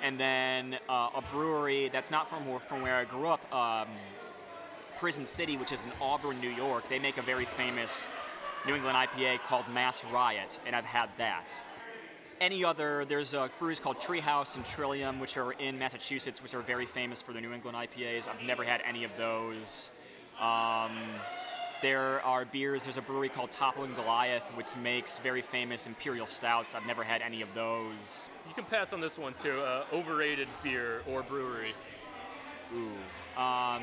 and 0.00 0.16
then 0.16 0.78
uh, 0.88 1.10
a 1.16 1.22
brewery 1.32 1.88
that's 1.88 2.12
not 2.12 2.30
from 2.30 2.46
where, 2.46 2.60
from 2.60 2.82
where 2.82 2.94
I 2.94 3.04
grew 3.04 3.26
up, 3.26 3.52
um, 3.52 3.88
Prison 4.96 5.26
City, 5.26 5.56
which 5.56 5.72
is 5.72 5.84
in 5.84 5.90
Auburn, 6.00 6.40
New 6.40 6.48
York. 6.48 6.88
They 6.88 7.00
make 7.00 7.18
a 7.18 7.22
very 7.22 7.46
famous 7.46 8.08
New 8.64 8.76
England 8.76 8.96
IPA 8.96 9.40
called 9.40 9.64
Mass 9.68 10.04
Riot, 10.04 10.60
and 10.64 10.76
I've 10.76 10.84
had 10.84 11.10
that. 11.18 11.50
Any 12.40 12.64
other, 12.64 13.04
there's 13.04 13.34
uh, 13.34 13.48
breweries 13.58 13.80
called 13.80 13.98
Treehouse 13.98 14.54
and 14.54 14.64
Trillium, 14.64 15.18
which 15.18 15.36
are 15.36 15.50
in 15.50 15.80
Massachusetts, 15.80 16.40
which 16.40 16.54
are 16.54 16.62
very 16.62 16.86
famous 16.86 17.22
for 17.22 17.32
the 17.32 17.40
New 17.40 17.52
England 17.52 17.76
IPAs. 17.76 18.28
I've 18.28 18.46
never 18.46 18.62
had 18.62 18.82
any 18.86 19.02
of 19.02 19.10
those. 19.16 19.90
Um, 20.40 20.96
there 21.80 22.20
are 22.24 22.44
beers. 22.44 22.84
There's 22.84 22.96
a 22.96 23.02
brewery 23.02 23.28
called 23.28 23.50
Toppling 23.50 23.94
Goliath, 23.94 24.44
which 24.54 24.76
makes 24.76 25.18
very 25.18 25.42
famous 25.42 25.86
imperial 25.86 26.26
stouts. 26.26 26.74
I've 26.74 26.86
never 26.86 27.04
had 27.04 27.22
any 27.22 27.42
of 27.42 27.52
those. 27.54 28.30
You 28.48 28.54
can 28.54 28.64
pass 28.64 28.92
on 28.92 29.00
this 29.00 29.18
one 29.18 29.34
too. 29.34 29.60
Uh, 29.60 29.84
overrated 29.92 30.48
beer 30.62 31.02
or 31.06 31.22
brewery. 31.22 31.74
Ooh. 32.74 33.40
Um, 33.40 33.82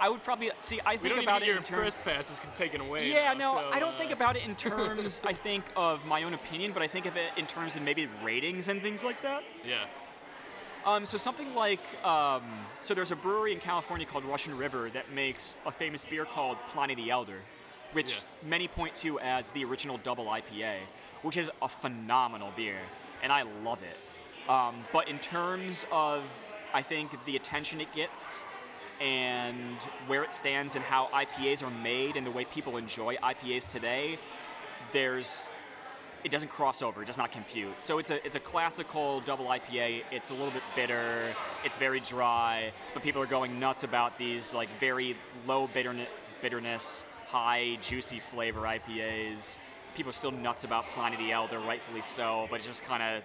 I 0.00 0.08
would 0.08 0.22
probably 0.22 0.50
see. 0.60 0.80
I 0.86 0.96
think 0.96 1.22
about 1.22 1.42
it 1.42 1.46
get 1.46 1.48
in 1.48 1.54
your 1.56 1.64
terms. 1.64 1.98
press 1.98 1.98
passes 1.98 2.40
taken 2.54 2.80
away. 2.80 3.10
Yeah, 3.10 3.34
now, 3.34 3.38
no, 3.38 3.52
so, 3.52 3.70
I 3.70 3.78
don't 3.78 3.94
uh, 3.94 3.98
think 3.98 4.12
about 4.12 4.36
it 4.36 4.44
in 4.44 4.56
terms. 4.56 5.20
I 5.26 5.34
think 5.34 5.64
of 5.76 6.04
my 6.06 6.22
own 6.22 6.32
opinion, 6.32 6.72
but 6.72 6.82
I 6.82 6.86
think 6.86 7.06
of 7.06 7.16
it 7.16 7.30
in 7.36 7.46
terms 7.46 7.76
of 7.76 7.82
maybe 7.82 8.08
ratings 8.24 8.68
and 8.68 8.82
things 8.82 9.04
like 9.04 9.20
that. 9.22 9.42
Yeah. 9.66 9.84
Um, 10.86 11.04
so 11.04 11.18
something 11.18 11.54
like, 11.54 11.80
um, 12.04 12.42
so 12.80 12.94
there's 12.94 13.12
a 13.12 13.16
brewery 13.16 13.52
in 13.52 13.60
California 13.60 14.06
called 14.06 14.24
Russian 14.24 14.56
River 14.56 14.88
that 14.90 15.12
makes 15.12 15.56
a 15.66 15.70
famous 15.70 16.04
beer 16.04 16.24
called 16.24 16.56
Pliny 16.72 16.94
the 16.94 17.10
Elder, 17.10 17.38
which 17.92 18.16
Yeah. 18.16 18.22
many 18.48 18.66
point 18.66 18.94
to 18.96 19.20
as 19.20 19.50
the 19.50 19.64
original 19.64 19.98
double 19.98 20.26
IPA, 20.30 20.78
which 21.22 21.36
is 21.36 21.50
a 21.60 21.68
phenomenal 21.68 22.50
beer, 22.56 22.78
and 23.22 23.30
I 23.30 23.42
love 23.42 23.82
it. 23.82 24.50
Um, 24.50 24.84
but 24.90 25.06
in 25.08 25.18
terms 25.18 25.84
of, 25.92 26.22
I 26.72 26.80
think 26.82 27.24
the 27.26 27.36
attention 27.36 27.80
it 27.80 27.92
gets 27.94 28.46
and 29.00 29.82
where 30.06 30.22
it 30.24 30.32
stands 30.32 30.76
and 30.76 30.84
how 30.84 31.08
IPAs 31.12 31.62
are 31.62 31.70
made 31.70 32.16
and 32.16 32.26
the 32.26 32.30
way 32.30 32.46
people 32.46 32.78
enjoy 32.78 33.16
IPAs 33.16 33.66
today, 33.66 34.18
there's 34.92 35.50
it 36.24 36.30
doesn't 36.30 36.48
cross 36.50 36.82
over. 36.82 37.02
It 37.02 37.06
does 37.06 37.18
not 37.18 37.32
compute. 37.32 37.82
So 37.82 37.98
it's 37.98 38.10
a 38.10 38.24
it's 38.26 38.36
a 38.36 38.40
classical 38.40 39.20
double 39.20 39.46
IPA. 39.46 40.02
It's 40.10 40.30
a 40.30 40.34
little 40.34 40.50
bit 40.50 40.62
bitter. 40.76 41.34
It's 41.64 41.78
very 41.78 42.00
dry, 42.00 42.72
but 42.94 43.02
people 43.02 43.22
are 43.22 43.26
going 43.26 43.58
nuts 43.58 43.84
about 43.84 44.18
these 44.18 44.52
like 44.54 44.68
very 44.78 45.16
low 45.46 45.66
bitterness, 45.68 46.08
bitterness, 46.42 47.04
high 47.28 47.78
juicy 47.80 48.20
flavor 48.20 48.60
IPAs. 48.62 49.58
People 49.94 50.10
are 50.10 50.14
still 50.14 50.30
nuts 50.30 50.64
about 50.64 50.86
Pliny 50.90 51.16
the 51.16 51.32
Elder, 51.32 51.58
rightfully 51.58 52.02
so. 52.02 52.46
But 52.50 52.60
it 52.60 52.64
just 52.64 52.84
kind 52.84 53.02
of 53.02 53.22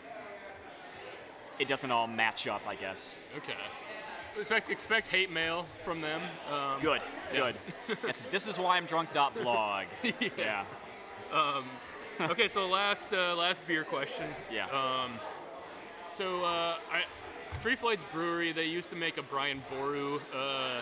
it 1.60 1.68
doesn't 1.68 1.92
all 1.92 2.08
match 2.08 2.48
up, 2.48 2.62
I 2.68 2.76
guess. 2.76 3.20
Okay. 3.38 3.54
Expect, 4.38 4.70
expect 4.70 5.08
hate 5.08 5.32
mail 5.32 5.66
from 5.86 6.02
them. 6.02 6.22
Um, 6.52 6.82
Good, 6.82 7.02
Yeah. 7.34 7.52
good. 7.88 8.06
This 8.32 8.48
is 8.50 8.58
why 8.60 8.76
I'm 8.76 8.86
drunk.blog. 8.86 9.86
yeah. 10.38 10.66
okay, 12.22 12.48
so 12.48 12.68
last 12.68 13.14
uh, 13.14 13.36
last 13.36 13.68
beer 13.68 13.84
question. 13.84 14.26
Yeah. 14.52 14.66
Um, 14.68 15.20
so 16.10 16.44
uh, 16.46 16.78
I, 16.92 17.04
Three 17.62 17.76
Floyds 17.76 18.04
Brewery, 18.14 18.54
they 18.54 18.66
used 18.66 18.90
to 18.92 18.96
make 18.96 19.18
a 19.18 19.24
Brian 19.24 19.62
Boru 19.70 20.20
uh, 20.34 20.82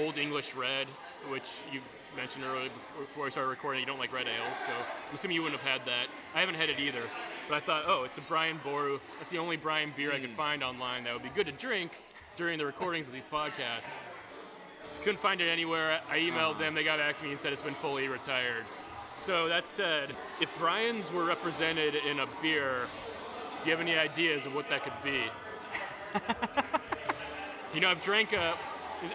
Old 0.00 0.16
English 0.16 0.54
Red, 0.54 0.86
which 1.28 1.62
you 1.72 1.80
mentioned 2.16 2.44
earlier 2.44 2.70
before, 2.70 3.04
before 3.04 3.26
I 3.26 3.28
started 3.30 3.50
recording. 3.50 3.80
You 3.80 3.86
don't 3.86 3.98
like 3.98 4.12
red 4.12 4.26
ales, 4.26 4.56
so 4.56 4.72
I'm 4.72 5.14
assuming 5.14 5.34
you 5.34 5.42
wouldn't 5.42 5.60
have 5.60 5.70
had 5.70 5.86
that. 5.86 6.06
I 6.34 6.40
haven't 6.40 6.54
had 6.54 6.70
it 6.70 6.78
either, 6.78 7.02
but 7.48 7.56
I 7.56 7.60
thought, 7.60 7.84
oh, 7.86 8.04
it's 8.04 8.18
a 8.18 8.22
Brian 8.22 8.58
Boru. 8.64 8.98
That's 9.18 9.30
the 9.30 9.38
only 9.38 9.56
Brian 9.56 9.92
beer 9.96 10.12
I 10.12 10.20
could 10.20 10.30
find 10.30 10.62
online 10.62 11.04
that 11.04 11.12
would 11.12 11.22
be 11.22 11.30
good 11.30 11.46
to 11.46 11.52
drink 11.52 11.92
during 12.36 12.56
the 12.56 12.64
recordings 12.64 13.08
of 13.08 13.12
these 13.12 13.24
podcasts. 13.30 14.00
Couldn't 15.02 15.20
find 15.20 15.40
it 15.40 15.48
anywhere. 15.48 16.00
I 16.10 16.18
emailed 16.18 16.58
them. 16.58 16.74
They 16.74 16.84
got 16.84 16.98
back 16.98 17.18
to 17.18 17.24
me 17.24 17.32
and 17.32 17.40
said 17.40 17.52
it's 17.52 17.62
been 17.62 17.74
fully 17.74 18.08
retired. 18.08 18.64
So 19.16 19.48
that 19.48 19.66
said, 19.66 20.10
if 20.40 20.48
Brian's 20.58 21.10
were 21.12 21.24
represented 21.24 21.94
in 21.94 22.20
a 22.20 22.26
beer, 22.40 22.74
do 23.62 23.70
you 23.70 23.76
have 23.76 23.80
any 23.80 23.96
ideas 23.96 24.46
of 24.46 24.54
what 24.54 24.68
that 24.68 24.82
could 24.82 24.92
be? 25.04 25.22
you 27.74 27.80
know, 27.80 27.88
I've 27.88 28.02
drank 28.02 28.32
a 28.32 28.54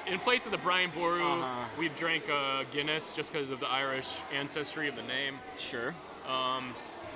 in, 0.06 0.20
place 0.20 0.46
of 0.46 0.52
the 0.52 0.58
Brian 0.58 0.90
Boru, 0.92 1.22
Uh-huh. 1.24 1.66
we've 1.80 1.96
drank 1.98 2.24
uh, 2.30 2.64
Guinness 2.72 3.14
just 3.14 3.32
because 3.32 3.52
of 3.52 3.60
the 3.60 3.68
Irish 3.70 4.18
ancestry 4.34 4.88
of 4.88 4.96
the 4.96 5.04
name. 5.04 5.36
Sure. 5.58 5.90
Um, 6.28 6.74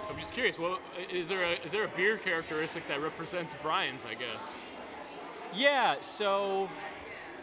I'm 0.10 0.18
just 0.18 0.34
curious. 0.34 0.58
Well, 0.58 0.80
is 1.12 1.28
there 1.30 1.44
a 1.44 1.52
is 1.66 1.72
there 1.72 1.84
a 1.84 1.88
beer 1.90 2.18
characteristic 2.18 2.88
that 2.88 3.02
represents 3.02 3.54
Brian's? 3.62 4.06
I 4.06 4.14
guess. 4.14 4.56
Yeah, 5.54 5.96
so 6.02 6.70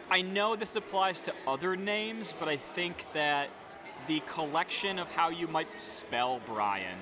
I 0.09 0.21
know 0.21 0.55
this 0.55 0.75
applies 0.75 1.21
to 1.23 1.33
other 1.47 1.75
names, 1.75 2.33
but 2.39 2.47
I 2.49 2.57
think 2.57 3.05
that 3.13 3.49
the 4.09 4.19
collection 4.27 4.97
of 4.97 5.07
how 5.09 5.29
you 5.29 5.45
might 5.47 5.67
spell 5.79 6.41
Brian 6.47 6.97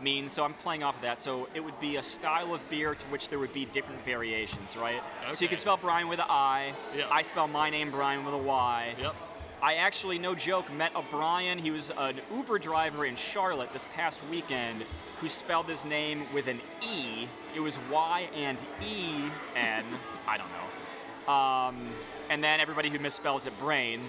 means 0.00 0.30
so 0.32 0.44
I'm 0.44 0.54
playing 0.54 0.82
off 0.84 0.94
of 0.96 1.02
that. 1.02 1.18
So 1.20 1.48
it 1.54 1.60
would 1.62 1.78
be 1.80 1.96
a 1.96 2.02
style 2.02 2.54
of 2.54 2.70
beer 2.70 2.94
to 2.94 3.06
which 3.06 3.28
there 3.28 3.38
would 3.40 3.52
be 3.52 3.64
different 3.66 4.04
variations, 4.04 4.76
right? 4.76 5.02
So 5.20 5.26
you 5.26 5.32
Okay. 5.32 5.46
could 5.48 5.60
spell 5.60 5.76
Brian 5.76 6.06
with 6.08 6.20
an 6.20 6.26
I. 6.28 6.72
Yeah. 6.96 7.06
I 7.10 7.22
spell 7.22 7.46
my 7.48 7.68
name 7.68 7.90
Brian 7.90 8.24
with 8.24 8.32
a 8.34 8.38
Y. 8.38 8.94
Yep. 9.00 9.14
I 9.60 9.74
actually, 9.74 10.18
no 10.18 10.34
joke, 10.36 10.72
met 10.72 10.90
a 10.96 11.02
Brian. 11.10 11.58
He 11.58 11.70
was 11.72 11.90
an 11.96 12.16
Uber 12.34 12.58
driver 12.58 13.06
in 13.06 13.14
Charlotte 13.16 13.72
this 13.72 13.86
past 13.94 14.20
weekend 14.30 14.82
who 15.20 15.28
spelled 15.28 15.66
his 15.66 15.84
name 15.84 16.22
with 16.34 16.46
an 16.48 16.60
E. 16.80 17.28
It 17.56 17.60
was 17.60 17.78
Y 17.90 18.28
and 18.36 18.58
E 18.84 19.24
N. 19.56 19.84
I 20.28 20.36
don't 20.38 20.48
know. 20.56 21.32
Um, 21.32 21.76
and 22.30 22.42
then 22.42 22.58
everybody 22.60 22.88
who 22.88 22.98
misspells 22.98 23.46
it 23.46 23.56
brain, 23.60 24.00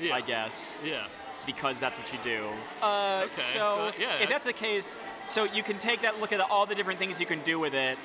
Yeah. 0.00 0.14
I 0.14 0.20
guess, 0.20 0.72
Yeah. 0.84 1.06
Because 1.46 1.80
that's 1.80 1.98
what 1.98 2.12
you 2.12 2.18
do. 2.22 2.44
Uh, 2.82 3.22
Okay, 3.24 3.32
so, 3.36 3.92
so, 3.92 3.92
yeah, 4.00 4.18
if 4.22 4.28
that's 4.28 4.46
the 4.46 4.52
case, 4.52 4.98
so 5.28 5.44
you 5.44 5.62
can 5.62 5.78
take 5.78 6.02
that 6.02 6.20
look 6.20 6.32
at 6.32 6.40
all 6.40 6.66
the 6.66 6.74
different 6.74 6.98
things 6.98 7.20
you 7.20 7.26
can 7.26 7.40
do 7.40 7.58
with 7.58 7.74
it. 7.74 7.98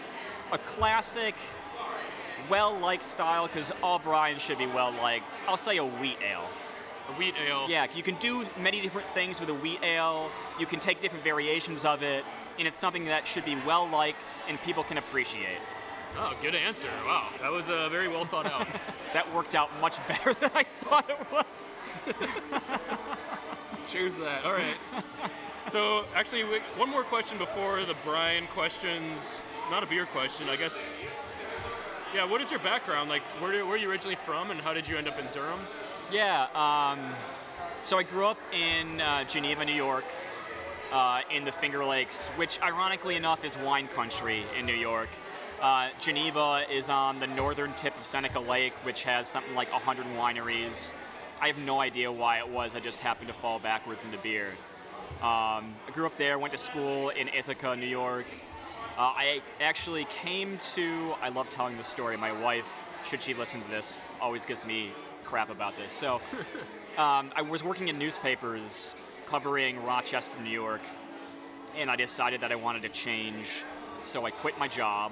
A 0.52 0.58
classic, 0.58 1.36
well-liked 2.50 3.04
style, 3.04 3.48
because 3.48 3.72
all 3.82 4.00
Brian 4.00 4.38
should 4.40 4.58
be 4.58 4.68
well-liked. 4.68 5.42
I'll 5.48 5.58
say 5.58 5.78
a 5.78 5.86
wheat 5.86 6.18
ale. 6.22 6.48
A 7.10 7.14
wheat 7.14 7.36
ale. 7.48 7.66
Yeah, 7.70 7.88
you 7.96 8.04
can 8.04 8.16
do 8.16 8.46
many 8.60 8.82
different 8.82 9.08
things 9.10 9.40
with 9.40 9.50
a 9.50 9.54
wheat 9.54 9.80
ale. 9.84 10.30
You 10.60 10.66
can 10.66 10.80
take 10.80 11.02
different 11.02 11.24
variations 11.24 11.86
of 11.86 12.04
it, 12.04 12.24
and 12.58 12.68
it's 12.68 12.78
something 12.78 13.06
that 13.06 13.28
should 13.28 13.46
be 13.46 13.58
well 13.66 13.88
liked 13.90 14.40
and 14.50 14.62
people 14.62 14.84
can 14.84 14.98
appreciate. 14.98 15.58
Oh, 16.18 16.34
good 16.42 16.56
answer. 16.56 16.88
Wow, 17.06 17.28
that 17.42 17.52
was 17.52 17.68
uh, 17.70 17.90
very 17.90 18.08
well 18.08 18.26
thought 18.26 18.46
out. 18.46 18.68
That 19.14 19.34
worked 19.34 19.56
out 19.56 19.70
much 19.80 20.06
better 20.10 20.34
than 20.42 20.52
I 20.54 20.64
thought 20.82 21.10
it 21.10 21.18
would. 21.32 21.46
Cheers 23.88 24.16
to 24.16 24.22
that. 24.22 24.46
All 24.46 24.54
right. 24.54 24.76
So, 25.68 26.06
actually, 26.16 26.44
we, 26.44 26.60
one 26.78 26.90
more 26.90 27.04
question 27.04 27.38
before 27.38 27.84
the 27.86 27.96
Brian 28.04 28.46
questions. 28.48 29.36
Not 29.72 29.84
a 29.84 29.88
beer 29.88 30.06
question, 30.06 30.48
I 30.50 30.56
guess. 30.56 30.92
Yeah, 32.14 32.26
what 32.26 32.42
is 32.42 32.52
your 32.52 32.60
background? 32.60 33.10
Like, 33.10 33.24
where, 33.42 33.66
where 33.66 33.74
are 33.74 33.78
you 33.78 33.90
originally 33.90 34.16
from, 34.16 34.52
and 34.52 34.60
how 34.62 34.74
did 34.74 34.88
you 34.88 34.96
end 34.96 35.08
up 35.08 35.20
in 35.20 35.26
Durham? 35.34 35.60
Yeah, 36.12 36.48
um, 36.54 37.00
so 37.84 37.98
I 37.98 38.04
grew 38.04 38.26
up 38.26 38.38
in 38.54 39.02
uh, 39.02 39.24
Geneva, 39.24 39.66
New 39.66 39.74
York, 39.74 40.06
uh, 40.92 41.22
in 41.32 41.46
the 41.46 41.52
Finger 41.52 41.84
Lakes, 41.84 42.28
which 42.36 42.62
ironically 42.62 43.16
enough 43.16 43.44
is 43.44 43.58
wine 43.58 43.88
country 43.88 44.44
in 44.58 44.66
New 44.66 44.76
York. 44.76 45.10
Uh, 45.62 45.90
Geneva 46.00 46.64
is 46.72 46.90
on 46.90 47.20
the 47.20 47.28
northern 47.28 47.74
tip 47.74 47.98
of 47.98 48.06
Seneca 48.06 48.40
Lake, 48.40 48.74
which 48.84 49.04
has 49.04 49.28
something 49.28 49.56
like 49.56 49.72
100 49.72 50.06
wineries. 50.18 50.94
I 51.42 51.48
have 51.48 51.58
no 51.58 51.82
idea 51.82 52.12
why 52.12 52.40
it 52.40 52.48
was, 52.48 52.76
I 52.76 52.80
just 52.80 53.02
happened 53.02 53.28
to 53.28 53.34
fall 53.34 53.60
backwards 53.60 54.06
into 54.06 54.18
beer. 54.18 54.54
Um, 55.22 55.76
I 55.88 55.92
grew 55.92 56.06
up 56.06 56.18
there, 56.18 56.40
went 56.40 56.52
to 56.54 56.58
school 56.58 57.10
in 57.10 57.28
Ithaca, 57.30 57.76
New 57.76 57.88
York. 57.88 58.26
Uh, 58.98 59.02
I 59.02 59.42
actually 59.60 60.06
came 60.06 60.58
to, 60.74 61.14
I 61.22 61.30
love 61.30 61.50
telling 61.50 61.78
this 61.78 61.88
story. 61.88 62.16
My 62.16 62.32
wife, 62.32 62.68
should 63.06 63.22
she 63.22 63.34
listen 63.34 63.62
to 63.62 63.70
this, 63.70 64.02
always 64.22 64.46
gives 64.46 64.66
me 64.66 64.92
crap 65.26 65.50
about 65.50 65.76
this. 65.78 65.92
So 65.92 66.16
um, 66.98 67.32
I 67.36 67.42
was 67.42 67.64
working 67.64 67.90
in 67.90 68.00
newspapers 68.00 68.96
covering 69.28 69.84
Rochester, 69.84 70.42
New 70.42 70.50
York, 70.50 70.82
and 71.76 71.92
I 71.92 71.96
decided 71.98 72.42
that 72.42 72.52
I 72.52 72.56
wanted 72.56 72.84
to 72.84 72.90
change. 72.90 73.64
So 74.04 74.26
I 74.26 74.32
quit 74.32 74.58
my 74.58 74.68
job, 74.68 75.12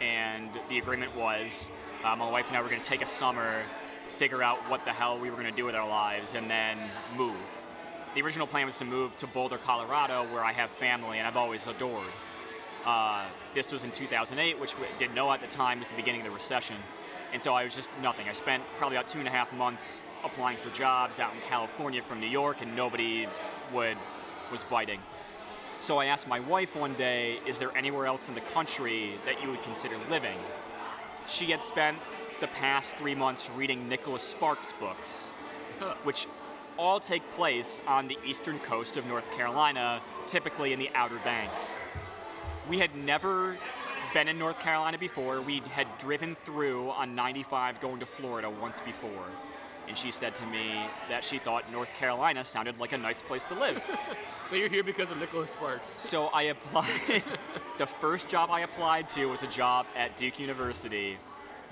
and 0.00 0.50
the 0.68 0.78
agreement 0.78 1.14
was 1.14 1.70
uh, 2.04 2.16
my 2.16 2.28
wife 2.28 2.48
and 2.48 2.56
I 2.56 2.62
were 2.62 2.68
going 2.68 2.80
to 2.80 2.88
take 2.88 3.02
a 3.02 3.06
summer, 3.06 3.62
figure 4.22 4.40
out 4.40 4.58
what 4.70 4.84
the 4.84 4.92
hell 4.92 5.18
we 5.18 5.30
were 5.30 5.36
going 5.36 5.50
to 5.50 5.56
do 5.56 5.64
with 5.64 5.74
our 5.74 5.88
lives, 5.88 6.36
and 6.36 6.48
then 6.48 6.78
move. 7.16 7.34
The 8.14 8.22
original 8.22 8.46
plan 8.46 8.66
was 8.66 8.78
to 8.78 8.84
move 8.84 9.16
to 9.16 9.26
Boulder, 9.26 9.58
Colorado, 9.58 10.22
where 10.32 10.44
I 10.44 10.52
have 10.52 10.70
family 10.70 11.18
and 11.18 11.26
I've 11.26 11.36
always 11.36 11.66
adored. 11.66 12.06
Uh, 12.86 13.24
this 13.52 13.72
was 13.72 13.82
in 13.82 13.90
2008, 13.90 14.60
which 14.60 14.78
we 14.78 14.86
didn't 14.96 15.16
know 15.16 15.32
at 15.32 15.40
the 15.40 15.48
time 15.48 15.80
was 15.80 15.88
the 15.88 15.96
beginning 15.96 16.20
of 16.20 16.28
the 16.28 16.32
recession. 16.32 16.76
And 17.32 17.42
so 17.42 17.52
I 17.52 17.64
was 17.64 17.74
just 17.74 17.90
nothing. 18.00 18.28
I 18.28 18.32
spent 18.32 18.62
probably 18.78 18.96
about 18.96 19.08
two 19.08 19.18
and 19.18 19.26
a 19.26 19.30
half 19.32 19.52
months 19.54 20.04
applying 20.22 20.56
for 20.56 20.72
jobs 20.72 21.18
out 21.18 21.34
in 21.34 21.40
California 21.48 22.00
from 22.00 22.20
New 22.20 22.28
York, 22.28 22.62
and 22.62 22.76
nobody 22.76 23.26
would 23.74 23.96
was 24.52 24.62
biting. 24.62 25.00
So 25.80 25.98
I 25.98 26.04
asked 26.04 26.28
my 26.28 26.38
wife 26.38 26.76
one 26.76 26.94
day, 26.94 27.40
"Is 27.44 27.58
there 27.58 27.76
anywhere 27.76 28.06
else 28.06 28.28
in 28.28 28.36
the 28.36 28.46
country 28.54 29.14
that 29.26 29.42
you 29.42 29.50
would 29.50 29.64
consider 29.64 29.96
living?" 30.08 30.38
She 31.28 31.46
had 31.46 31.60
spent 31.60 31.98
the 32.42 32.48
past 32.48 32.96
three 32.96 33.14
months 33.14 33.48
reading 33.56 33.88
Nicholas 33.88 34.24
Sparks 34.24 34.72
books, 34.72 35.30
which 36.02 36.26
all 36.76 36.98
take 36.98 37.22
place 37.34 37.80
on 37.86 38.08
the 38.08 38.18
eastern 38.26 38.58
coast 38.58 38.96
of 38.96 39.06
North 39.06 39.30
Carolina, 39.36 40.00
typically 40.26 40.72
in 40.72 40.80
the 40.80 40.90
Outer 40.96 41.18
Banks. 41.24 41.80
We 42.68 42.80
had 42.80 42.96
never 42.96 43.56
been 44.12 44.26
in 44.26 44.40
North 44.40 44.58
Carolina 44.58 44.98
before. 44.98 45.40
We 45.40 45.62
had 45.70 45.86
driven 45.98 46.34
through 46.34 46.90
on 46.90 47.14
95 47.14 47.80
going 47.80 48.00
to 48.00 48.06
Florida 48.06 48.50
once 48.50 48.80
before. 48.80 49.28
And 49.86 49.96
she 49.96 50.10
said 50.10 50.34
to 50.36 50.46
me 50.46 50.74
that 51.08 51.22
she 51.22 51.38
thought 51.38 51.70
North 51.70 51.90
Carolina 51.96 52.44
sounded 52.44 52.80
like 52.80 52.92
a 52.92 52.98
nice 52.98 53.22
place 53.22 53.44
to 53.46 53.54
live. 53.54 53.82
So 54.44 54.56
you're 54.56 54.68
here 54.68 54.82
because 54.82 55.12
of 55.12 55.18
Nicholas 55.18 55.52
Sparks. 55.52 55.96
So 56.00 56.26
I 56.26 56.42
applied. 56.42 57.22
the 57.78 57.86
first 57.86 58.28
job 58.28 58.50
I 58.50 58.60
applied 58.60 59.08
to 59.10 59.26
was 59.26 59.44
a 59.44 59.46
job 59.46 59.86
at 59.96 60.16
Duke 60.16 60.40
University, 60.40 61.16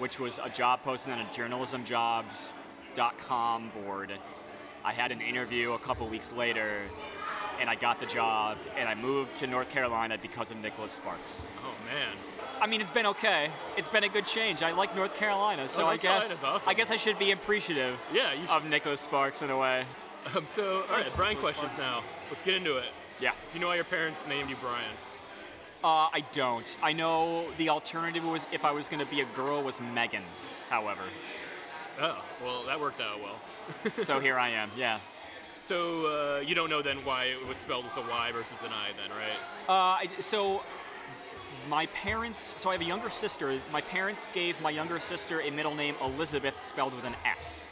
which 0.01 0.19
was 0.19 0.41
a 0.43 0.49
job 0.49 0.83
posted 0.83 1.13
on 1.13 1.21
a 1.21 1.25
journalismjobs.com 1.27 3.71
board. 3.85 4.13
I 4.83 4.93
had 4.93 5.13
an 5.13 5.21
interview 5.21 5.73
a 5.73 5.79
couple 5.79 6.09
weeks 6.09 6.33
later, 6.33 6.79
and 7.61 7.69
I 7.69 7.75
got 7.75 8.01
the 8.01 8.07
job, 8.07 8.57
and 8.79 8.89
I 8.89 8.95
moved 8.95 9.37
to 9.37 9.47
North 9.47 9.69
Carolina 9.71 10.17
because 10.21 10.51
of 10.51 10.57
Nicholas 10.57 10.93
Sparks. 10.93 11.47
Oh 11.63 11.75
man. 11.87 12.09
I 12.63 12.67
mean, 12.67 12.81
it's 12.81 12.91
been 12.91 13.07
okay. 13.07 13.51
It's 13.77 13.89
been 13.89 14.05
a 14.05 14.09
good 14.09 14.25
change. 14.27 14.63
I 14.63 14.73
like 14.73 14.95
North 14.97 15.17
Carolina, 15.19 15.69
so 15.69 15.85
I 15.87 15.91
North 15.93 16.03
guess 16.03 16.43
awesome. 16.43 16.69
I 16.69 16.75
guess 16.75 16.91
I 16.91 16.97
should 16.97 17.19
be 17.19 17.31
appreciative 17.33 17.99
Yeah, 18.13 18.33
of 18.51 18.65
Nicholas 18.67 19.01
Sparks 19.01 19.43
in 19.43 19.51
a 19.51 19.59
way. 19.59 19.85
Um, 20.37 20.47
so, 20.47 20.83
all 20.91 20.97
right, 20.99 21.11
Brian 21.17 21.39
questions 21.39 21.73
Sparks. 21.73 21.83
now. 21.83 22.03
Let's 22.29 22.43
get 22.43 22.53
into 22.55 22.77
it. 22.77 22.85
Yeah. 23.23 23.31
Do 23.31 23.37
you 23.55 23.61
know 23.63 23.69
why 23.69 23.77
your 23.77 23.85
parents 23.85 24.27
named 24.27 24.51
you 24.51 24.57
Brian? 24.57 24.85
Uh, 25.83 26.09
I 26.13 26.25
don't. 26.33 26.77
I 26.83 26.93
know 26.93 27.47
the 27.57 27.71
alternative 27.71 28.25
was 28.25 28.47
if 28.53 28.65
I 28.65 28.71
was 28.73 28.89
going 28.89 29.05
to 29.05 29.11
be 29.11 29.21
a 29.23 29.25
girl 29.37 29.63
was 29.63 29.81
Megan. 29.81 30.23
However, 30.69 31.03
Oh, 32.01 32.23
well, 32.43 32.63
that 32.67 32.81
worked 32.81 33.01
out 33.01 33.19
well. 33.21 34.05
so 34.05 34.21
here 34.21 34.39
I 34.39 34.51
am. 34.51 34.71
Yeah. 34.77 35.01
So 35.59 36.07
uh, 36.39 36.41
you 36.41 36.55
don't 36.55 36.71
know 36.71 36.81
then 36.81 36.97
why 37.05 37.25
it 37.25 37.47
was 37.47 37.59
spelled 37.59 37.85
with 37.85 37.97
a 37.99 38.01
Y 38.11 38.31
versus 38.33 38.57
an 38.65 38.71
I, 38.73 38.89
then, 38.99 39.11
right? 39.11 39.69
Uh, 39.69 39.73
I, 39.73 40.07
so 40.21 40.63
my 41.69 41.87
parents. 41.87 42.55
So 42.57 42.71
I 42.71 42.73
have 42.73 42.81
a 42.81 42.85
younger 42.87 43.11
sister. 43.11 43.61
My 43.71 43.83
parents 43.83 44.29
gave 44.33 44.61
my 44.63 44.71
younger 44.71 44.99
sister 44.99 45.43
a 45.43 45.51
middle 45.51 45.75
name 45.75 45.95
Elizabeth, 46.03 46.63
spelled 46.63 46.95
with 46.95 47.05
an 47.05 47.15
S. 47.27 47.69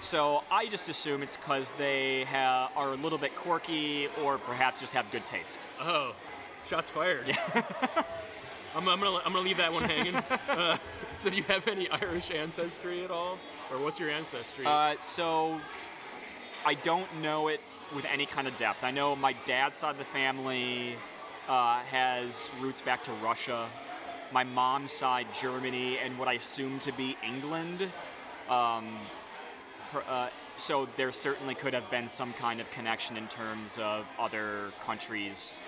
So 0.00 0.44
I 0.50 0.66
just 0.68 0.88
assume 0.88 1.22
it's 1.22 1.36
because 1.36 1.70
they 1.72 2.24
ha- 2.24 2.70
are 2.76 2.92
a 2.92 2.96
little 2.96 3.18
bit 3.18 3.34
quirky, 3.34 4.08
or 4.22 4.38
perhaps 4.38 4.80
just 4.80 4.94
have 4.94 5.10
good 5.10 5.26
taste. 5.26 5.66
Oh, 5.80 6.14
shots 6.72 6.88
fired. 6.88 7.28
I'm, 8.74 8.88
I'm, 8.88 8.98
gonna, 8.98 9.18
I'm 9.26 9.34
gonna 9.34 9.40
leave 9.40 9.58
that 9.58 9.70
one 9.70 9.82
hanging. 9.82 10.14
uh, 10.48 10.78
so 11.18 11.28
do 11.28 11.36
you 11.36 11.42
have 11.42 11.68
any 11.68 11.86
Irish 11.90 12.30
ancestry 12.30 13.04
at 13.04 13.10
all, 13.10 13.38
or 13.70 13.82
what's 13.82 14.00
your 14.00 14.08
ancestry? 14.08 14.64
Uh, 14.64 14.94
so 15.02 15.60
I 16.64 16.72
don't 16.72 17.06
know 17.20 17.48
it 17.48 17.60
with 17.94 18.06
any 18.06 18.24
kind 18.24 18.48
of 18.48 18.56
depth. 18.56 18.84
I 18.84 18.90
know 18.90 19.14
my 19.14 19.34
dad's 19.44 19.76
side 19.76 19.90
of 19.90 19.98
the 19.98 20.04
family 20.04 20.96
uh, 21.46 21.80
has 21.80 22.50
roots 22.58 22.80
back 22.80 23.04
to 23.04 23.12
Russia. 23.22 23.68
My 24.32 24.44
mom's 24.44 24.92
side, 24.92 25.26
Germany, 25.34 25.98
and 25.98 26.18
what 26.18 26.26
I 26.26 26.34
assume 26.34 26.78
to 26.78 26.92
be 26.92 27.18
England. 27.22 27.86
Um, 28.48 28.86
uh, 30.08 30.30
so 30.56 30.88
there 30.96 31.12
certainly 31.12 31.54
could 31.54 31.74
have 31.74 31.90
been 31.90 32.08
some 32.08 32.32
kind 32.32 32.62
of 32.62 32.70
connection 32.70 33.18
in 33.18 33.28
terms 33.28 33.78
of 33.78 34.06
other 34.18 34.72
countries 34.86 35.62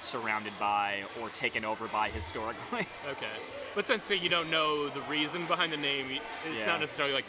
surrounded 0.00 0.52
by 0.58 1.02
or 1.20 1.28
taken 1.30 1.64
over 1.64 1.86
by 1.88 2.08
historically. 2.08 2.86
okay, 3.10 3.26
but 3.74 3.86
since 3.86 4.10
uh, 4.10 4.14
you 4.14 4.28
don't 4.28 4.50
know 4.50 4.88
the 4.88 5.00
reason 5.02 5.44
behind 5.46 5.72
the 5.72 5.76
name, 5.76 6.06
it's 6.10 6.58
Yeah. 6.58 6.66
not 6.66 6.80
necessarily 6.80 7.14
like 7.14 7.24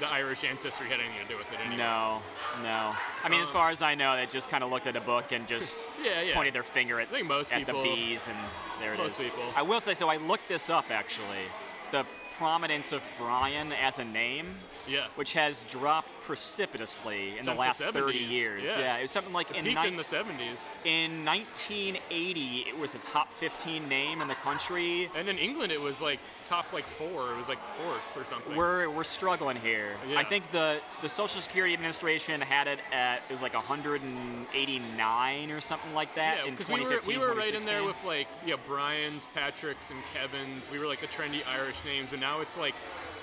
the 0.00 0.08
Irish 0.08 0.44
ancestry 0.44 0.86
had 0.88 1.00
anything 1.00 1.20
to 1.22 1.28
do 1.28 1.36
with 1.36 1.52
it. 1.52 1.58
Anyway. 1.60 1.78
No, 1.78 2.22
no. 2.62 2.94
I 3.24 3.28
mean, 3.28 3.40
as 3.40 3.48
Um, 3.48 3.52
far 3.54 3.70
as 3.70 3.82
I 3.82 3.96
know, 3.96 4.14
they 4.16 4.26
just 4.26 4.48
kind 4.48 4.62
of 4.62 4.70
looked 4.70 4.86
at 4.86 4.94
a 4.94 5.00
book 5.00 5.32
and 5.32 5.46
just 5.48 5.88
Yeah, 6.04 6.20
yeah. 6.22 6.34
pointed 6.34 6.54
their 6.54 6.62
finger 6.62 7.00
at, 7.00 7.08
think 7.08 7.26
most 7.26 7.52
at 7.52 7.66
the 7.66 7.72
bees, 7.72 8.28
and 8.28 8.36
there 8.80 8.92
it 8.92 9.00
is. 9.00 9.00
most 9.00 9.20
people. 9.22 9.42
I 9.56 9.62
will 9.62 9.80
say, 9.80 9.94
so 9.94 10.08
I 10.08 10.16
looked 10.18 10.46
this 10.48 10.70
up 10.70 10.90
actually. 10.92 11.42
The 11.90 12.04
prominence 12.38 12.92
of 12.92 13.02
Brian 13.18 13.72
as 13.72 13.98
a 13.98 14.04
name. 14.04 14.46
Yeah. 14.90 15.04
which 15.16 15.34
has 15.34 15.64
dropped 15.64 16.08
precipitously 16.22 17.32
in 17.38 17.44
Since 17.44 17.46
the 17.46 17.52
the 17.52 17.58
last 17.58 17.82
30 17.82 18.16
years. 18.16 18.74
yeah. 18.74 18.96
it 18.96 19.02
was 19.02 19.10
something 19.10 19.34
like 19.34 19.54
in, 19.54 19.74
nine- 19.74 19.88
in 19.88 19.96
the 19.96 20.02
70s. 20.02 20.56
in 20.86 21.26
1980, 21.26 22.64
it 22.66 22.78
was 22.78 22.94
a 22.94 22.98
top 23.00 23.28
15 23.34 23.86
name 23.86 24.22
in 24.22 24.28
the 24.28 24.34
country. 24.36 25.10
And 25.14 25.28
in 25.28 25.36
England, 25.36 25.72
it 25.72 25.80
was 25.80 26.00
like 26.00 26.20
top 26.48 26.72
like 26.72 26.84
four. 26.86 27.32
It 27.32 27.36
was 27.36 27.48
like 27.50 27.58
fourth 27.58 28.16
or 28.16 28.24
something. 28.24 28.56
We're, 28.56 28.88
we're 28.88 29.04
struggling 29.04 29.58
here. 29.58 29.90
Yeah. 30.10 30.18
I 30.18 30.24
think 30.24 30.50
the, 30.52 30.80
the 31.02 31.08
Social 31.10 31.42
Security 31.42 31.74
Administration 31.74 32.40
had 32.40 32.66
it 32.66 32.78
at 32.90 33.20
it 33.28 33.32
was 33.32 33.42
like 33.42 33.52
189 33.52 35.50
or 35.50 35.60
something 35.60 35.94
like 35.94 36.14
that 36.14 36.38
yeah, 36.44 36.48
in 36.50 36.56
'cause 36.56 36.68
we 36.68 36.80
were, 36.82 37.00
we 37.06 37.18
were 37.18 37.34
right 37.34 37.54
in 37.54 37.62
there 37.64 37.84
with 37.84 37.96
like 38.06 38.28
yeah 38.46 38.56
Brian's, 38.66 39.26
Patrick's, 39.34 39.90
and 39.90 39.98
Kevin's. 40.14 40.70
We 40.70 40.78
were 40.78 40.86
like 40.86 41.00
the 41.00 41.06
trendy 41.08 41.42
Irish 41.46 41.84
names, 41.84 42.12
and 42.12 42.20
now 42.20 42.27
it's 42.40 42.56
like 42.56 42.74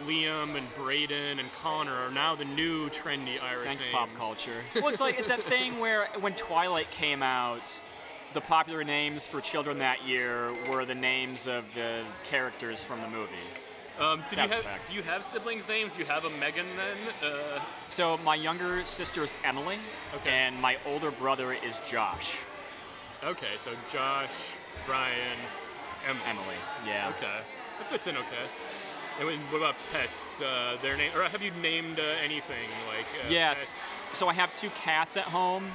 Liam 0.05 0.55
and 0.55 0.75
Braden 0.75 1.39
and 1.39 1.51
Connor 1.61 1.93
are 1.93 2.11
now 2.11 2.35
the 2.35 2.45
new 2.45 2.89
trendy 2.89 3.41
Irish 3.41 3.65
Thanks, 3.65 3.85
names. 3.85 3.95
pop 3.95 4.09
culture. 4.15 4.61
well, 4.75 4.89
it's 4.89 4.99
like 5.01 5.17
it's 5.19 5.27
that 5.29 5.41
thing 5.41 5.79
where 5.79 6.07
when 6.19 6.33
Twilight 6.33 6.89
came 6.91 7.23
out, 7.23 7.79
the 8.33 8.41
popular 8.41 8.83
names 8.83 9.25
for 9.27 9.39
children 9.41 9.77
that 9.79 10.05
year 10.05 10.51
were 10.69 10.83
the 10.85 10.95
names 10.95 11.47
of 11.47 11.63
the 11.73 12.01
characters 12.25 12.83
from 12.83 13.01
the 13.01 13.07
movie. 13.09 13.31
Um, 13.97 14.21
so 14.27 14.35
do 14.35 14.41
you 14.41 14.47
have 14.49 14.65
do 14.89 14.95
you 14.95 15.03
have 15.03 15.23
siblings' 15.23 15.69
names? 15.69 15.93
Do 15.93 15.99
you 15.99 16.05
have 16.05 16.25
a 16.25 16.29
Megan 16.31 16.65
then? 16.75 16.97
Uh, 17.31 17.61
So 17.87 18.17
my 18.25 18.35
younger 18.35 18.83
sister 18.83 19.23
is 19.23 19.33
Emily, 19.45 19.77
Okay. 20.15 20.31
and 20.31 20.59
my 20.61 20.75
older 20.85 21.11
brother 21.11 21.53
is 21.53 21.79
Josh. 21.89 22.37
okay, 23.23 23.55
so 23.63 23.71
Josh, 23.93 24.51
Brian, 24.85 25.15
Emily. 26.05 26.21
Emily, 26.27 26.55
yeah. 26.85 27.07
Okay, 27.17 27.37
that 27.77 27.87
fits 27.87 28.07
in 28.07 28.17
okay. 28.17 28.45
And 29.20 29.28
what 29.51 29.57
about 29.59 29.76
pets? 29.91 30.41
Uh, 30.41 30.78
their 30.82 30.97
name, 30.97 31.11
or 31.16 31.24
have 31.24 31.41
you 31.41 31.51
named 31.61 31.99
uh, 31.99 32.03
anything 32.24 32.68
like? 32.88 33.05
Uh, 33.26 33.30
Yes. 33.30 33.72
pets? 33.72 34.18
So 34.20 34.28
I 34.28 34.34
have 34.34 34.53
two 34.53 34.70
cats 34.72 35.16
at 35.18 35.24
home, 35.24 35.72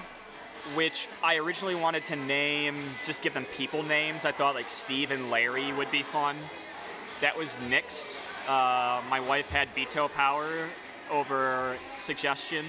which 0.75 1.09
I 1.23 1.37
originally 1.37 1.75
wanted 1.75 2.05
to 2.05 2.17
name, 2.17 2.77
just 3.05 3.23
give 3.23 3.33
them 3.35 3.47
people 3.47 3.83
names. 3.83 4.25
I 4.25 4.33
thought 4.33 4.55
like 4.55 4.69
Steve 4.69 5.11
and 5.11 5.31
Larry 5.31 5.73
would 5.73 5.91
be 5.91 6.03
fun. 6.03 6.37
That 7.21 7.37
was 7.37 7.57
nixed. 7.69 8.17
Uh, 8.47 9.01
my 9.09 9.21
wife 9.21 9.49
had 9.51 9.69
veto 9.75 10.09
power 10.09 10.47
over 11.11 11.77
suggestion, 11.97 12.67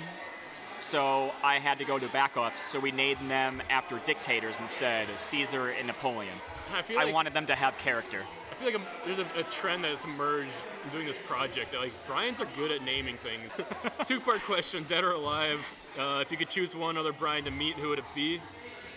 so 0.80 1.32
I 1.44 1.60
had 1.60 1.78
to 1.80 1.86
go 1.86 2.00
to 2.00 2.08
backups. 2.08 2.60
So 2.60 2.80
we 2.80 2.92
named 2.92 3.30
them 3.30 3.62
after 3.70 4.00
dictators 4.00 4.60
instead, 4.60 5.08
Caesar 5.18 5.70
and 5.70 5.88
Napoleon. 5.88 6.34
I 6.74 7.04
like 7.04 7.14
wanted 7.14 7.34
them 7.34 7.46
to 7.48 7.56
have 7.56 7.78
character. 7.78 8.24
Feel 8.62 8.74
like 8.74 8.80
I'm, 8.80 8.88
there's 9.06 9.18
a, 9.18 9.40
a 9.40 9.44
trend 9.50 9.84
that's 9.84 10.06
emerged 10.06 10.52
in 10.84 10.92
doing 10.92 11.08
this 11.08 11.18
project. 11.18 11.72
That, 11.72 11.82
like 11.82 11.94
Brian's 12.06 12.40
are 12.42 12.48
good 12.56 12.72
at 12.72 12.84
naming 12.84 13.18
things. 13.18 13.50
Two-part 14.06 14.42
question: 14.42 14.84
Dead 14.84 15.04
or 15.04 15.14
alive? 15.14 15.66
Uh, 15.98 16.20
if 16.22 16.30
you 16.30 16.38
could 16.38 16.50
choose 16.50 16.76
one 16.76 16.96
other 16.96 17.12
Brian 17.12 17.44
to 17.46 17.52
meet, 17.52 17.74
who 17.74 17.90
would 17.90 17.98
it 17.98 18.06
be? 18.14 18.40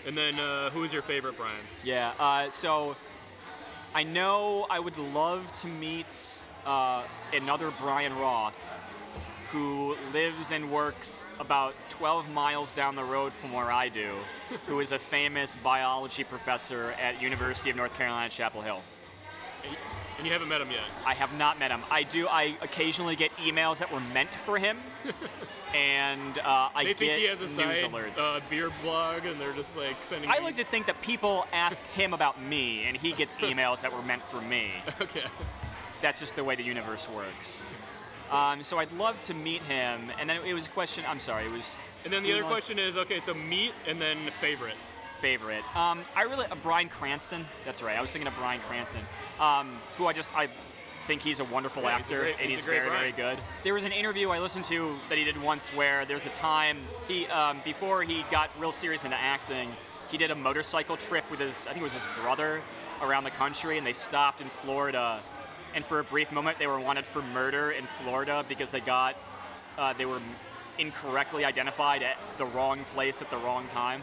And 0.07 0.15
then, 0.15 0.39
uh, 0.39 0.69
who 0.69 0.85
is 0.85 0.93
your 0.93 1.01
favorite 1.01 1.39
Brian? 1.39 1.57
Yeah. 1.83 2.13
Uh, 2.19 2.51
so 2.51 2.95
I 3.95 4.03
know 4.03 4.67
I 4.69 4.81
would 4.81 4.99
love 4.99 5.51
to 5.53 5.67
meet 5.67 6.45
uh, 6.67 7.05
another 7.33 7.71
Bryan 7.71 8.15
Roth, 8.19 8.61
who 9.51 9.97
lives 10.13 10.53
and 10.53 10.71
works 10.71 11.25
about 11.41 11.75
12 11.89 12.31
miles 12.35 12.75
down 12.75 12.97
the 12.97 13.05
road 13.05 13.33
from 13.33 13.53
where 13.53 13.73
I 13.73 13.89
do, 13.89 14.11
who 14.67 14.81
is 14.81 14.93
a 14.93 14.99
famous 14.99 15.57
biology 15.57 16.23
professor 16.23 16.95
at 17.01 17.23
University 17.23 17.71
of 17.71 17.77
North 17.77 17.97
Carolina, 17.97 18.29
Chapel 18.29 18.61
Hill. 18.61 18.83
And 20.17 20.27
you, 20.27 20.33
haven't 20.33 20.49
met 20.49 20.61
him 20.61 20.71
yet. 20.71 20.81
I 21.07 21.15
have 21.15 21.33
not 21.37 21.59
met 21.59 21.71
him. 21.71 21.83
I 21.91 22.05
do. 22.05 22.29
I 22.29 22.57
occasionally 22.63 23.17
get 23.17 23.33
emails 23.37 23.79
that 23.79 23.91
were 23.93 24.01
meant 24.01 24.31
for 24.31 24.59
him, 24.59 24.79
and 25.75 26.39
uh, 26.39 26.69
I 26.75 26.85
They 26.85 26.95
think 26.95 27.11
get 27.13 27.19
he 27.19 27.25
has 27.27 27.41
a 27.41 27.45
news 27.45 27.53
side 27.55 27.85
alerts. 27.85 28.19
uh, 28.19 28.41
beer 28.49 28.71
blog, 28.83 29.25
and 29.27 29.39
they're 29.41 29.53
just 29.53 29.77
like 29.77 29.97
sending. 30.05 30.31
I 30.31 30.39
me- 30.39 30.45
like 30.45 30.57
to 30.57 30.65
think 30.65 30.87
that 30.87 31.01
people 31.03 31.47
ask 31.53 31.83
him 31.89 32.15
about 32.15 32.41
me, 32.41 32.85
and 32.85 32.97
he 32.97 33.13
gets 33.13 33.37
emails 33.39 33.81
that 33.83 33.93
were 33.93 34.03
meant 34.03 34.23
for 34.23 34.41
me. 34.43 34.71
Okay. 35.01 35.25
That's 36.01 36.21
just 36.21 36.37
the 36.37 36.45
way 36.45 36.55
the 36.55 36.63
universe 36.63 37.09
works. 37.11 37.67
Um, 38.31 38.63
so 38.63 38.79
I'd 38.79 38.93
love 38.93 39.21
to 39.23 39.35
meet 39.35 39.63
him, 39.63 40.01
and 40.21 40.29
then 40.31 40.39
it 40.47 40.55
was 40.55 40.67
a 40.67 40.71
question. 40.71 41.05
I'm 41.09 41.21
sorry, 41.21 41.45
it 41.47 41.53
was 41.53 41.77
And 42.05 42.13
then 42.13 42.23
the 42.23 42.33
other 42.33 42.45
question 42.45 42.79
is, 42.79 42.97
okay, 42.97 43.21
so 43.21 43.35
meet 43.35 43.73
and 43.87 44.01
then 44.01 44.17
favorite. 44.41 44.77
Favorite. 45.21 45.65
Um, 45.77 46.01
I 46.17 46.23
really 46.23 46.47
uh, 46.47 46.55
Bryan 46.57 46.89
Cranston. 46.89 47.47
That's 47.65 47.83
right. 47.83 47.97
I 47.97 48.03
was 48.03 48.13
thinking 48.13 48.29
of 48.29 48.37
Bryan 48.37 48.61
Cranston, 48.69 49.01
um, 49.41 49.79
who 49.97 50.07
I 50.07 50.13
just 50.13 50.37
I 50.37 50.49
think 51.07 51.23
he's 51.23 51.41
a 51.41 51.45
wonderful 51.45 51.83
Yeah, 51.83 51.97
he's 51.99 52.01
a 52.01 52.05
actor 52.05 52.21
great- 52.21 52.37
and 52.41 52.51
he's 52.51 52.59
he's 52.61 52.65
very 52.65 52.89
very 52.89 53.13
good. 53.13 53.39
There 53.63 53.75
was 53.75 53.85
an 53.85 53.93
interview 53.93 54.31
I 54.31 54.39
listened 54.41 54.65
to 54.67 54.95
that 55.09 55.17
he 55.19 55.25
did 55.25 55.41
once 55.41 55.69
where 55.71 56.05
there's 56.05 56.27
a 56.27 56.31
time 56.31 56.79
he 57.09 57.27
um, 57.29 57.61
before 57.65 58.03
he 58.03 58.25
got 58.31 58.51
real 58.59 58.73
serious 58.73 59.05
into 59.05 59.17
acting, 59.17 59.71
he 60.11 60.19
did 60.19 60.31
a 60.31 60.35
motorcycle 60.35 60.97
trip 60.97 61.31
with 61.31 61.41
his 61.41 61.67
I 61.67 61.71
think 61.73 61.83
it 61.83 61.85
was 61.85 61.95
his 61.95 62.07
brother 62.23 62.61
around 63.03 63.25
the 63.25 63.31
country, 63.31 63.79
and 63.79 63.87
they 63.87 63.93
stopped 63.93 64.41
in 64.41 64.49
Florida. 64.49 65.21
And 65.75 65.85
for 65.85 65.99
a 65.99 66.05
brief 66.05 66.31
moment, 66.31 66.59
they 66.59 66.67
were 66.69 66.79
wanted 66.79 67.05
for 67.05 67.21
murder 67.35 67.71
in 67.73 67.85
Florida 67.85 68.45
because 68.49 68.71
they 68.71 68.81
got 68.81 69.17
uh, 69.79 69.93
they 69.95 70.07
were 70.07 70.21
incorrectly 70.79 71.45
identified 71.45 72.03
at 72.03 72.17
the 72.39 72.45
wrong 72.47 72.85
place 72.95 73.23
at 73.23 73.31
the 73.31 73.37
wrong 73.39 73.67
time. 73.69 74.01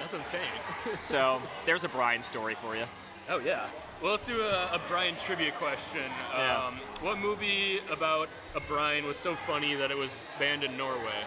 That's 0.00 0.14
insane. 0.14 0.40
So 1.02 1.40
there's 1.64 1.84
a 1.84 1.88
Brian 1.88 2.22
story 2.22 2.54
for 2.54 2.76
you. 2.76 2.84
oh 3.28 3.38
yeah. 3.38 3.66
Well, 4.02 4.12
let's 4.12 4.26
do 4.26 4.42
a, 4.42 4.66
a 4.72 4.80
Brian 4.88 5.14
trivia 5.16 5.52
question. 5.52 6.02
Yeah. 6.36 6.66
Um, 6.66 6.74
what 7.00 7.18
movie 7.18 7.80
about 7.90 8.28
a 8.54 8.60
Brian 8.60 9.06
was 9.06 9.16
so 9.16 9.34
funny 9.34 9.74
that 9.74 9.90
it 9.90 9.96
was 9.96 10.10
banned 10.38 10.64
in 10.64 10.76
Norway? 10.76 11.22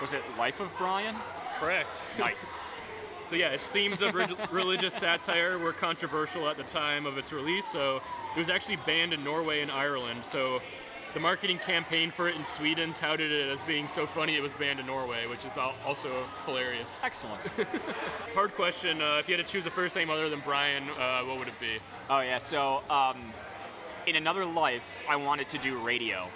Was 0.00 0.12
it 0.14 0.22
Life 0.38 0.60
of 0.60 0.70
Brian? 0.78 1.14
Correct. 1.58 2.02
Nice. 2.18 2.74
So 3.28 3.36
yeah, 3.36 3.50
its 3.50 3.68
themes 3.68 4.00
of 4.00 4.14
re- 4.14 4.26
religious 4.50 4.94
satire 4.94 5.58
were 5.58 5.74
controversial 5.74 6.48
at 6.48 6.56
the 6.56 6.62
time 6.62 7.04
of 7.04 7.18
its 7.18 7.30
release. 7.30 7.66
So 7.66 8.00
it 8.34 8.38
was 8.38 8.48
actually 8.48 8.76
banned 8.86 9.12
in 9.12 9.22
Norway 9.22 9.60
and 9.60 9.70
Ireland. 9.70 10.24
So 10.24 10.62
the 11.18 11.22
marketing 11.22 11.58
campaign 11.58 12.12
for 12.12 12.28
it 12.28 12.36
in 12.36 12.44
Sweden 12.44 12.94
touted 12.94 13.32
it 13.32 13.48
as 13.48 13.60
being 13.62 13.88
so 13.88 14.06
funny 14.06 14.36
it 14.36 14.40
was 14.40 14.52
banned 14.52 14.78
in 14.78 14.86
Norway, 14.86 15.26
which 15.26 15.44
is 15.44 15.58
also 15.58 16.08
hilarious. 16.46 17.00
Excellent. 17.02 17.44
Hard 18.34 18.54
question. 18.54 19.02
Uh, 19.02 19.16
if 19.18 19.28
you 19.28 19.36
had 19.36 19.44
to 19.44 19.52
choose 19.52 19.66
a 19.66 19.70
first 19.70 19.96
name 19.96 20.10
other 20.10 20.28
than 20.28 20.38
Brian, 20.44 20.84
uh, 20.96 21.22
what 21.22 21.40
would 21.40 21.48
it 21.48 21.58
be? 21.58 21.78
Oh 22.08 22.20
yeah. 22.20 22.38
So 22.38 22.82
um, 22.88 23.16
in 24.06 24.14
another 24.14 24.44
life, 24.44 24.84
I 25.10 25.16
wanted 25.16 25.48
to 25.48 25.58
do 25.58 25.76
radio, 25.78 26.28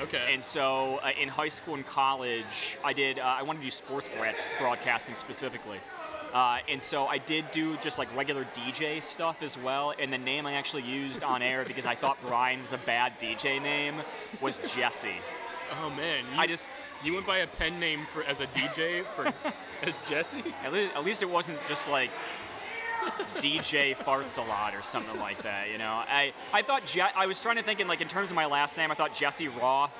Okay. 0.00 0.32
and 0.32 0.40
so 0.42 1.00
uh, 1.02 1.10
in 1.20 1.28
high 1.28 1.48
school 1.48 1.74
and 1.74 1.84
college, 1.84 2.78
I 2.84 2.92
did. 2.92 3.18
Uh, 3.18 3.22
I 3.22 3.42
wanted 3.42 3.58
to 3.58 3.64
do 3.64 3.70
sports 3.72 4.08
broad- 4.16 4.36
broadcasting 4.60 5.16
specifically. 5.16 5.78
Uh, 6.32 6.58
and 6.68 6.80
so 6.80 7.06
I 7.06 7.18
did 7.18 7.50
do 7.50 7.76
just 7.78 7.98
like 7.98 8.14
regular 8.16 8.44
DJ 8.54 9.02
stuff 9.02 9.42
as 9.42 9.58
well. 9.58 9.92
And 9.98 10.12
the 10.12 10.18
name 10.18 10.46
I 10.46 10.54
actually 10.54 10.82
used 10.84 11.22
on 11.22 11.42
air 11.42 11.64
because 11.66 11.84
I 11.84 11.94
thought 11.94 12.18
Brian 12.22 12.62
was 12.62 12.72
a 12.72 12.78
bad 12.78 13.18
DJ 13.20 13.60
name 13.60 13.96
was 14.40 14.58
Jesse. 14.74 15.16
oh 15.82 15.90
man, 15.90 16.24
you, 16.32 16.38
I 16.40 16.46
just 16.46 16.72
you 17.04 17.14
went 17.14 17.26
by 17.26 17.38
a 17.38 17.46
pen 17.46 17.78
name 17.78 18.06
for 18.12 18.22
as 18.24 18.40
a 18.40 18.46
DJ 18.48 19.04
for 19.14 19.26
as 19.26 19.34
Jesse. 20.08 20.42
At 20.64 20.72
least, 20.72 20.96
at 20.96 21.04
least 21.04 21.22
it 21.22 21.28
wasn't 21.30 21.58
just 21.68 21.90
like 21.90 22.10
DJ 23.36 23.96
farts 23.96 24.38
a 24.38 24.48
lot 24.48 24.74
or 24.74 24.82
something 24.82 25.18
like 25.18 25.42
that, 25.42 25.70
you 25.70 25.78
know. 25.78 26.02
I 26.06 26.32
I 26.52 26.62
thought 26.62 26.86
Je- 26.86 27.00
I 27.00 27.26
was 27.26 27.42
trying 27.42 27.56
to 27.56 27.62
think 27.62 27.80
in 27.80 27.88
like 27.88 28.00
in 28.00 28.08
terms 28.08 28.30
of 28.30 28.36
my 28.36 28.46
last 28.46 28.78
name. 28.78 28.90
I 28.90 28.94
thought 28.94 29.12
Jesse 29.14 29.48
Roth 29.48 29.92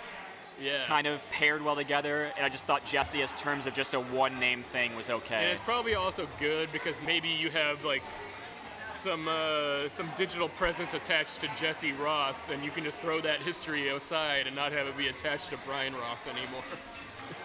Yeah. 0.63 0.85
kind 0.87 1.07
of 1.07 1.21
paired 1.31 1.63
well 1.63 1.77
together, 1.77 2.31
and 2.37 2.45
I 2.47 2.49
just 2.49 2.67
thought 2.67 2.85
Jesse, 2.85 3.23
as 3.23 3.33
terms 3.41 3.67
of 3.67 3.75
just 3.75 3.95
a 3.95 4.01
one 4.01 4.39
name 4.39 4.63
thing, 4.63 4.95
was 4.97 5.11
okay. 5.11 5.37
And 5.37 5.49
it's 5.49 5.61
probably 5.61 5.95
also 5.95 6.27
good 6.39 6.71
because 6.73 7.01
maybe 7.03 7.29
you 7.29 7.51
have 7.51 7.85
like 7.85 8.03
some 8.97 9.27
uh, 9.27 9.89
some 9.89 10.09
digital 10.17 10.49
presence 10.49 10.95
attached 10.95 11.41
to 11.41 11.49
Jesse 11.61 11.93
Roth, 11.93 12.51
and 12.53 12.63
you 12.65 12.71
can 12.71 12.85
just 12.85 12.99
throw 12.99 13.21
that 13.21 13.39
history 13.41 13.89
aside 13.89 14.47
and 14.47 14.55
not 14.55 14.71
have 14.73 14.87
it 14.87 14.97
be 14.97 15.09
attached 15.09 15.51
to 15.51 15.57
Bryan 15.59 15.95
Roth 15.95 16.29
anymore. 16.29 16.63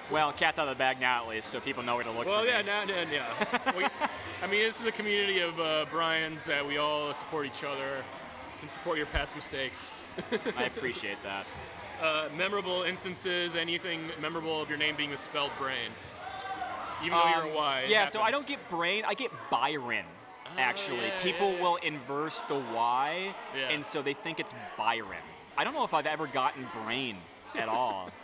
Well, 0.10 0.32
cat's 0.32 0.58
out 0.58 0.70
of 0.70 0.78
the 0.78 0.80
bag 0.80 1.02
now 1.02 1.24
at 1.24 1.30
least, 1.30 1.50
so 1.50 1.60
people 1.60 1.84
know 1.84 1.96
where 1.96 2.04
to 2.06 2.12
look 2.12 2.26
Well, 2.26 2.42
for 2.42 2.48
yeah, 2.48 2.62
now 2.62 2.82
and 2.82 3.12
yeah. 3.12 3.74
we, 3.78 3.86
I 4.42 4.48
mean, 4.48 4.62
this 4.64 4.80
is 4.80 4.86
a 4.86 4.92
community 4.92 5.42
of 5.42 5.60
uh, 5.60 5.86
Brian's 5.90 6.46
that 6.46 6.66
we 6.66 6.78
all 6.78 7.14
support 7.14 7.46
each 7.46 7.64
other, 7.66 8.04
can 8.62 8.70
support 8.70 8.98
your 8.98 9.08
past 9.08 9.36
mistakes. 9.36 9.92
I 10.58 10.64
appreciate 10.64 11.22
that. 11.24 11.46
Uh, 12.02 12.30
memorable 12.38 12.84
instances, 12.84 13.56
anything 13.56 14.02
memorable 14.22 14.62
of 14.62 14.70
your 14.70 14.78
name 14.78 14.96
being 14.96 15.10
misspelled 15.10 15.52
Brain, 15.58 15.90
even 17.04 17.18
though 17.18 17.24
Um, 17.24 17.32
you're 17.32 17.54
a 17.54 17.56
Y. 17.56 17.86
yeah, 17.88 18.06
so 18.06 18.22
I 18.22 18.30
don't 18.30 18.46
get 18.46 18.70
brain, 18.70 19.04
I 19.06 19.16
get 19.16 19.32
Byron. 19.50 20.06
Actually, 20.58 21.08
yeah, 21.08 21.20
people 21.22 21.54
yeah, 21.54 21.62
will 21.62 21.76
inverse 21.78 22.42
the 22.42 22.56
Y, 22.60 23.34
Yeah. 23.56 23.70
and 23.70 23.84
so 23.84 24.02
they 24.04 24.14
think 24.14 24.40
it's 24.40 24.54
Byron. 24.78 25.24
I 25.58 25.64
don't 25.64 25.74
know 25.74 25.84
if 25.84 25.94
I've 25.94 26.06
ever 26.06 26.28
gotten 26.28 26.68
brain 26.84 27.18
at 27.56 27.68
all. 27.68 28.10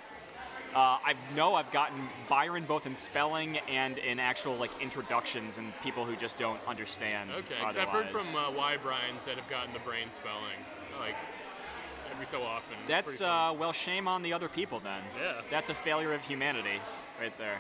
Uh, 0.74 0.98
I 1.06 1.14
know 1.36 1.54
I've 1.54 1.70
gotten 1.72 2.10
Byron 2.28 2.64
both 2.66 2.88
in 2.88 2.96
spelling 2.96 3.60
and 3.70 4.00
in 4.00 4.20
actual 4.20 4.56
like 4.56 4.72
introductions 4.82 5.60
and 5.60 5.72
people 5.84 6.04
who 6.04 6.16
just 6.16 6.36
don't 6.36 6.60
understand. 6.68 7.30
Okay, 7.30 7.62
I've 7.64 7.76
heard 7.90 8.10
from 8.10 8.26
uh, 8.44 8.50
Y 8.50 8.78
Brian's 8.78 9.26
that 9.26 9.36
have 9.36 9.48
gotten 9.52 9.72
the 9.74 9.80
brain 9.82 10.10
spelling. 10.10 10.58
Like, 11.00 11.16
every 12.14 12.26
so 12.26 12.44
often. 12.44 12.76
That's 12.88 13.22
uh, 13.22 13.54
well, 13.58 13.74
shame 13.74 14.08
on 14.08 14.22
the 14.22 14.34
other 14.34 14.48
people 14.48 14.80
then. 14.80 15.02
Yeah. 15.20 15.34
That's 15.50 15.70
a 15.70 15.74
failure 15.74 16.14
of 16.14 16.22
humanity, 16.24 16.80
right 17.20 17.36
there. 17.38 17.60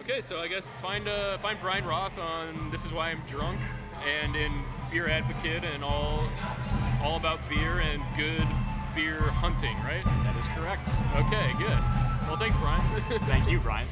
Okay, 0.00 0.20
so 0.20 0.40
I 0.40 0.48
guess 0.48 0.66
find 0.80 1.06
uh, 1.06 1.38
find 1.38 1.60
Bryan 1.60 1.84
Roth 1.84 2.18
on 2.18 2.70
This 2.70 2.84
Is 2.84 2.92
Why 2.92 3.10
I'm 3.10 3.22
Drunk 3.28 3.60
and 4.06 4.34
in 4.34 4.52
Beer 4.90 5.08
Advocate 5.08 5.64
and 5.64 5.84
all 5.84 6.26
all 7.02 7.16
about 7.16 7.38
beer 7.48 7.80
and 7.80 8.02
good 8.16 8.46
beer 8.94 9.20
hunting, 9.20 9.76
right? 9.78 10.04
That 10.24 10.36
is 10.36 10.48
correct. 10.48 10.88
Okay, 11.14 11.52
good. 11.58 11.78
Well, 12.26 12.36
thanks, 12.36 12.56
Brian. 12.56 12.82
Thank 13.26 13.48
you, 13.48 13.60
Brian. 13.60 13.86